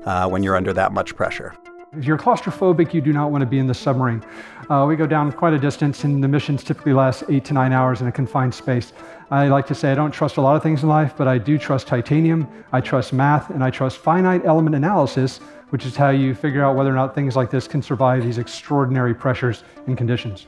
uh, 0.05 0.29
when 0.29 0.43
you're 0.43 0.57
under 0.57 0.73
that 0.73 0.93
much 0.93 1.15
pressure. 1.15 1.55
If 1.97 2.05
you're 2.05 2.19
claustrophobic, 2.19 2.95
you 2.95 3.01
do 3.01 3.13
not 3.13 3.33
want 3.33 3.43
to 3.43 3.47
be 3.47 3.59
in 3.59 3.67
the 3.67 3.75
submarine. 3.75 4.25
Uh, 4.71 4.87
we 4.87 4.95
go 4.95 5.05
down 5.05 5.33
quite 5.33 5.53
a 5.53 5.59
distance, 5.59 6.05
and 6.05 6.23
the 6.23 6.29
missions 6.29 6.63
typically 6.63 6.93
last 6.93 7.25
eight 7.29 7.45
to 7.45 7.53
nine 7.53 7.73
hours 7.73 8.03
in 8.03 8.07
a 8.07 8.13
confined 8.13 8.55
space. 8.55 8.93
I 9.29 9.49
like 9.49 9.67
to 9.67 9.75
say 9.75 9.91
I 9.91 9.97
don't 9.97 10.13
trust 10.13 10.37
a 10.37 10.41
lot 10.41 10.55
of 10.55 10.63
things 10.63 10.85
in 10.85 10.89
life, 10.89 11.15
but 11.17 11.27
I 11.27 11.39
do 11.39 11.59
trust 11.59 11.89
titanium, 11.89 12.47
I 12.71 12.81
trust 12.81 13.13
math, 13.13 13.51
and 13.51 13.65
I 13.65 13.71
trust 13.71 13.99
finite 13.99 14.47
element 14.47 14.77
analysis, 14.77 15.39
which 15.71 15.87
is 15.87 15.97
how 15.97 16.11
you 16.11 16.37
figure 16.37 16.63
out 16.63 16.77
whether 16.77 16.89
or 16.89 16.95
not 16.95 17.17
things 17.17 17.35
like 17.35 17.51
this 17.51 17.67
can 17.67 17.83
survive 17.83 18.23
these 18.23 18.39
extraordinary 18.39 19.13
pressures 19.13 19.65
and 19.89 19.99
conditions. 19.99 20.47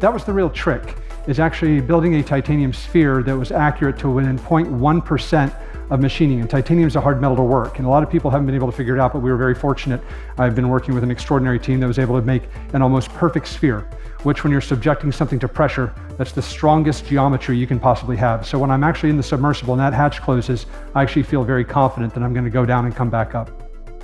That 0.00 0.10
was 0.10 0.24
the 0.24 0.32
real 0.32 0.48
trick, 0.48 0.96
is 1.26 1.38
actually 1.38 1.82
building 1.82 2.14
a 2.14 2.22
titanium 2.22 2.72
sphere 2.72 3.22
that 3.24 3.36
was 3.36 3.52
accurate 3.52 3.98
to 3.98 4.08
within 4.08 4.38
0.1% 4.38 5.54
of 5.90 6.00
machining. 6.00 6.40
And 6.40 6.48
titanium 6.48 6.88
is 6.88 6.96
a 6.96 7.00
hard 7.00 7.20
metal 7.20 7.36
to 7.36 7.42
work. 7.42 7.78
And 7.78 7.86
a 7.86 7.90
lot 7.90 8.02
of 8.02 8.10
people 8.10 8.30
haven't 8.30 8.46
been 8.46 8.54
able 8.54 8.70
to 8.70 8.76
figure 8.76 8.94
it 8.94 9.00
out, 9.00 9.12
but 9.12 9.20
we 9.20 9.30
were 9.30 9.36
very 9.36 9.54
fortunate. 9.54 10.00
I've 10.38 10.54
been 10.54 10.68
working 10.68 10.94
with 10.94 11.04
an 11.04 11.10
extraordinary 11.10 11.58
team 11.58 11.80
that 11.80 11.86
was 11.86 11.98
able 11.98 12.18
to 12.18 12.26
make 12.26 12.44
an 12.72 12.82
almost 12.82 13.08
perfect 13.10 13.48
sphere, 13.48 13.88
which 14.22 14.44
when 14.44 14.50
you're 14.50 14.60
subjecting 14.60 15.12
something 15.12 15.38
to 15.40 15.48
pressure, 15.48 15.94
that's 16.16 16.32
the 16.32 16.42
strongest 16.42 17.06
geometry 17.06 17.56
you 17.56 17.66
can 17.66 17.78
possibly 17.78 18.16
have. 18.16 18.46
So 18.46 18.58
when 18.58 18.70
I'm 18.70 18.84
actually 18.84 19.10
in 19.10 19.16
the 19.16 19.22
submersible 19.22 19.74
and 19.74 19.80
that 19.80 19.92
hatch 19.92 20.20
closes, 20.22 20.66
I 20.94 21.02
actually 21.02 21.24
feel 21.24 21.44
very 21.44 21.64
confident 21.64 22.14
that 22.14 22.22
I'm 22.22 22.32
going 22.32 22.44
to 22.44 22.50
go 22.50 22.64
down 22.64 22.84
and 22.86 22.94
come 22.94 23.10
back 23.10 23.34
up. 23.34 23.50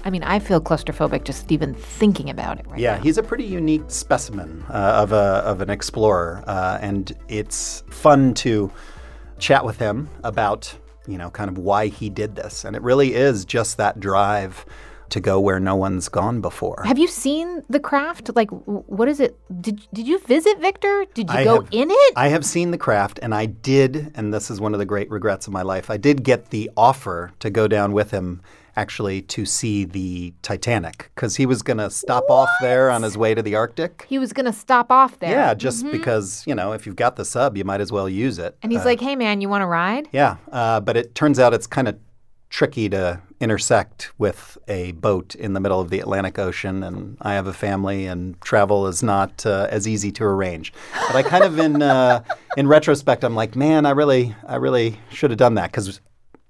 I 0.05 0.11
mean, 0.11 0.23
I 0.23 0.39
feel 0.39 0.61
claustrophobic 0.61 1.25
just 1.25 1.53
even 1.53 1.75
thinking 1.75 2.31
about 2.31 2.59
it 2.59 2.67
right 2.69 2.81
yeah, 2.81 2.97
now. 2.97 3.03
he's 3.03 3.19
a 3.19 3.23
pretty 3.23 3.45
unique 3.45 3.85
specimen 3.89 4.65
uh, 4.71 4.73
of, 4.73 5.13
a, 5.13 5.43
of 5.45 5.61
an 5.61 5.69
explorer, 5.69 6.43
uh, 6.47 6.79
and 6.81 7.15
it's 7.29 7.85
fun 7.91 8.33
to 8.35 8.73
chat 9.39 9.65
with 9.65 9.79
him 9.79 10.09
about, 10.25 10.75
you 11.11 11.19
know, 11.19 11.31
kind 11.31 11.51
of 11.51 11.59
why 11.59 11.89
he 11.89 12.09
did 12.09 12.37
this. 12.37 12.65
And 12.65 12.77
it 12.77 12.83
really 12.83 13.15
is 13.15 13.45
just 13.45 13.77
that 13.77 14.01
drive 14.01 14.65
to 15.11 15.21
go 15.21 15.41
where 15.41 15.61
no 15.61 15.77
one's 15.77 16.09
gone 16.09 16.41
before. 16.41 16.83
Have 16.85 16.99
you 16.99 17.09
seen 17.09 17.63
the 17.69 17.81
craft? 17.81 18.31
Like, 18.35 18.51
what 18.51 19.09
is 19.09 19.21
it? 19.21 19.39
Did, 19.61 19.87
did 19.93 20.07
you 20.07 20.19
visit 20.21 20.59
Victor? 20.61 21.05
Did 21.15 21.31
you 21.31 21.37
I 21.37 21.45
go 21.45 21.61
have, 21.61 21.69
in 21.71 21.91
it? 21.91 22.13
I 22.17 22.29
have 22.29 22.45
seen 22.45 22.71
the 22.71 22.79
craft, 22.79 23.19
and 23.23 23.35
I 23.35 23.47
did, 23.47 24.13
and 24.15 24.33
this 24.33 24.51
is 24.51 24.61
one 24.61 24.75
of 24.75 24.79
the 24.79 24.87
great 24.87 25.11
regrets 25.11 25.47
of 25.47 25.53
my 25.53 25.63
life, 25.63 25.91
I 25.91 25.97
did 25.97 26.23
get 26.23 26.51
the 26.51 26.71
offer 26.77 27.33
to 27.41 27.51
go 27.51 27.69
down 27.69 27.93
with 27.93 28.11
him 28.11 28.43
actually 28.77 29.21
to 29.21 29.45
see 29.45 29.85
the 29.85 30.33
Titanic 30.43 31.11
because 31.15 31.37
he 31.37 31.47
was 31.47 31.63
going 31.63 31.79
to 31.79 31.91
stop 31.91 32.25
what? 32.29 32.35
off 32.37 32.51
there 32.61 32.91
on 32.91 33.03
his 33.03 33.17
way 33.17 33.35
to 33.35 33.43
the 33.43 33.55
Arctic. 33.55 34.07
He 34.09 34.19
was 34.19 34.33
going 34.33 34.47
to 34.47 34.53
stop 34.53 34.91
off 34.91 35.19
there. 35.19 35.31
Yeah, 35.31 35.55
just 35.55 35.85
mm-hmm. 35.85 35.93
because, 35.93 36.45
you 36.47 36.55
know, 36.55 36.73
if 36.73 36.87
you've 36.87 36.97
got 36.97 37.17
the 37.17 37.25
sub, 37.25 37.57
you 37.57 37.65
might 37.65 37.81
as 37.81 37.93
well 37.93 38.09
use 38.09 38.39
it. 38.39 38.57
And 38.63 38.73
he's 38.73 38.83
uh, 38.83 38.87
like, 38.87 39.01
hey, 39.01 39.17
man, 39.17 39.41
you 39.41 39.49
want 39.49 39.63
to 39.63 39.67
ride? 39.67 40.09
Yeah, 40.13 40.37
uh, 40.51 40.81
but 40.81 40.97
it 40.97 41.15
turns 41.15 41.39
out 41.39 41.53
it's 41.53 41.67
kind 41.67 41.89
of 41.89 41.99
tricky 42.51 42.89
to 42.89 43.21
intersect 43.39 44.13
with 44.19 44.59
a 44.69 44.93
boat 44.93 45.35
in 45.37 45.55
the 45.55 45.61
middle 45.61 45.81
of 45.81 45.89
the 45.89 46.01
Atlantic 46.01 46.39
Ocean, 46.39 46.83
and 46.83 47.17
I 47.23 47.35
have 47.35 47.47
a 47.47 47.53
family, 47.53 48.07
and 48.07 48.39
travel 48.41 48.87
is 48.87 49.03
not 49.03 49.47
uh, 49.47 49.69
as 49.71 49.89
easy 49.89 50.13
to 50.13 50.25
arrange. 50.25 50.73
But 51.07 51.17
I 51.17 51.23
kind 51.23 51.45
of, 51.45 51.59
in 51.59 51.81
uh, 51.81 52.23
in 52.57 52.69
retrospect, 52.69 53.25
I'm 53.25 53.35
like, 53.35 53.57
man, 53.57 53.87
I 53.87 53.91
really, 53.91 54.35
I 54.47 54.57
really 54.57 55.01
should 55.11 55.31
have 55.31 55.39
done 55.39 55.55
that 55.55 55.71
because 55.71 56.01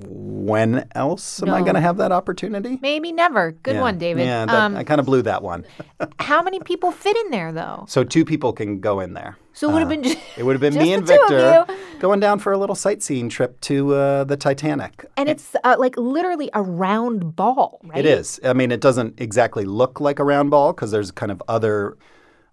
when 0.07 0.89
else 0.95 1.43
am 1.43 1.49
no. 1.49 1.55
I 1.55 1.61
going 1.61 1.75
to 1.75 1.81
have 1.81 1.97
that 1.99 2.13
opportunity? 2.13 2.79
Maybe 2.81 3.13
never. 3.13 3.53
Good 3.53 3.75
yeah. 3.75 3.81
one, 3.81 3.99
David. 3.99 4.27
Yeah, 4.27 4.47
that, 4.47 4.55
um, 4.55 4.77
I 4.77 4.85
kind 4.85 5.01
of 5.01 5.07
blew 5.07 5.23
that 5.23 5.43
one. 5.43 5.65
how 6.21 6.43
many 6.43 6.61
people 6.61 6.91
fit 6.91 7.17
in 7.17 7.31
there, 7.31 7.53
though? 7.53 7.85
So 7.89 8.05
two 8.05 8.25
people 8.25 8.53
can 8.53 8.81
go 8.81 9.01
in 9.01 9.15
there. 9.15 9.37
So 9.53 9.69
it 9.69 9.73
would 9.73 9.81
have 9.81 9.89
been. 9.89 10.03
Just, 10.05 10.19
it 10.37 10.45
would 10.45 10.55
have 10.55 10.61
been 10.61 10.81
me 10.81 10.93
and 10.93 11.07
Victor 11.07 11.67
going 11.99 12.21
down 12.21 12.39
for 12.39 12.53
a 12.53 12.59
little 12.59 12.77
sightseeing 12.77 13.29
trip 13.29 13.61
to 13.63 13.95
uh, 13.95 14.25
the 14.25 14.37
Titanic. 14.37 15.05
And 15.17 15.29
it's 15.29 15.55
uh, 15.65 15.77
like 15.79 15.97
literally 15.97 16.51
a 16.55 16.63
round 16.63 17.37
ball, 17.37 17.81
right? 17.85 17.99
It 17.99 18.07
is. 18.07 18.41
I 18.45 18.53
mean, 18.53 18.73
it 18.73 18.81
doesn't 18.81 19.21
exactly 19.21 19.65
look 19.65 20.01
like 20.01 20.19
a 20.19 20.25
round 20.25 20.51
ball 20.51 20.73
because 20.73 20.91
there's 20.91 21.11
kind 21.11 21.33
of 21.33 21.43
other 21.49 21.97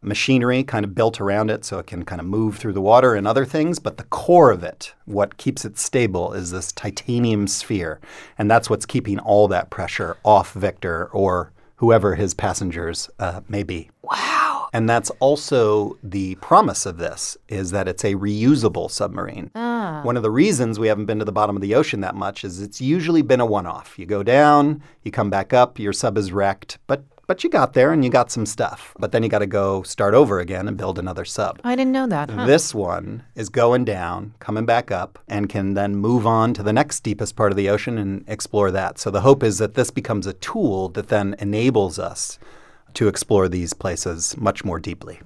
machinery 0.02 0.64
kind 0.64 0.86
of 0.86 0.96
built 0.96 1.20
around 1.20 1.50
it 1.50 1.66
so 1.66 1.80
it 1.80 1.88
can 1.88 2.06
kind 2.06 2.22
of 2.22 2.28
move 2.28 2.58
through 2.58 2.74
the 2.74 2.82
water 2.82 3.16
and 3.16 3.28
other 3.28 3.46
things. 3.46 3.80
But 3.80 3.98
the 3.98 4.04
core 4.06 4.52
of 4.52 4.64
it, 4.64 4.94
what 5.06 5.38
keeps 5.38 5.66
it 5.66 5.78
stable, 5.78 6.34
is 6.34 6.52
this 6.52 6.72
titanium 6.72 7.48
sphere. 7.48 8.00
And 8.38 8.50
that's 8.50 8.70
what's 8.70 8.86
keeping 8.86 9.20
all 9.20 9.48
that 9.50 9.70
pressure 9.70 10.18
off 10.24 10.54
Victor 10.54 11.08
or 11.08 11.52
whoever 11.78 12.16
his 12.16 12.34
passengers 12.34 13.10
uh, 13.20 13.42
may 13.48 13.64
be. 13.64 13.90
Wow. 14.02 14.70
And 14.74 14.90
that's 14.90 15.10
also 15.20 15.98
the 16.04 16.36
promise 16.36 16.86
of 16.86 16.98
this 16.98 17.38
is 17.48 17.72
that 17.72 17.88
it's 17.88 18.04
a 18.04 18.16
reusable 18.16 18.92
submarine. 18.92 19.52
Ah. 19.56 20.02
One 20.04 20.18
of 20.18 20.24
the 20.24 20.32
reasons 20.32 20.80
we 20.80 20.88
haven't 20.88 21.06
been 21.06 21.20
to 21.20 21.26
the 21.26 21.32
bottom 21.32 21.56
of 21.56 21.62
the 21.62 21.76
ocean 21.76 22.02
that 22.02 22.16
much 22.16 22.44
is 22.44 22.62
it's 22.62 22.82
usually 22.82 23.22
been 23.22 23.40
a 23.40 23.46
one-off. 23.46 23.98
You 23.98 24.06
go 24.06 24.24
down, 24.24 24.82
you 25.04 25.12
come 25.12 25.30
back 25.30 25.54
up, 25.54 25.80
your 25.80 25.94
sub 25.94 26.18
is 26.18 26.32
wrecked, 26.32 26.80
but 26.88 27.04
but 27.28 27.44
you 27.44 27.50
got 27.50 27.74
there 27.74 27.92
and 27.92 28.04
you 28.04 28.10
got 28.10 28.32
some 28.32 28.46
stuff. 28.46 28.96
But 28.98 29.12
then 29.12 29.22
you 29.22 29.30
got 29.30 29.40
to 29.40 29.48
go 29.48 29.84
start 29.84 30.14
over 30.14 30.40
again 30.40 30.68
and 30.68 30.78
build 30.78 30.98
another 30.98 31.26
sub. 31.26 31.60
I 31.64 31.76
didn't 31.76 31.92
know 31.92 32.08
that. 32.08 32.32
Huh? 32.32 32.46
This 32.46 32.74
one 32.74 33.24
is 33.36 33.50
going 33.50 33.86
down, 33.86 34.34
coming 34.40 34.66
back 34.66 34.90
up, 34.90 35.20
and 35.28 35.50
can 35.50 35.74
then 35.74 35.98
move 35.98 36.26
on 36.26 36.54
to 36.56 36.64
the 36.64 36.74
next 36.74 37.02
deepest 37.02 37.36
part 37.36 37.52
of 37.52 37.58
the 37.58 37.70
ocean 37.70 37.98
and 37.98 38.24
explore 38.28 38.72
that. 38.72 38.98
So 38.98 39.12
the 39.12 39.22
hope 39.22 39.44
is 39.44 39.58
that 39.58 39.76
this 39.76 39.92
becomes 39.92 40.26
a 40.26 40.34
tool 40.34 40.90
that 40.90 41.10
then 41.10 41.36
enables 41.40 42.00
us 42.00 42.40
to 42.94 43.08
explore 43.10 43.50
these 43.50 43.74
places 43.74 44.36
much 44.38 44.64
more 44.64 44.80
deeply. 44.80 45.20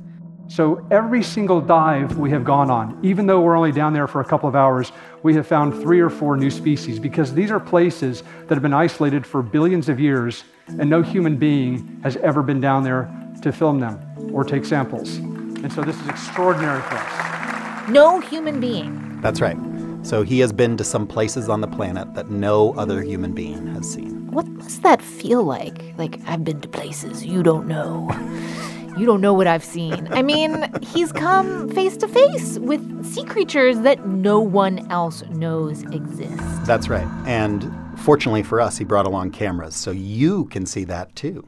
So 0.48 0.86
every 0.92 1.24
single 1.24 1.62
dive 1.62 2.18
we 2.18 2.30
have 2.32 2.44
gone 2.44 2.70
on, 2.70 3.00
even 3.04 3.26
though 3.26 3.40
we're 3.40 3.56
only 3.56 3.72
down 3.72 3.94
there 3.94 4.08
for 4.08 4.20
a 4.20 4.26
couple 4.26 4.50
of 4.50 4.56
hours, 4.56 4.92
we 5.24 5.34
have 5.36 5.48
found 5.48 5.80
three 5.82 6.02
or 6.02 6.10
four 6.10 6.36
new 6.36 6.52
species 6.52 7.00
because 7.00 7.34
these 7.34 7.52
are 7.52 7.60
places 7.60 8.24
that 8.48 8.56
have 8.56 8.62
been 8.62 8.74
isolated 8.74 9.26
for 9.26 9.42
billions 9.42 9.88
of 9.88 9.98
years 9.98 10.44
and 10.80 10.90
no 10.90 11.02
human 11.02 11.38
being 11.38 12.00
has 12.04 12.18
ever 12.18 12.42
been 12.44 12.60
down 12.60 12.84
there 12.84 13.10
to 13.42 13.52
film 13.52 13.80
them 13.80 14.00
or 14.34 14.44
take 14.44 14.66
samples. 14.66 15.18
And 15.18 15.72
so 15.72 15.82
this 15.82 16.00
is 16.02 16.08
extraordinary 16.08 16.82
for 16.82 16.96
us. 16.96 17.90
No 17.90 18.20
human 18.20 18.60
being. 18.60 19.20
That's 19.22 19.42
right. 19.42 19.58
So 20.04 20.24
he 20.24 20.40
has 20.40 20.52
been 20.52 20.78
to 20.78 20.84
some 20.84 21.08
places 21.08 21.50
on 21.50 21.62
the 21.62 21.68
planet 21.68 22.14
that 22.16 22.32
no 22.32 22.74
other 22.74 23.02
human 23.02 23.34
being 23.34 23.68
has 23.76 23.92
seen. 23.92 24.28
What 24.32 24.48
must 24.48 24.82
that 24.82 25.02
feel 25.02 25.44
like? 25.44 25.94
Like, 25.98 26.20
I've 26.26 26.44
been 26.44 26.62
to 26.62 26.68
places 26.68 27.26
you 27.26 27.44
don't 27.44 27.68
know. 27.68 28.10
You 28.98 29.06
don't 29.06 29.22
know 29.22 29.34
what 29.34 29.48
I've 29.48 29.64
seen. 29.64 30.08
I 30.12 30.22
mean, 30.22 30.70
he's 30.82 31.12
come 31.12 31.70
face 31.70 31.98
to 31.98 32.08
face 32.08 32.58
with 32.60 33.06
sea 33.06 33.24
creatures 33.24 33.80
that 33.82 34.06
no 34.08 34.40
one 34.40 34.90
else 34.92 35.24
knows 35.30 35.84
exist. 35.84 36.66
That's 36.66 36.90
right. 36.90 37.08
And 37.26 37.72
fortunately 38.02 38.44
for 38.44 38.60
us, 38.60 38.78
he 38.78 38.84
brought 38.84 39.06
along 39.06 39.32
cameras 39.32 39.76
so 39.76 39.92
you 39.92 40.46
can 40.46 40.66
see 40.66 40.84
that 40.86 41.16
too. 41.16 41.48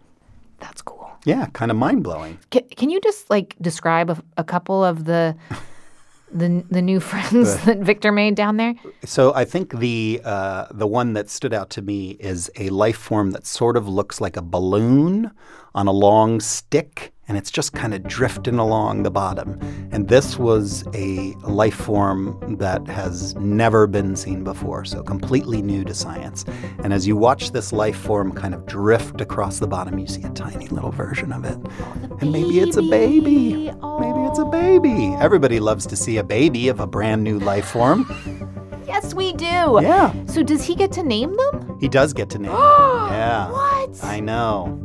That's 0.59 0.81
cool. 0.81 1.11
Yeah, 1.25 1.47
kind 1.53 1.71
of 1.71 1.77
mind 1.77 2.03
blowing. 2.03 2.37
Can, 2.51 2.63
can 2.69 2.89
you 2.89 2.99
just 3.01 3.29
like 3.29 3.55
describe 3.61 4.09
a, 4.09 4.21
a 4.37 4.43
couple 4.43 4.83
of 4.83 5.05
the 5.05 5.35
the 6.31 6.63
the 6.69 6.81
new 6.81 6.99
friends 6.99 7.63
that 7.65 7.79
Victor 7.79 8.11
made 8.11 8.35
down 8.35 8.57
there? 8.57 8.75
So 9.05 9.33
I 9.33 9.45
think 9.45 9.79
the 9.79 10.21
uh, 10.23 10.67
the 10.71 10.87
one 10.87 11.13
that 11.13 11.29
stood 11.29 11.53
out 11.53 11.69
to 11.71 11.81
me 11.81 12.11
is 12.11 12.51
a 12.57 12.69
life 12.69 12.97
form 12.97 13.31
that 13.31 13.45
sort 13.45 13.77
of 13.77 13.87
looks 13.87 14.19
like 14.19 14.35
a 14.35 14.41
balloon 14.41 15.31
on 15.75 15.87
a 15.87 15.91
long 15.91 16.39
stick 16.39 17.12
and 17.27 17.37
it's 17.37 17.49
just 17.49 17.73
kind 17.73 17.93
of 17.93 18.03
drifting 18.03 18.59
along 18.59 19.03
the 19.03 19.11
bottom. 19.11 19.57
And 19.91 20.09
this 20.09 20.37
was 20.37 20.83
a 20.93 21.33
life 21.43 21.75
form 21.75 22.57
that 22.57 22.85
has 22.87 23.35
never 23.35 23.87
been 23.87 24.15
seen 24.15 24.43
before, 24.43 24.83
so 24.83 25.03
completely 25.03 25.61
new 25.61 25.83
to 25.85 25.93
science. 25.93 26.43
And 26.83 26.93
as 26.93 27.07
you 27.07 27.15
watch 27.15 27.51
this 27.51 27.71
life 27.71 27.97
form 27.97 28.33
kind 28.33 28.53
of 28.53 28.65
drift 28.65 29.21
across 29.21 29.59
the 29.59 29.67
bottom, 29.67 29.97
you 29.97 30.07
see 30.07 30.23
a 30.23 30.29
tiny 30.31 30.67
little 30.67 30.91
version 30.91 31.31
of 31.31 31.45
it. 31.45 31.57
Oh, 31.79 32.17
and 32.19 32.31
maybe 32.31 32.59
it's 32.59 32.77
a 32.77 32.81
baby. 32.81 33.71
Maybe 33.99 34.19
it's 34.27 34.39
a 34.39 34.45
baby. 34.45 35.15
Everybody 35.19 35.59
loves 35.59 35.85
to 35.87 35.95
see 35.95 36.17
a 36.17 36.23
baby 36.23 36.67
of 36.67 36.79
a 36.79 36.87
brand 36.87 37.23
new 37.23 37.39
life 37.39 37.65
form. 37.65 38.49
Yes, 38.85 39.15
we 39.15 39.33
do. 39.33 39.79
Yeah. 39.81 40.13
So 40.27 40.43
does 40.43 40.63
he 40.63 40.75
get 40.75 40.91
to 40.91 41.03
name 41.03 41.35
them? 41.35 41.77
He 41.79 41.87
does 41.87 42.13
get 42.13 42.29
to 42.29 42.37
name 42.37 42.51
them. 42.51 42.59
yeah. 43.09 43.49
What? 43.49 44.03
I 44.03 44.19
know. 44.19 44.79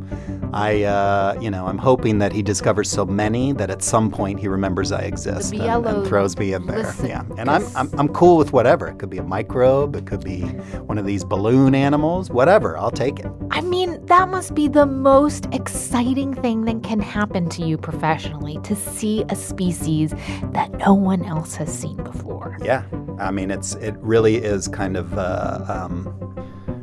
I, 0.53 0.82
uh, 0.84 1.38
you 1.40 1.51
know, 1.51 1.66
I'm 1.66 1.78
hoping 1.78 2.18
that 2.18 2.32
he 2.32 2.42
discovers 2.42 2.90
so 2.90 3.05
many 3.05 3.53
that 3.53 3.70
at 3.70 3.82
some 3.82 4.11
point 4.11 4.40
he 4.40 4.49
remembers 4.49 4.92
I 4.92 5.03
exist 5.03 5.53
and, 5.53 5.86
and 5.86 6.07
throws 6.07 6.36
me 6.38 6.53
in 6.53 6.66
there. 6.66 6.78
listen, 6.78 7.07
yeah, 7.07 7.24
and 7.36 7.51
I'm, 7.51 7.64
I'm 7.76 7.90
I'm 7.99 8.09
cool 8.09 8.36
with 8.36 8.53
whatever. 8.53 8.88
It 8.88 8.99
could 8.99 9.11
be 9.11 9.18
a 9.18 9.22
microbe. 9.22 9.96
It 9.96 10.07
could 10.07 10.24
be 10.24 10.42
one 10.86 10.99
of 10.99 11.07
these 11.07 11.24
balloon 11.24 11.74
animals. 11.74 12.30
Whatever. 12.30 12.78
I'll 12.78 12.90
take 12.90 13.18
it. 13.18 13.26
I 13.51 13.61
mean, 13.61 14.05
that 14.07 14.28
must 14.28 14.55
be 14.55 14.68
the 14.68 14.86
most 14.86 15.46
exciting 15.53 16.34
thing 16.34 16.64
that 16.64 16.82
can 16.82 17.01
happen 17.01 17.49
to 17.51 17.62
you 17.62 17.76
professionally 17.76 18.59
to 18.62 18.74
see 18.76 19.24
a 19.28 19.36
species 19.36 20.12
that 20.53 20.72
no 20.78 20.94
one 20.94 21.24
else 21.24 21.55
has 21.57 21.72
seen 21.72 21.96
before. 21.96 22.57
Yeah. 22.62 22.84
I 23.18 23.30
mean, 23.30 23.51
it's 23.51 23.74
it 23.76 23.96
really 23.99 24.36
is 24.36 24.68
kind 24.68 24.96
of. 24.96 25.16
Uh, 25.18 25.64
um, 25.68 26.14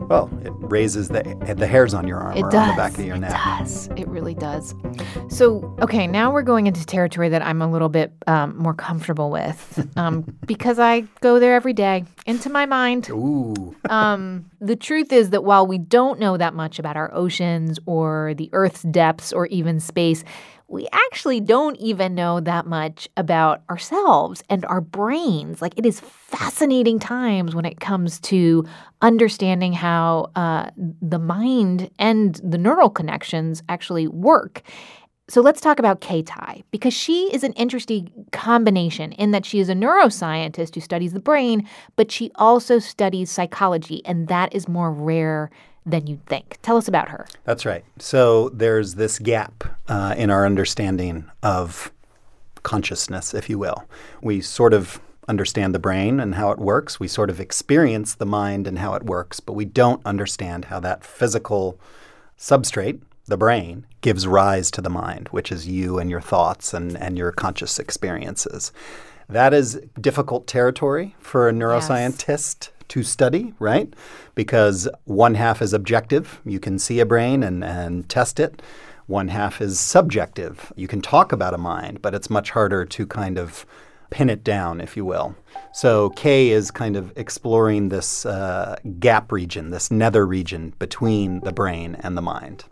well, 0.08 0.30
it 0.44 0.52
raises 0.58 1.10
the 1.10 1.24
the 1.58 1.68
hairs 1.68 1.94
on 1.94 2.08
your 2.08 2.20
arm 2.20 2.38
It 2.38 2.44
or 2.44 2.50
does. 2.50 2.62
on 2.62 2.68
the 2.70 2.76
back 2.76 2.98
of 2.98 3.06
your 3.06 3.18
neck. 3.18 3.32
it 3.32 3.60
does. 3.60 3.88
It 3.96 4.08
really 4.08 4.34
does. 4.34 4.74
So, 5.30 5.76
okay, 5.82 6.08
now 6.08 6.32
we're 6.32 6.42
going 6.44 6.68
into 6.68 6.86
territory 6.86 7.30
that 7.30 7.42
I'm 7.42 7.62
a 7.62 7.70
little 7.70 7.90
bit 7.90 8.14
um, 8.28 8.58
more 8.58 8.74
comfortable 8.74 9.30
with 9.32 9.88
um, 9.98 10.22
because 10.46 10.80
I 10.80 11.02
go 11.22 11.40
there 11.40 11.56
every 11.56 11.74
day 11.74 12.06
into 12.26 12.50
my 12.50 12.66
mind. 12.66 13.10
Ooh. 13.10 13.76
Um, 13.90 14.46
the 14.62 14.76
truth 14.76 15.12
is 15.12 15.30
that 15.32 15.44
while 15.44 15.66
we 15.68 15.78
don't 15.78 16.20
know 16.20 16.38
that 16.38 16.54
much 16.54 16.80
about 16.80 16.96
our 16.98 17.14
oceans 17.14 17.80
or 17.86 18.34
the 18.38 18.50
Earth's 18.54 18.84
depths 18.84 19.32
or 19.34 19.48
even 19.48 19.80
space, 19.80 20.24
we 20.68 20.88
actually 20.92 21.40
don't 21.40 21.78
even 21.78 22.16
know 22.16 22.40
that 22.40 22.66
much 22.66 23.08
about 23.18 23.62
ourselves 23.70 24.44
and 24.50 24.66
our 24.66 24.82
brains. 24.82 25.62
Like, 25.62 25.78
it 25.78 25.86
is 25.86 26.00
fascinating 26.00 27.00
times 27.00 27.54
when 27.54 27.66
it 27.66 27.80
comes 27.80 28.20
to 28.22 28.66
understanding 29.02 29.74
how 29.74 30.32
uh, 30.36 30.72
the 31.02 31.20
mind 31.20 31.90
and 32.00 32.36
the 32.44 32.58
neural 32.58 32.90
connections 32.90 33.62
actually 33.70 34.08
work. 34.08 34.64
So 35.28 35.42
let's 35.42 35.62
talk 35.62 35.80
about 35.80 36.02
Kay 36.02 36.22
Tye 36.22 36.64
because 36.70 36.94
she 36.94 37.34
is 37.34 37.44
an 37.44 37.54
interesting 37.54 38.12
combination 38.32 39.12
in 39.14 39.32
that 39.32 39.46
she 39.46 39.60
is 39.60 39.70
a 39.70 39.74
neuroscientist 39.74 40.76
who 40.76 40.82
studies 40.82 41.14
the 41.14 41.20
brain, 41.20 41.68
but 41.96 42.12
she 42.12 42.32
also 42.36 42.78
studies 42.78 43.32
psychology, 43.32 44.06
and 44.06 44.28
that 44.28 44.54
is 44.54 44.68
more 44.68 44.92
rare 44.92 45.50
than 45.86 46.08
you'd 46.08 46.26
think. 46.26 46.58
Tell 46.62 46.78
us 46.78 46.88
about 46.88 47.10
her. 47.10 47.28
That's 47.44 47.66
right. 47.66 47.86
So 48.00 48.50
there's 48.50 48.96
this 48.96 49.20
gap 49.20 49.64
uh, 49.88 50.16
in 50.18 50.30
our 50.30 50.46
understanding 50.46 51.30
of 51.44 51.92
consciousness, 52.64 53.34
if 53.34 53.50
you 53.50 53.60
will. 53.60 53.86
We 54.22 54.42
sort 54.42 54.74
of 54.74 55.00
understand 55.28 55.74
the 55.74 55.80
brain 55.80 56.20
and 56.20 56.36
how 56.36 56.52
it 56.52 56.60
works. 56.60 57.00
We 57.00 57.08
sort 57.08 57.30
of 57.30 57.40
experience 57.40 58.16
the 58.16 58.26
mind 58.26 58.68
and 58.68 58.80
how 58.80 58.94
it 58.96 59.04
works, 59.04 59.40
but 59.40 59.54
we 59.54 59.66
don't 59.66 60.06
understand 60.06 60.66
how 60.66 60.80
that 60.82 61.04
physical 61.04 61.80
substrate, 62.38 63.02
the 63.26 63.38
brain, 63.38 63.86
gives 64.02 64.28
rise 64.28 64.70
to 64.72 64.82
the 64.82 64.90
mind, 64.90 65.28
which 65.30 65.52
is 65.52 65.68
you 65.68 65.98
and 65.98 66.10
your 66.10 66.22
thoughts 66.22 66.74
and, 66.74 66.98
and 66.98 67.18
your 67.18 67.32
conscious 67.32 67.80
experiences. 67.80 68.72
That 69.28 69.54
is 69.54 69.82
difficult 70.00 70.46
territory 70.46 71.16
for 71.20 71.50
a 71.50 71.52
neuroscientist 71.52 72.70
to 72.90 73.04
study, 73.04 73.54
right? 73.60 73.94
Because 74.34 74.88
one 75.06 75.36
half 75.36 75.62
is 75.62 75.74
objective. 75.74 76.42
You 76.46 76.60
can 76.60 76.80
see 76.80 77.00
a 77.00 77.06
brain 77.06 77.44
and, 77.44 77.64
and 77.64 78.08
test 78.10 78.40
it. 78.40 78.62
One 79.08 79.28
half 79.28 79.62
is 79.62 79.80
subjective. 79.80 80.74
You 80.76 80.88
can 80.88 81.02
talk 81.02 81.32
about 81.32 81.54
a 81.54 81.60
mind, 81.60 82.02
but 82.02 82.16
it's 82.16 82.30
much 82.30 82.52
harder 82.52 82.86
to 82.86 83.06
kind 83.06 83.38
of 83.38 83.66
pin 84.10 84.30
it 84.30 84.44
down, 84.44 84.82
if 84.82 84.96
you 84.96 85.06
will. 85.06 85.36
So 85.74 86.10
Kay 86.12 86.50
is 86.50 86.72
kind 86.72 86.96
of 86.96 87.12
exploring 87.16 87.90
this 87.90 88.26
uh, 88.26 88.78
gap 89.00 89.32
region, 89.32 89.72
this 89.72 89.92
nether 89.92 90.26
region 90.26 90.74
between 90.80 91.42
the 91.42 91.52
brain 91.52 91.98
and 92.00 92.18
the 92.18 92.22
mind. 92.22 92.66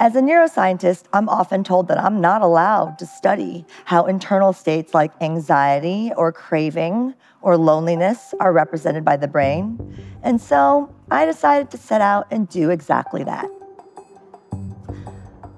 As 0.00 0.14
a 0.14 0.20
neuroscientist, 0.20 1.04
I'm 1.12 1.28
often 1.28 1.64
told 1.64 1.88
that 1.88 1.98
I'm 1.98 2.20
not 2.20 2.40
allowed 2.40 3.00
to 3.00 3.06
study 3.06 3.66
how 3.84 4.06
internal 4.06 4.52
states 4.52 4.94
like 4.94 5.10
anxiety 5.20 6.12
or 6.16 6.30
craving 6.30 7.14
or 7.42 7.56
loneliness 7.56 8.34
are 8.40 8.52
represented 8.52 9.04
by 9.04 9.16
the 9.16 9.28
brain. 9.28 9.78
And 10.22 10.40
so 10.40 10.94
I 11.10 11.24
decided 11.24 11.70
to 11.70 11.78
set 11.78 12.00
out 12.00 12.26
and 12.30 12.48
do 12.48 12.70
exactly 12.70 13.24
that. 13.24 13.48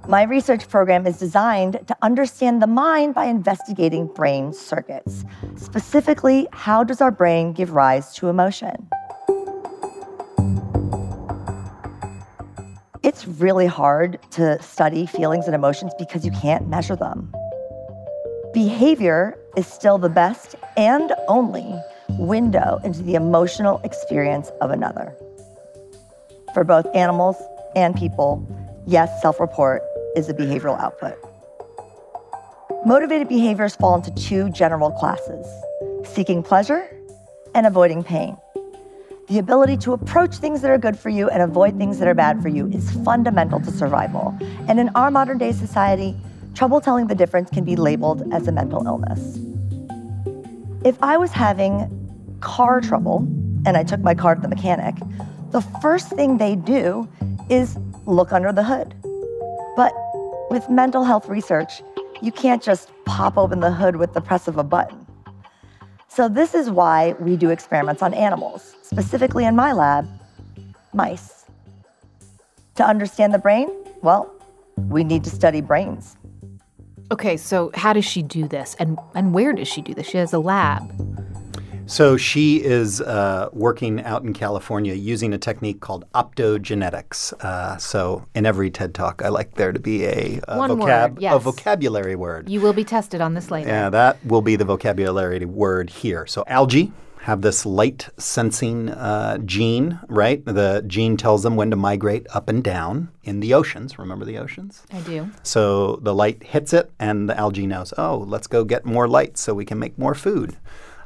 My 0.08 0.22
research 0.22 0.68
program 0.68 1.06
is 1.06 1.18
designed 1.18 1.86
to 1.86 1.96
understand 2.02 2.60
the 2.60 2.66
mind 2.66 3.14
by 3.14 3.26
investigating 3.26 4.08
brain 4.08 4.52
circuits. 4.52 5.24
Specifically, 5.54 6.48
how 6.52 6.82
does 6.82 7.00
our 7.00 7.12
brain 7.12 7.52
give 7.52 7.70
rise 7.70 8.12
to 8.16 8.28
emotion? 8.28 8.88
It's 13.02 13.26
really 13.26 13.66
hard 13.66 14.18
to 14.32 14.60
study 14.62 15.06
feelings 15.06 15.46
and 15.46 15.54
emotions 15.54 15.92
because 15.98 16.24
you 16.24 16.32
can't 16.32 16.68
measure 16.68 16.96
them. 16.96 17.32
Behavior 18.52 19.38
is 19.56 19.64
still 19.68 19.96
the 19.96 20.08
best 20.08 20.56
and 20.76 21.12
only 21.28 21.72
window 22.18 22.80
into 22.82 23.00
the 23.00 23.14
emotional 23.14 23.80
experience 23.84 24.50
of 24.60 24.72
another. 24.72 25.14
For 26.52 26.64
both 26.64 26.84
animals 26.92 27.36
and 27.76 27.94
people, 27.94 28.44
yes, 28.88 29.22
self 29.22 29.38
report 29.38 29.82
is 30.16 30.28
a 30.28 30.34
behavioral 30.34 30.80
output. 30.80 31.16
Motivated 32.84 33.28
behaviors 33.28 33.76
fall 33.76 33.94
into 33.94 34.10
two 34.14 34.50
general 34.50 34.90
classes 34.90 35.46
seeking 36.04 36.42
pleasure 36.42 36.90
and 37.54 37.66
avoiding 37.66 38.02
pain. 38.02 38.36
The 39.28 39.38
ability 39.38 39.76
to 39.78 39.92
approach 39.92 40.38
things 40.38 40.60
that 40.62 40.72
are 40.72 40.78
good 40.78 40.98
for 40.98 41.08
you 41.08 41.28
and 41.28 41.40
avoid 41.40 41.78
things 41.78 42.00
that 42.00 42.08
are 42.08 42.14
bad 42.14 42.42
for 42.42 42.48
you 42.48 42.66
is 42.72 42.90
fundamental 43.04 43.60
to 43.60 43.70
survival. 43.70 44.36
And 44.66 44.80
in 44.80 44.88
our 44.96 45.12
modern 45.12 45.38
day 45.38 45.52
society, 45.52 46.16
trouble 46.54 46.80
telling 46.80 47.06
the 47.06 47.14
difference 47.14 47.50
can 47.50 47.64
be 47.64 47.76
labeled 47.76 48.32
as 48.32 48.48
a 48.48 48.52
mental 48.52 48.86
illness. 48.86 49.38
If 50.84 51.00
I 51.02 51.16
was 51.16 51.30
having 51.30 51.88
car 52.40 52.80
trouble 52.80 53.18
and 53.66 53.76
I 53.76 53.84
took 53.84 54.00
my 54.00 54.14
car 54.14 54.34
to 54.34 54.40
the 54.40 54.48
mechanic, 54.48 54.94
the 55.50 55.60
first 55.82 56.10
thing 56.10 56.38
they 56.38 56.56
do 56.56 57.08
is 57.48 57.76
look 58.06 58.32
under 58.32 58.52
the 58.52 58.62
hood. 58.62 58.94
But 59.76 59.92
with 60.50 60.68
mental 60.68 61.04
health 61.04 61.28
research, 61.28 61.82
you 62.22 62.32
can't 62.32 62.62
just 62.62 62.90
pop 63.04 63.36
open 63.36 63.60
the 63.60 63.70
hood 63.70 63.96
with 63.96 64.12
the 64.12 64.20
press 64.20 64.48
of 64.48 64.58
a 64.58 64.64
button. 64.64 65.06
So, 66.08 66.28
this 66.28 66.54
is 66.54 66.70
why 66.70 67.14
we 67.20 67.36
do 67.36 67.50
experiments 67.50 68.02
on 68.02 68.14
animals, 68.14 68.74
specifically 68.82 69.44
in 69.44 69.54
my 69.54 69.72
lab, 69.72 70.08
mice. 70.92 71.44
To 72.74 72.84
understand 72.84 73.32
the 73.32 73.38
brain, 73.38 73.68
well, 74.02 74.32
we 74.88 75.04
need 75.04 75.22
to 75.24 75.30
study 75.30 75.60
brains. 75.60 76.16
Okay, 77.12 77.36
so 77.36 77.70
how 77.74 77.92
does 77.92 78.04
she 78.04 78.22
do 78.22 78.46
this, 78.46 78.76
and 78.78 78.98
and 79.14 79.34
where 79.34 79.52
does 79.52 79.68
she 79.68 79.82
do 79.82 79.94
this? 79.94 80.06
She 80.06 80.18
has 80.18 80.32
a 80.32 80.38
lab. 80.38 80.92
So 81.86 82.16
she 82.16 82.62
is 82.62 83.00
uh, 83.00 83.48
working 83.52 84.00
out 84.04 84.22
in 84.22 84.32
California 84.32 84.94
using 84.94 85.34
a 85.34 85.38
technique 85.38 85.80
called 85.80 86.04
optogenetics. 86.12 87.32
Uh, 87.44 87.78
so 87.78 88.24
in 88.32 88.46
every 88.46 88.70
TED 88.70 88.94
talk, 88.94 89.22
I 89.24 89.28
like 89.28 89.54
there 89.54 89.72
to 89.72 89.80
be 89.80 90.04
a, 90.04 90.40
a, 90.46 90.56
vocab- 90.56 90.78
word, 90.78 91.20
yes. 91.20 91.34
a 91.34 91.40
vocabulary 91.40 92.14
word. 92.14 92.48
You 92.48 92.60
will 92.60 92.72
be 92.72 92.84
tested 92.84 93.20
on 93.20 93.34
this 93.34 93.50
later. 93.50 93.70
Yeah, 93.70 93.90
that 93.90 94.24
will 94.24 94.40
be 94.40 94.54
the 94.54 94.64
vocabulary 94.64 95.44
word 95.44 95.90
here. 95.90 96.28
So 96.28 96.44
algae 96.46 96.92
have 97.22 97.42
this 97.42 97.66
light 97.66 98.08
sensing 98.16 98.88
uh, 98.88 99.36
gene, 99.38 100.00
right? 100.08 100.42
The 100.42 100.82
gene 100.86 101.18
tells 101.18 101.42
them 101.42 101.54
when 101.54 101.70
to 101.70 101.76
migrate 101.76 102.26
up 102.32 102.48
and 102.48 102.64
down 102.64 103.10
in 103.22 103.40
the 103.40 103.52
oceans. 103.52 103.98
Remember 103.98 104.24
the 104.24 104.38
oceans? 104.38 104.84
I 104.90 105.00
do. 105.00 105.28
So 105.42 105.96
the 105.96 106.14
light 106.14 106.42
hits 106.42 106.72
it, 106.72 106.90
and 106.98 107.28
the 107.28 107.38
algae 107.38 107.66
knows, 107.66 107.92
oh, 107.98 108.24
let's 108.26 108.46
go 108.46 108.64
get 108.64 108.86
more 108.86 109.06
light 109.06 109.36
so 109.36 109.52
we 109.52 109.66
can 109.66 109.78
make 109.78 109.98
more 109.98 110.14
food. 110.14 110.56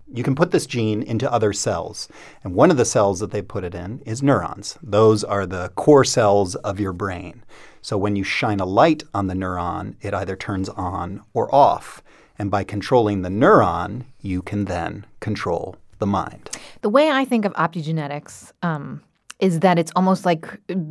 You 0.06 0.22
can 0.22 0.36
put 0.36 0.52
this 0.52 0.66
gene 0.66 1.02
into 1.02 1.32
other 1.32 1.52
cells. 1.52 2.08
And 2.44 2.54
one 2.54 2.70
of 2.70 2.76
the 2.76 2.84
cells 2.84 3.18
that 3.18 3.32
they 3.32 3.42
put 3.42 3.64
it 3.64 3.74
in 3.74 4.00
is 4.06 4.22
neurons. 4.22 4.78
Those 4.82 5.24
are 5.24 5.46
the 5.46 5.70
core 5.74 6.04
cells 6.04 6.54
of 6.56 6.78
your 6.78 6.92
brain. 6.92 7.42
So 7.82 7.98
when 7.98 8.14
you 8.14 8.22
shine 8.22 8.60
a 8.60 8.66
light 8.66 9.02
on 9.12 9.26
the 9.26 9.34
neuron, 9.34 9.96
it 10.00 10.14
either 10.14 10.36
turns 10.36 10.68
on 10.68 11.22
or 11.32 11.52
off. 11.52 12.02
And 12.38 12.52
by 12.52 12.62
controlling 12.62 13.22
the 13.22 13.30
neuron, 13.30 14.04
you 14.20 14.42
can 14.42 14.66
then 14.66 15.06
control 15.20 15.76
the 15.98 16.06
mind. 16.06 16.50
The 16.82 16.88
way 16.88 17.10
I 17.10 17.24
think 17.24 17.44
of 17.44 17.52
optogenetics 17.54 18.52
um, 18.62 19.02
is 19.40 19.60
that 19.60 19.78
it's 19.78 19.92
almost 19.96 20.24
like 20.24 20.46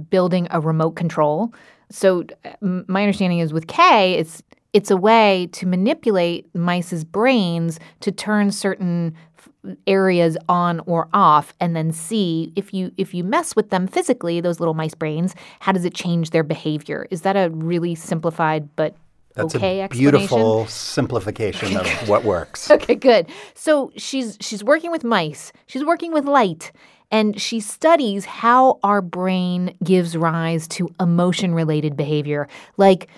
building 0.10 0.48
a 0.52 0.60
remote 0.60 0.92
control. 0.92 1.54
So 1.90 2.24
my 2.62 3.04
understanding 3.04 3.40
is 3.40 3.54
with 3.54 3.68
Kay, 3.68 4.14
it's 4.14 4.42
it's 4.74 4.90
a 4.90 4.98
way 4.98 5.48
to 5.52 5.68
manipulate 5.68 6.54
mice's 6.56 7.04
brains 7.04 7.80
to 8.00 8.12
turn 8.12 8.52
certain 8.52 9.16
areas 9.88 10.36
on 10.50 10.82
or 10.82 11.08
off 11.14 11.54
and 11.60 11.76
then 11.76 11.92
see 11.92 12.52
if 12.56 12.74
you 12.74 12.92
if 12.98 13.14
you 13.14 13.24
mess 13.24 13.56
with 13.56 13.70
them 13.70 13.88
physically 13.88 14.42
those 14.42 14.60
little 14.60 14.74
mice 14.74 14.94
brains 14.94 15.36
how 15.62 15.72
does 15.72 15.86
it 15.86 15.94
change 15.94 16.32
their 16.32 16.44
behavior 16.44 17.08
is 17.12 17.22
that 17.22 17.38
a 17.38 17.50
really 17.52 17.96
simplified 17.96 18.68
but 18.76 18.96
That's 19.34 19.56
okay 19.56 19.82
a 19.82 19.90
beautiful 19.90 20.68
simplification 20.68 21.76
of 21.76 21.88
what 22.08 22.24
works. 22.24 22.70
Okay, 22.84 22.96
good. 22.96 23.30
So 23.54 23.92
she's 23.96 24.38
she's 24.42 24.64
working 24.64 24.92
with 24.92 25.04
mice. 25.04 25.54
She's 25.68 25.86
working 25.86 26.12
with 26.12 26.26
light 26.26 26.72
and 27.12 27.40
she 27.40 27.60
studies 27.60 28.26
how 28.26 28.80
our 28.84 29.02
brain 29.02 29.76
gives 29.84 30.18
rise 30.18 30.68
to 30.70 30.90
emotion 31.00 31.54
related 31.54 31.96
behavior 31.96 32.48
like 32.78 33.10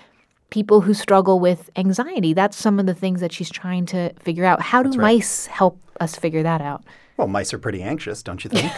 people 0.50 0.82
who 0.82 0.94
struggle 0.94 1.40
with 1.40 1.70
anxiety. 1.76 2.34
That's 2.34 2.56
some 2.56 2.78
of 2.78 2.86
the 2.86 2.94
things 2.94 3.20
that 3.20 3.32
she's 3.32 3.50
trying 3.50 3.86
to 3.86 4.12
figure 4.20 4.44
out. 4.44 4.60
How 4.60 4.82
do 4.82 4.90
right. 4.90 4.98
mice 4.98 5.46
help 5.46 5.80
us 6.00 6.14
figure 6.14 6.42
that 6.42 6.60
out? 6.60 6.84
Well, 7.16 7.28
mice 7.28 7.54
are 7.54 7.58
pretty 7.58 7.82
anxious, 7.82 8.22
don't 8.22 8.44
you 8.44 8.50
think? 8.50 8.70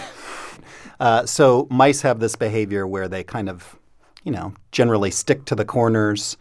uh, 1.01 1.27
so 1.27 1.67
mice 1.71 2.03
have 2.03 2.21
this 2.21 2.37
behavior 2.37 2.87
where 2.87 3.09
they 3.09 3.25
kind 3.25 3.49
of, 3.49 3.77
you 4.23 4.31
know, 4.31 4.55
generally 4.71 5.11
stick 5.11 5.45
to 5.47 5.55
the 5.55 5.65
corners 5.65 6.37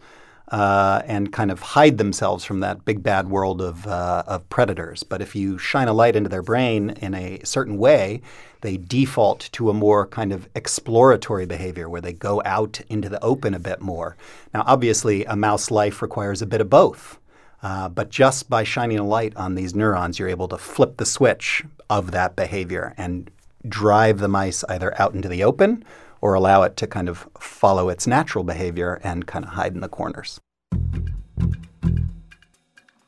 uh, 0.50 1.02
and 1.06 1.32
kind 1.32 1.50
of 1.50 1.60
hide 1.60 1.98
themselves 1.98 2.44
from 2.44 2.60
that 2.60 2.84
big 2.84 3.02
bad 3.02 3.28
world 3.28 3.60
of 3.60 3.86
uh, 3.86 4.22
of 4.26 4.48
predators. 4.48 5.02
But 5.02 5.20
if 5.20 5.36
you 5.36 5.58
shine 5.58 5.88
a 5.88 5.92
light 5.92 6.16
into 6.16 6.30
their 6.30 6.42
brain 6.42 6.90
in 7.00 7.14
a 7.14 7.40
certain 7.44 7.76
way, 7.76 8.22
they 8.62 8.76
default 8.76 9.50
to 9.52 9.70
a 9.70 9.74
more 9.74 10.06
kind 10.06 10.32
of 10.32 10.48
exploratory 10.54 11.46
behavior 11.46 11.88
where 11.88 12.00
they 12.00 12.12
go 12.12 12.42
out 12.44 12.80
into 12.88 13.08
the 13.08 13.22
open 13.22 13.54
a 13.54 13.58
bit 13.58 13.80
more. 13.80 14.16
Now, 14.54 14.64
obviously, 14.66 15.24
a 15.24 15.36
mouse 15.36 15.70
life 15.70 16.02
requires 16.02 16.42
a 16.42 16.46
bit 16.46 16.60
of 16.60 16.70
both. 16.70 17.18
Uh, 17.60 17.88
but 17.88 18.08
just 18.08 18.48
by 18.48 18.62
shining 18.62 18.98
a 18.98 19.06
light 19.06 19.36
on 19.36 19.54
these 19.54 19.74
neurons, 19.74 20.18
you're 20.18 20.28
able 20.28 20.48
to 20.48 20.58
flip 20.58 20.96
the 20.96 21.06
switch 21.06 21.64
of 21.90 22.12
that 22.12 22.36
behavior 22.36 22.94
and 22.96 23.30
drive 23.68 24.18
the 24.18 24.28
mice 24.28 24.62
either 24.68 24.98
out 25.00 25.14
into 25.14 25.28
the 25.28 25.42
open 25.42 25.84
or 26.20 26.34
allow 26.34 26.62
it 26.62 26.76
to 26.76 26.86
kind 26.86 27.08
of 27.08 27.28
follow 27.38 27.88
its 27.88 28.06
natural 28.06 28.44
behavior 28.44 29.00
and 29.02 29.26
kind 29.26 29.44
of 29.44 29.52
hide 29.52 29.74
in 29.74 29.80
the 29.80 29.88
corners. 29.88 30.40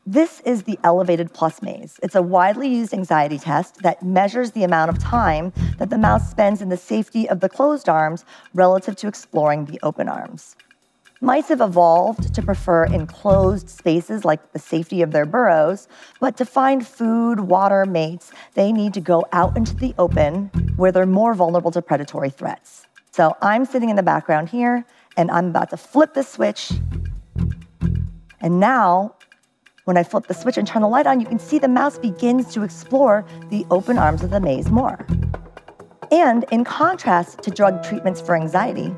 This 0.06 0.40
is 0.40 0.64
the 0.64 0.76
Elevated 0.82 1.32
Plus 1.32 1.62
Maze. 1.62 2.00
It's 2.02 2.16
a 2.16 2.22
widely 2.22 2.68
used 2.68 2.92
anxiety 2.92 3.38
test 3.38 3.82
that 3.82 4.02
measures 4.02 4.50
the 4.50 4.64
amount 4.64 4.90
of 4.90 4.98
time 4.98 5.52
that 5.78 5.90
the 5.90 5.98
mouse 5.98 6.28
spends 6.28 6.60
in 6.60 6.68
the 6.68 6.76
safety 6.76 7.28
of 7.28 7.38
the 7.38 7.48
closed 7.48 7.88
arms 7.88 8.24
relative 8.52 8.96
to 8.96 9.06
exploring 9.06 9.66
the 9.66 9.78
open 9.84 10.08
arms. 10.08 10.56
Mice 11.20 11.48
have 11.48 11.60
evolved 11.60 12.34
to 12.34 12.42
prefer 12.42 12.86
enclosed 12.86 13.68
spaces 13.68 14.24
like 14.24 14.52
the 14.52 14.58
safety 14.58 15.02
of 15.02 15.12
their 15.12 15.26
burrows, 15.26 15.86
but 16.18 16.36
to 16.38 16.46
find 16.46 16.84
food, 16.84 17.38
water, 17.38 17.84
mates, 17.84 18.32
they 18.54 18.72
need 18.72 18.94
to 18.94 19.00
go 19.00 19.24
out 19.32 19.56
into 19.56 19.76
the 19.76 19.94
open 19.98 20.50
where 20.76 20.90
they're 20.90 21.04
more 21.04 21.34
vulnerable 21.34 21.70
to 21.70 21.82
predatory 21.82 22.30
threats. 22.30 22.88
So 23.12 23.36
I'm 23.42 23.64
sitting 23.64 23.90
in 23.90 23.96
the 23.96 24.02
background 24.02 24.48
here, 24.48 24.84
and 25.16 25.30
I'm 25.30 25.48
about 25.48 25.70
to 25.70 25.76
flip 25.76 26.14
the 26.14 26.22
switch. 26.22 26.70
And 28.40 28.60
now, 28.60 29.14
when 29.84 29.96
I 29.96 30.04
flip 30.04 30.28
the 30.28 30.34
switch 30.34 30.56
and 30.56 30.66
turn 30.66 30.82
the 30.82 30.88
light 30.88 31.06
on, 31.06 31.18
you 31.18 31.26
can 31.26 31.38
see 31.38 31.58
the 31.58 31.68
mouse 31.68 31.98
begins 31.98 32.52
to 32.54 32.62
explore 32.62 33.26
the 33.48 33.66
open 33.70 33.98
arms 33.98 34.22
of 34.22 34.30
the 34.30 34.40
maze 34.40 34.70
more. 34.70 35.04
And 36.12 36.44
in 36.52 36.64
contrast 36.64 37.42
to 37.42 37.50
drug 37.50 37.82
treatments 37.82 38.20
for 38.20 38.36
anxiety, 38.36 38.94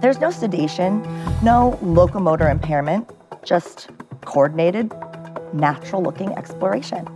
there's 0.00 0.18
no 0.18 0.30
sedation, 0.30 1.02
no 1.42 1.78
locomotor 1.82 2.48
impairment, 2.50 3.10
just 3.44 3.90
coordinated, 4.24 4.92
natural 5.52 6.02
looking 6.02 6.30
exploration. 6.32 7.06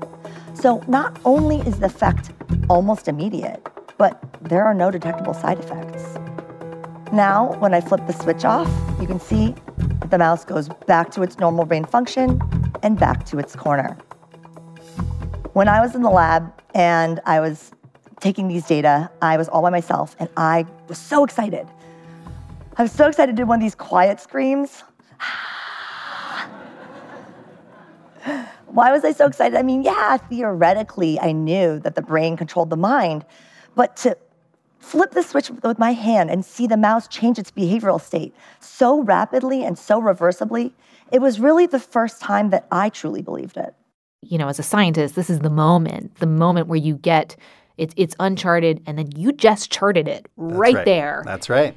So 0.55 0.83
not 0.87 1.19
only 1.25 1.61
is 1.61 1.79
the 1.79 1.87
effect 1.87 2.31
almost 2.69 3.09
immediate, 3.09 3.67
but 3.99 4.23
there 4.43 4.65
are 4.65 4.75
no 4.75 4.91
detectable 4.91 5.35
side 5.35 5.59
effects. 5.59 6.05
Now, 7.13 7.55
when 7.59 7.73
I 7.73 7.81
flip 7.81 8.07
the 8.07 8.13
switch 8.13 8.45
off, 8.45 8.69
you 9.01 9.07
can 9.07 9.21
see 9.21 9.55
the 10.11 10.19
mouse 10.19 10.45
goes 10.45 10.69
back 10.87 11.11
to 11.13 11.23
its 11.23 11.39
normal 11.39 11.65
brain 11.65 11.85
function 11.85 12.41
and 12.83 12.99
back 12.99 13.25
to 13.27 13.39
its 13.39 13.55
corner. 13.57 13.97
When 15.53 15.69
I 15.69 15.81
was 15.81 15.95
in 15.95 16.03
the 16.03 16.11
lab 16.11 16.53
and 16.75 17.21
I 17.25 17.41
was 17.41 17.73
taking 18.21 18.49
these 18.49 18.67
data, 18.67 19.11
I 19.23 19.37
was 19.37 19.49
all 19.49 19.63
by 19.63 19.71
myself 19.71 20.17
and 20.19 20.29
I 20.37 20.67
was 20.89 20.99
so 20.99 21.25
excited. 21.25 21.67
I 22.77 22.83
was 22.83 22.93
so 22.93 23.07
excited 23.09 23.37
to 23.37 23.43
do 23.43 23.47
one 23.47 23.59
of 23.59 23.63
these 23.63 23.75
quiet 23.75 24.21
screams. 24.21 24.83
Why 28.67 28.93
was 28.93 29.05
I 29.05 29.13
so 29.13 29.27
excited? 29.27 29.57
I 29.57 29.63
mean, 29.63 29.83
yeah, 29.83 30.19
theoretically, 30.19 31.19
I 31.21 31.33
knew 31.33 31.79
that 31.81 31.95
the 31.95 32.03
brain 32.03 32.37
controlled 32.37 32.69
the 32.69 32.77
mind, 32.77 33.25
but 33.77 33.97
to 33.99 34.19
flip 34.81 35.13
the 35.13 35.23
switch 35.23 35.51
with 35.51 35.79
my 35.79 35.93
hand 35.93 36.31
and 36.31 36.45
see 36.45 36.67
the 36.67 36.77
mouse 36.77 37.07
change 37.07 37.39
its 37.39 37.53
behavioral 37.53 38.01
state 38.01 38.35
so 38.61 39.03
rapidly 39.03 39.65
and 39.65 39.79
so 39.79 40.01
reversibly, 40.01 40.73
it 41.13 41.21
was 41.21 41.39
really 41.39 41.67
the 41.67 41.79
first 41.79 42.21
time 42.21 42.51
that 42.51 42.67
I 42.73 42.89
truly 42.89 43.23
believed 43.23 43.57
it. 43.57 43.75
You 44.23 44.39
know, 44.39 44.49
as 44.49 44.59
a 44.59 44.65
scientist, 44.65 45.15
this 45.15 45.31
is 45.31 45.41
the 45.41 45.51
moment, 45.51 46.17
the 46.17 46.27
moment 46.27 46.67
where 46.67 46.79
you 46.79 46.97
get 46.97 47.37
it's 47.77 47.95
it's 47.97 48.17
uncharted 48.19 48.83
and 48.87 48.99
then 48.99 49.11
you 49.17 49.33
just 49.33 49.71
charted 49.71 50.09
it 50.09 50.27
right, 50.37 50.75
right. 50.75 50.85
there. 50.85 51.23
That's 51.27 51.51
right. 51.51 51.77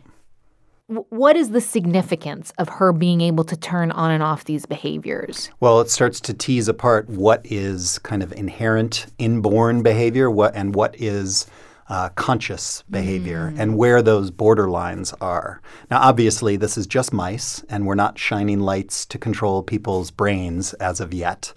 W- 0.88 1.06
what 1.10 1.36
is 1.36 1.50
the 1.50 1.62
significance 1.62 2.54
of 2.58 2.70
her 2.70 2.93
being 2.93 3.22
able 3.22 3.43
to 3.43 3.58
turn 3.58 3.91
on 3.91 4.12
and 4.12 4.24
off 4.24 4.45
these 4.45 4.66
behaviors? 4.66 5.52
Well, 5.60 5.82
it 5.82 5.89
starts 5.89 6.20
to 6.22 6.34
tease 6.34 6.68
apart 6.68 7.10
what 7.10 7.41
is 7.43 8.00
kind 8.00 8.24
of 8.24 8.32
inherent 8.34 9.08
inborn 9.20 9.84
behavior 9.84 10.32
what, 10.32 10.56
and 10.56 10.74
what 10.74 10.95
is 11.00 11.45
uh, 11.89 12.09
conscious 12.09 12.83
behavior 12.89 13.53
and 13.57 13.75
where 13.77 14.01
those 14.01 14.31
borderlines 14.31 15.13
are. 15.19 15.59
Now, 15.89 15.99
obviously, 16.01 16.55
this 16.55 16.77
is 16.77 16.85
just 16.85 17.11
mice, 17.11 17.63
and 17.67 17.85
we're 17.85 17.95
not 17.95 18.19
shining 18.19 18.59
lights 18.59 19.05
to 19.07 19.17
control 19.17 19.63
people's 19.63 20.11
brains 20.11 20.73
as 20.75 20.99
of 20.99 21.13
yet. 21.13 21.51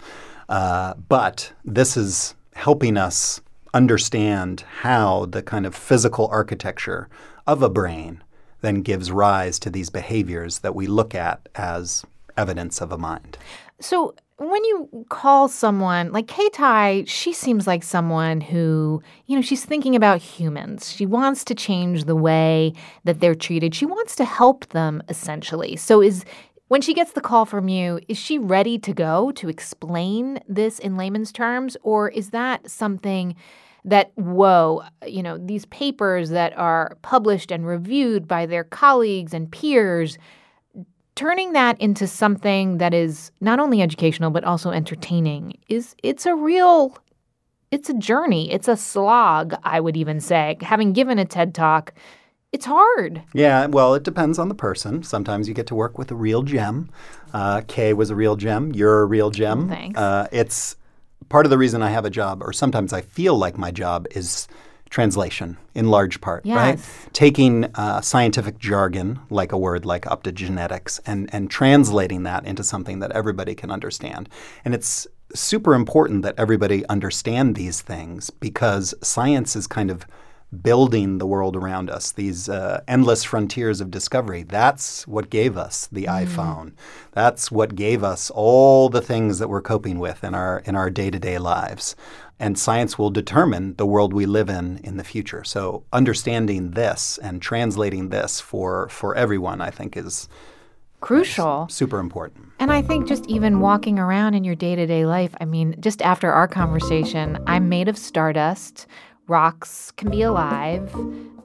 Uh, 0.49 0.95
but 1.07 1.53
this 1.63 1.95
is 1.95 2.35
helping 2.55 2.97
us 2.97 3.41
understand 3.73 4.61
how 4.81 5.25
the 5.25 5.41
kind 5.41 5.65
of 5.65 5.75
physical 5.75 6.27
architecture 6.27 7.09
of 7.47 7.61
a 7.61 7.69
brain 7.69 8.23
then 8.61 8.81
gives 8.81 9.11
rise 9.11 9.59
to 9.59 9.69
these 9.69 9.89
behaviors 9.89 10.59
that 10.59 10.75
we 10.75 10.87
look 10.87 11.13
at 11.13 11.47
as 11.55 12.03
evidence 12.37 12.81
of 12.81 12.91
a 12.91 12.97
mind. 12.97 13.37
So 13.79 14.15
when 14.49 14.63
you 14.65 15.05
call 15.09 15.47
someone 15.47 16.11
like 16.11 16.27
Kay 16.27 16.49
Tye, 16.49 17.03
she 17.07 17.33
seems 17.33 17.67
like 17.67 17.83
someone 17.83 18.41
who, 18.41 19.01
you 19.25 19.35
know, 19.35 19.41
she's 19.41 19.65
thinking 19.65 19.95
about 19.95 20.21
humans. 20.21 20.91
She 20.91 21.05
wants 21.05 21.43
to 21.45 21.55
change 21.55 22.05
the 22.05 22.15
way 22.15 22.73
that 23.03 23.19
they're 23.19 23.35
treated. 23.35 23.75
She 23.75 23.85
wants 23.85 24.15
to 24.17 24.25
help 24.25 24.67
them 24.69 25.03
essentially. 25.09 25.75
So 25.75 26.01
is 26.01 26.25
when 26.67 26.81
she 26.81 26.93
gets 26.93 27.11
the 27.11 27.21
call 27.21 27.45
from 27.45 27.69
you, 27.69 27.99
is 28.07 28.17
she 28.17 28.39
ready 28.39 28.79
to 28.79 28.93
go 28.93 29.31
to 29.33 29.49
explain 29.49 30.39
this 30.47 30.79
in 30.79 30.97
layman's 30.97 31.31
terms 31.31 31.77
or 31.83 32.09
is 32.09 32.31
that 32.31 32.69
something 32.69 33.35
that 33.85 34.11
whoa, 34.15 34.83
you 35.05 35.21
know, 35.21 35.37
these 35.37 35.65
papers 35.65 36.29
that 36.29 36.57
are 36.57 36.97
published 37.01 37.51
and 37.51 37.67
reviewed 37.67 38.27
by 38.27 38.45
their 38.45 38.63
colleagues 38.63 39.33
and 39.33 39.51
peers 39.51 40.17
turning 41.15 41.53
that 41.53 41.79
into 41.79 42.07
something 42.07 42.77
that 42.77 42.93
is 42.93 43.31
not 43.41 43.59
only 43.59 43.81
educational 43.81 44.31
but 44.31 44.43
also 44.43 44.71
entertaining 44.71 45.57
is 45.67 45.95
it's 46.03 46.25
a 46.25 46.35
real 46.35 46.97
it's 47.71 47.89
a 47.89 47.93
journey. 47.95 48.51
It's 48.51 48.67
a 48.67 48.77
slog 48.77 49.55
i 49.63 49.79
would 49.79 49.97
even 49.97 50.19
say. 50.19 50.57
Having 50.61 50.93
given 50.93 51.19
a 51.19 51.25
ted 51.25 51.53
talk 51.53 51.93
it's 52.51 52.65
hard. 52.65 53.23
Yeah 53.33 53.67
well 53.67 53.93
it 53.95 54.03
depends 54.03 54.39
on 54.39 54.49
the 54.49 54.55
person. 54.55 55.03
Sometimes 55.03 55.47
you 55.47 55.53
get 55.53 55.67
to 55.67 55.75
work 55.75 55.97
with 55.97 56.11
a 56.11 56.15
real 56.15 56.43
gem. 56.43 56.89
Uh, 57.33 57.61
kay 57.67 57.93
was 57.93 58.09
a 58.09 58.15
real 58.15 58.35
gem. 58.35 58.71
You're 58.73 59.01
a 59.01 59.05
real 59.05 59.31
gem. 59.31 59.69
Thanks. 59.69 59.99
Uh, 59.99 60.27
it's 60.31 60.75
part 61.29 61.45
of 61.45 61.49
the 61.49 61.57
reason 61.57 61.81
i 61.81 61.89
have 61.89 62.05
a 62.05 62.09
job 62.09 62.43
or 62.43 62.53
sometimes 62.53 62.93
i 62.93 63.01
feel 63.01 63.35
like 63.35 63.57
my 63.57 63.71
job 63.71 64.05
is 64.11 64.47
translation 64.93 65.57
in 65.73 65.87
large 65.89 66.21
part, 66.21 66.45
yes. 66.45 66.55
right? 66.55 67.13
Taking 67.13 67.65
uh, 67.73 67.99
scientific 68.01 68.59
jargon, 68.59 69.19
like 69.31 69.51
a 69.51 69.57
word 69.57 69.85
like 69.85 70.03
optogenetics, 70.03 70.99
and, 71.07 71.27
and 71.33 71.49
translating 71.49 72.21
that 72.23 72.45
into 72.45 72.63
something 72.63 72.99
that 72.99 73.11
everybody 73.11 73.55
can 73.55 73.71
understand. 73.71 74.29
And 74.63 74.75
it's 74.75 75.07
super 75.33 75.73
important 75.73 76.21
that 76.21 76.35
everybody 76.37 76.85
understand 76.89 77.55
these 77.55 77.81
things 77.81 78.29
because 78.29 78.93
science 79.01 79.55
is 79.55 79.65
kind 79.65 79.89
of 79.89 80.05
building 80.61 81.17
the 81.17 81.25
world 81.25 81.55
around 81.55 81.89
us, 81.89 82.11
these 82.11 82.47
uh, 82.47 82.83
endless 82.87 83.23
frontiers 83.23 83.81
of 83.81 83.89
discovery. 83.89 84.43
That's 84.43 85.07
what 85.07 85.31
gave 85.31 85.57
us 85.57 85.87
the 85.91 86.03
mm. 86.03 86.27
iPhone. 86.27 86.73
That's 87.13 87.51
what 87.51 87.73
gave 87.73 88.03
us 88.03 88.29
all 88.29 88.89
the 88.89 89.01
things 89.01 89.39
that 89.39 89.49
we're 89.49 89.63
coping 89.63 89.97
with 89.97 90.23
in 90.23 90.35
our 90.35 90.61
in 90.65 90.75
our 90.75 90.91
day-to-day 90.91 91.39
lives. 91.39 91.95
And 92.39 92.57
science 92.57 92.97
will 92.97 93.09
determine 93.09 93.75
the 93.75 93.85
world 93.85 94.13
we 94.13 94.25
live 94.25 94.49
in 94.49 94.79
in 94.83 94.97
the 94.97 95.03
future. 95.03 95.43
So 95.43 95.85
understanding 95.93 96.71
this 96.71 97.17
and 97.19 97.41
translating 97.41 98.09
this 98.09 98.39
for 98.39 98.89
for 98.89 99.15
everyone, 99.15 99.61
I 99.61 99.69
think, 99.69 99.95
is 99.95 100.27
crucial. 100.99 101.67
Super 101.69 101.99
important. 101.99 102.47
And 102.59 102.71
I 102.71 102.81
think 102.81 103.07
just 103.07 103.25
even 103.27 103.59
walking 103.59 103.99
around 103.99 104.33
in 104.33 104.43
your 104.43 104.55
day 104.55 104.75
to 104.75 104.85
day 104.85 105.05
life, 105.05 105.35
I 105.39 105.45
mean, 105.45 105.75
just 105.79 106.01
after 106.01 106.31
our 106.31 106.47
conversation, 106.47 107.37
I'm 107.47 107.69
made 107.69 107.87
of 107.87 107.97
stardust 107.97 108.87
rocks 109.27 109.91
can 109.91 110.09
be 110.09 110.21
alive. 110.21 110.93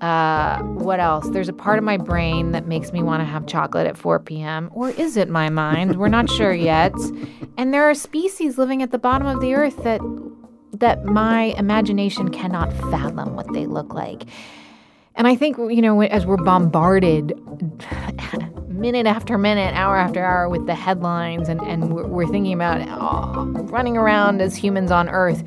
Uh, 0.00 0.58
what 0.62 1.00
else? 1.00 1.28
There's 1.30 1.48
a 1.48 1.52
part 1.52 1.78
of 1.78 1.84
my 1.84 1.96
brain 1.96 2.52
that 2.52 2.66
makes 2.66 2.92
me 2.92 3.02
want 3.02 3.20
to 3.20 3.24
have 3.24 3.46
chocolate 3.46 3.86
at 3.86 3.96
4 3.96 4.18
p.m. 4.20 4.70
Or 4.72 4.90
is 4.90 5.16
it 5.16 5.28
my 5.28 5.48
mind? 5.48 5.96
We're 5.96 6.08
not 6.08 6.30
sure 6.30 6.52
yet. 6.52 6.94
And 7.56 7.74
there 7.74 7.90
are 7.90 7.94
species 7.94 8.56
living 8.56 8.84
at 8.84 8.92
the 8.92 9.00
bottom 9.00 9.26
of 9.26 9.40
the 9.40 9.54
earth 9.54 9.82
that 9.82 10.00
that 10.72 11.04
my 11.04 11.54
imagination 11.58 12.28
cannot 12.30 12.72
fathom 12.90 13.34
what 13.34 13.52
they 13.52 13.66
look 13.66 13.94
like. 13.94 14.24
And 15.14 15.26
I 15.26 15.34
think, 15.34 15.56
you 15.56 15.82
know, 15.82 16.00
as 16.02 16.26
we're 16.26 16.36
bombarded 16.36 17.32
minute 18.68 19.06
after 19.06 19.36
minute, 19.36 19.74
hour 19.74 19.96
after 19.96 20.24
hour 20.24 20.48
with 20.48 20.66
the 20.66 20.74
headlines, 20.74 21.48
and, 21.48 21.60
and 21.62 21.92
we're, 21.92 22.26
thinking 22.28 22.52
about 22.52 22.80
oh, 22.88 23.44
running 23.64 23.96
around 23.96 24.40
as 24.40 24.54
humans 24.54 24.92
on 24.92 25.08
Earth, 25.08 25.42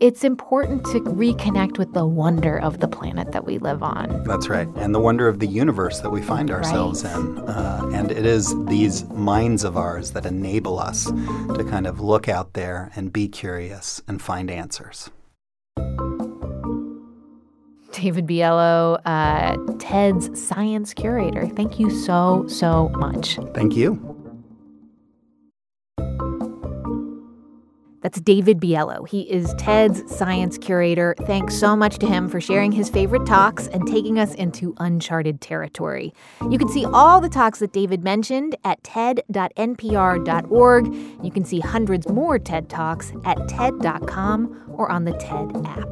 it's 0.00 0.22
important 0.22 0.84
to 0.86 1.00
reconnect 1.00 1.78
with 1.78 1.92
the 1.92 2.06
wonder 2.06 2.58
of 2.60 2.80
the 2.80 2.88
planet 2.88 3.32
that 3.32 3.44
we 3.44 3.58
live 3.58 3.82
on. 3.82 4.22
That's 4.24 4.48
right. 4.48 4.68
And 4.76 4.94
the 4.94 5.00
wonder 5.00 5.28
of 5.28 5.40
the 5.40 5.46
universe 5.46 6.00
that 6.00 6.10
we 6.10 6.22
find 6.22 6.50
ourselves 6.50 7.04
right. 7.04 7.16
in. 7.16 7.38
Uh, 7.38 7.90
and 7.92 8.12
it 8.12 8.24
is 8.24 8.54
these 8.66 9.04
minds 9.08 9.64
of 9.64 9.76
ours 9.76 10.12
that 10.12 10.24
enable 10.24 10.78
us 10.78 11.06
to 11.06 11.66
kind 11.68 11.86
of 11.86 12.00
look 12.00 12.28
out 12.28 12.52
there 12.52 12.90
and 12.94 13.12
be 13.12 13.28
curious 13.28 14.00
and 14.06 14.22
find 14.22 14.50
answers. 14.50 15.10
David 17.92 18.26
Biello, 18.26 19.00
uh, 19.04 19.56
TED's 19.78 20.40
science 20.40 20.94
curator. 20.94 21.48
Thank 21.48 21.80
you 21.80 21.90
so, 21.90 22.46
so 22.46 22.90
much. 22.90 23.36
Thank 23.54 23.74
you. 23.74 24.17
That's 28.02 28.20
David 28.20 28.60
Biello. 28.60 29.08
He 29.08 29.22
is 29.22 29.54
TED's 29.58 30.14
science 30.14 30.58
curator. 30.58 31.14
Thanks 31.22 31.56
so 31.56 31.74
much 31.74 31.98
to 31.98 32.06
him 32.06 32.28
for 32.28 32.40
sharing 32.40 32.72
his 32.72 32.88
favorite 32.88 33.26
talks 33.26 33.66
and 33.68 33.86
taking 33.86 34.18
us 34.18 34.34
into 34.34 34.74
uncharted 34.78 35.40
territory. 35.40 36.14
You 36.50 36.58
can 36.58 36.68
see 36.68 36.84
all 36.84 37.20
the 37.20 37.28
talks 37.28 37.58
that 37.58 37.72
David 37.72 38.04
mentioned 38.04 38.56
at 38.64 38.82
ted.npr.org. 38.84 40.94
You 41.24 41.30
can 41.30 41.44
see 41.44 41.60
hundreds 41.60 42.08
more 42.08 42.38
TED 42.38 42.68
Talks 42.68 43.12
at 43.24 43.48
TED.com 43.48 44.74
or 44.74 44.90
on 44.90 45.04
the 45.04 45.12
TED 45.12 45.66
app. 45.66 45.88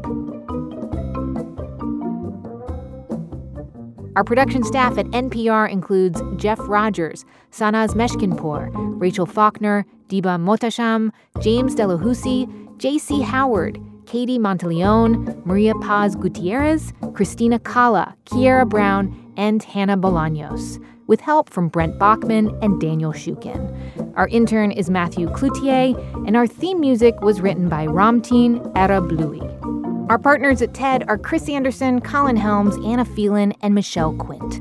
Our 4.17 4.25
production 4.25 4.63
staff 4.63 4.97
at 4.97 5.05
NPR 5.09 5.71
includes 5.71 6.23
Jeff 6.37 6.59
Rogers, 6.61 7.27
Sanaz 7.53 7.95
Meshkinpour, 7.95 8.71
Rachel 8.73 9.27
Faulkner, 9.27 9.85
Diba 10.09 10.39
Mohtasham, 10.39 11.11
James 11.41 11.75
Delahoussaye, 11.75 12.79
J.C. 12.79 13.23
Howard, 13.23 13.81
Katie 14.07 14.39
Monteleone, 14.39 15.45
Maria 15.45 15.75
Paz 15.77 16.15
Gutierrez, 16.15 16.93
Christina 17.15 17.59
Cala, 17.59 18.15
Kiera 18.27 18.69
Brown, 18.69 19.33
and 19.37 19.63
Hannah 19.63 19.97
Bolaños, 19.97 20.83
with 21.09 21.21
help 21.21 21.51
from 21.51 21.69
Brent 21.69 21.99
Baughman 21.99 22.57
and 22.63 22.81
Daniel 22.81 23.13
Shukin. 23.13 24.13
Our 24.17 24.29
intern 24.29 24.71
is 24.71 24.91
Matthew 24.91 25.29
Cloutier, 25.31 25.97
and 26.27 26.37
our 26.37 26.47
theme 26.47 26.81
music 26.81 27.21
was 27.21 27.41
written 27.41 27.69
by 27.69 27.87
Ramtin 27.87 28.73
Arablouei. 28.75 29.45
Our 30.09 30.19
partners 30.19 30.63
at 30.63 30.73
TED 30.73 31.05
are 31.09 31.19
Chris 31.19 31.49
Anderson, 31.49 32.01
Colin 32.01 32.37
Helms, 32.37 32.77
Anna 32.87 33.05
Phelan, 33.05 33.55
and 33.61 33.75
Michelle 33.75 34.15
Quint. 34.15 34.61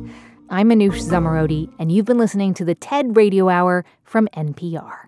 I'm 0.50 0.70
Manoush 0.70 1.04
Zomorodi, 1.04 1.72
and 1.78 1.92
you've 1.92 2.06
been 2.06 2.18
listening 2.18 2.56
to 2.56 2.66
the 2.66 2.76
TED 2.76 3.16
Radio 3.16 3.50
Hour 3.50 3.86
from 4.04 4.28
NPR. 4.36 5.05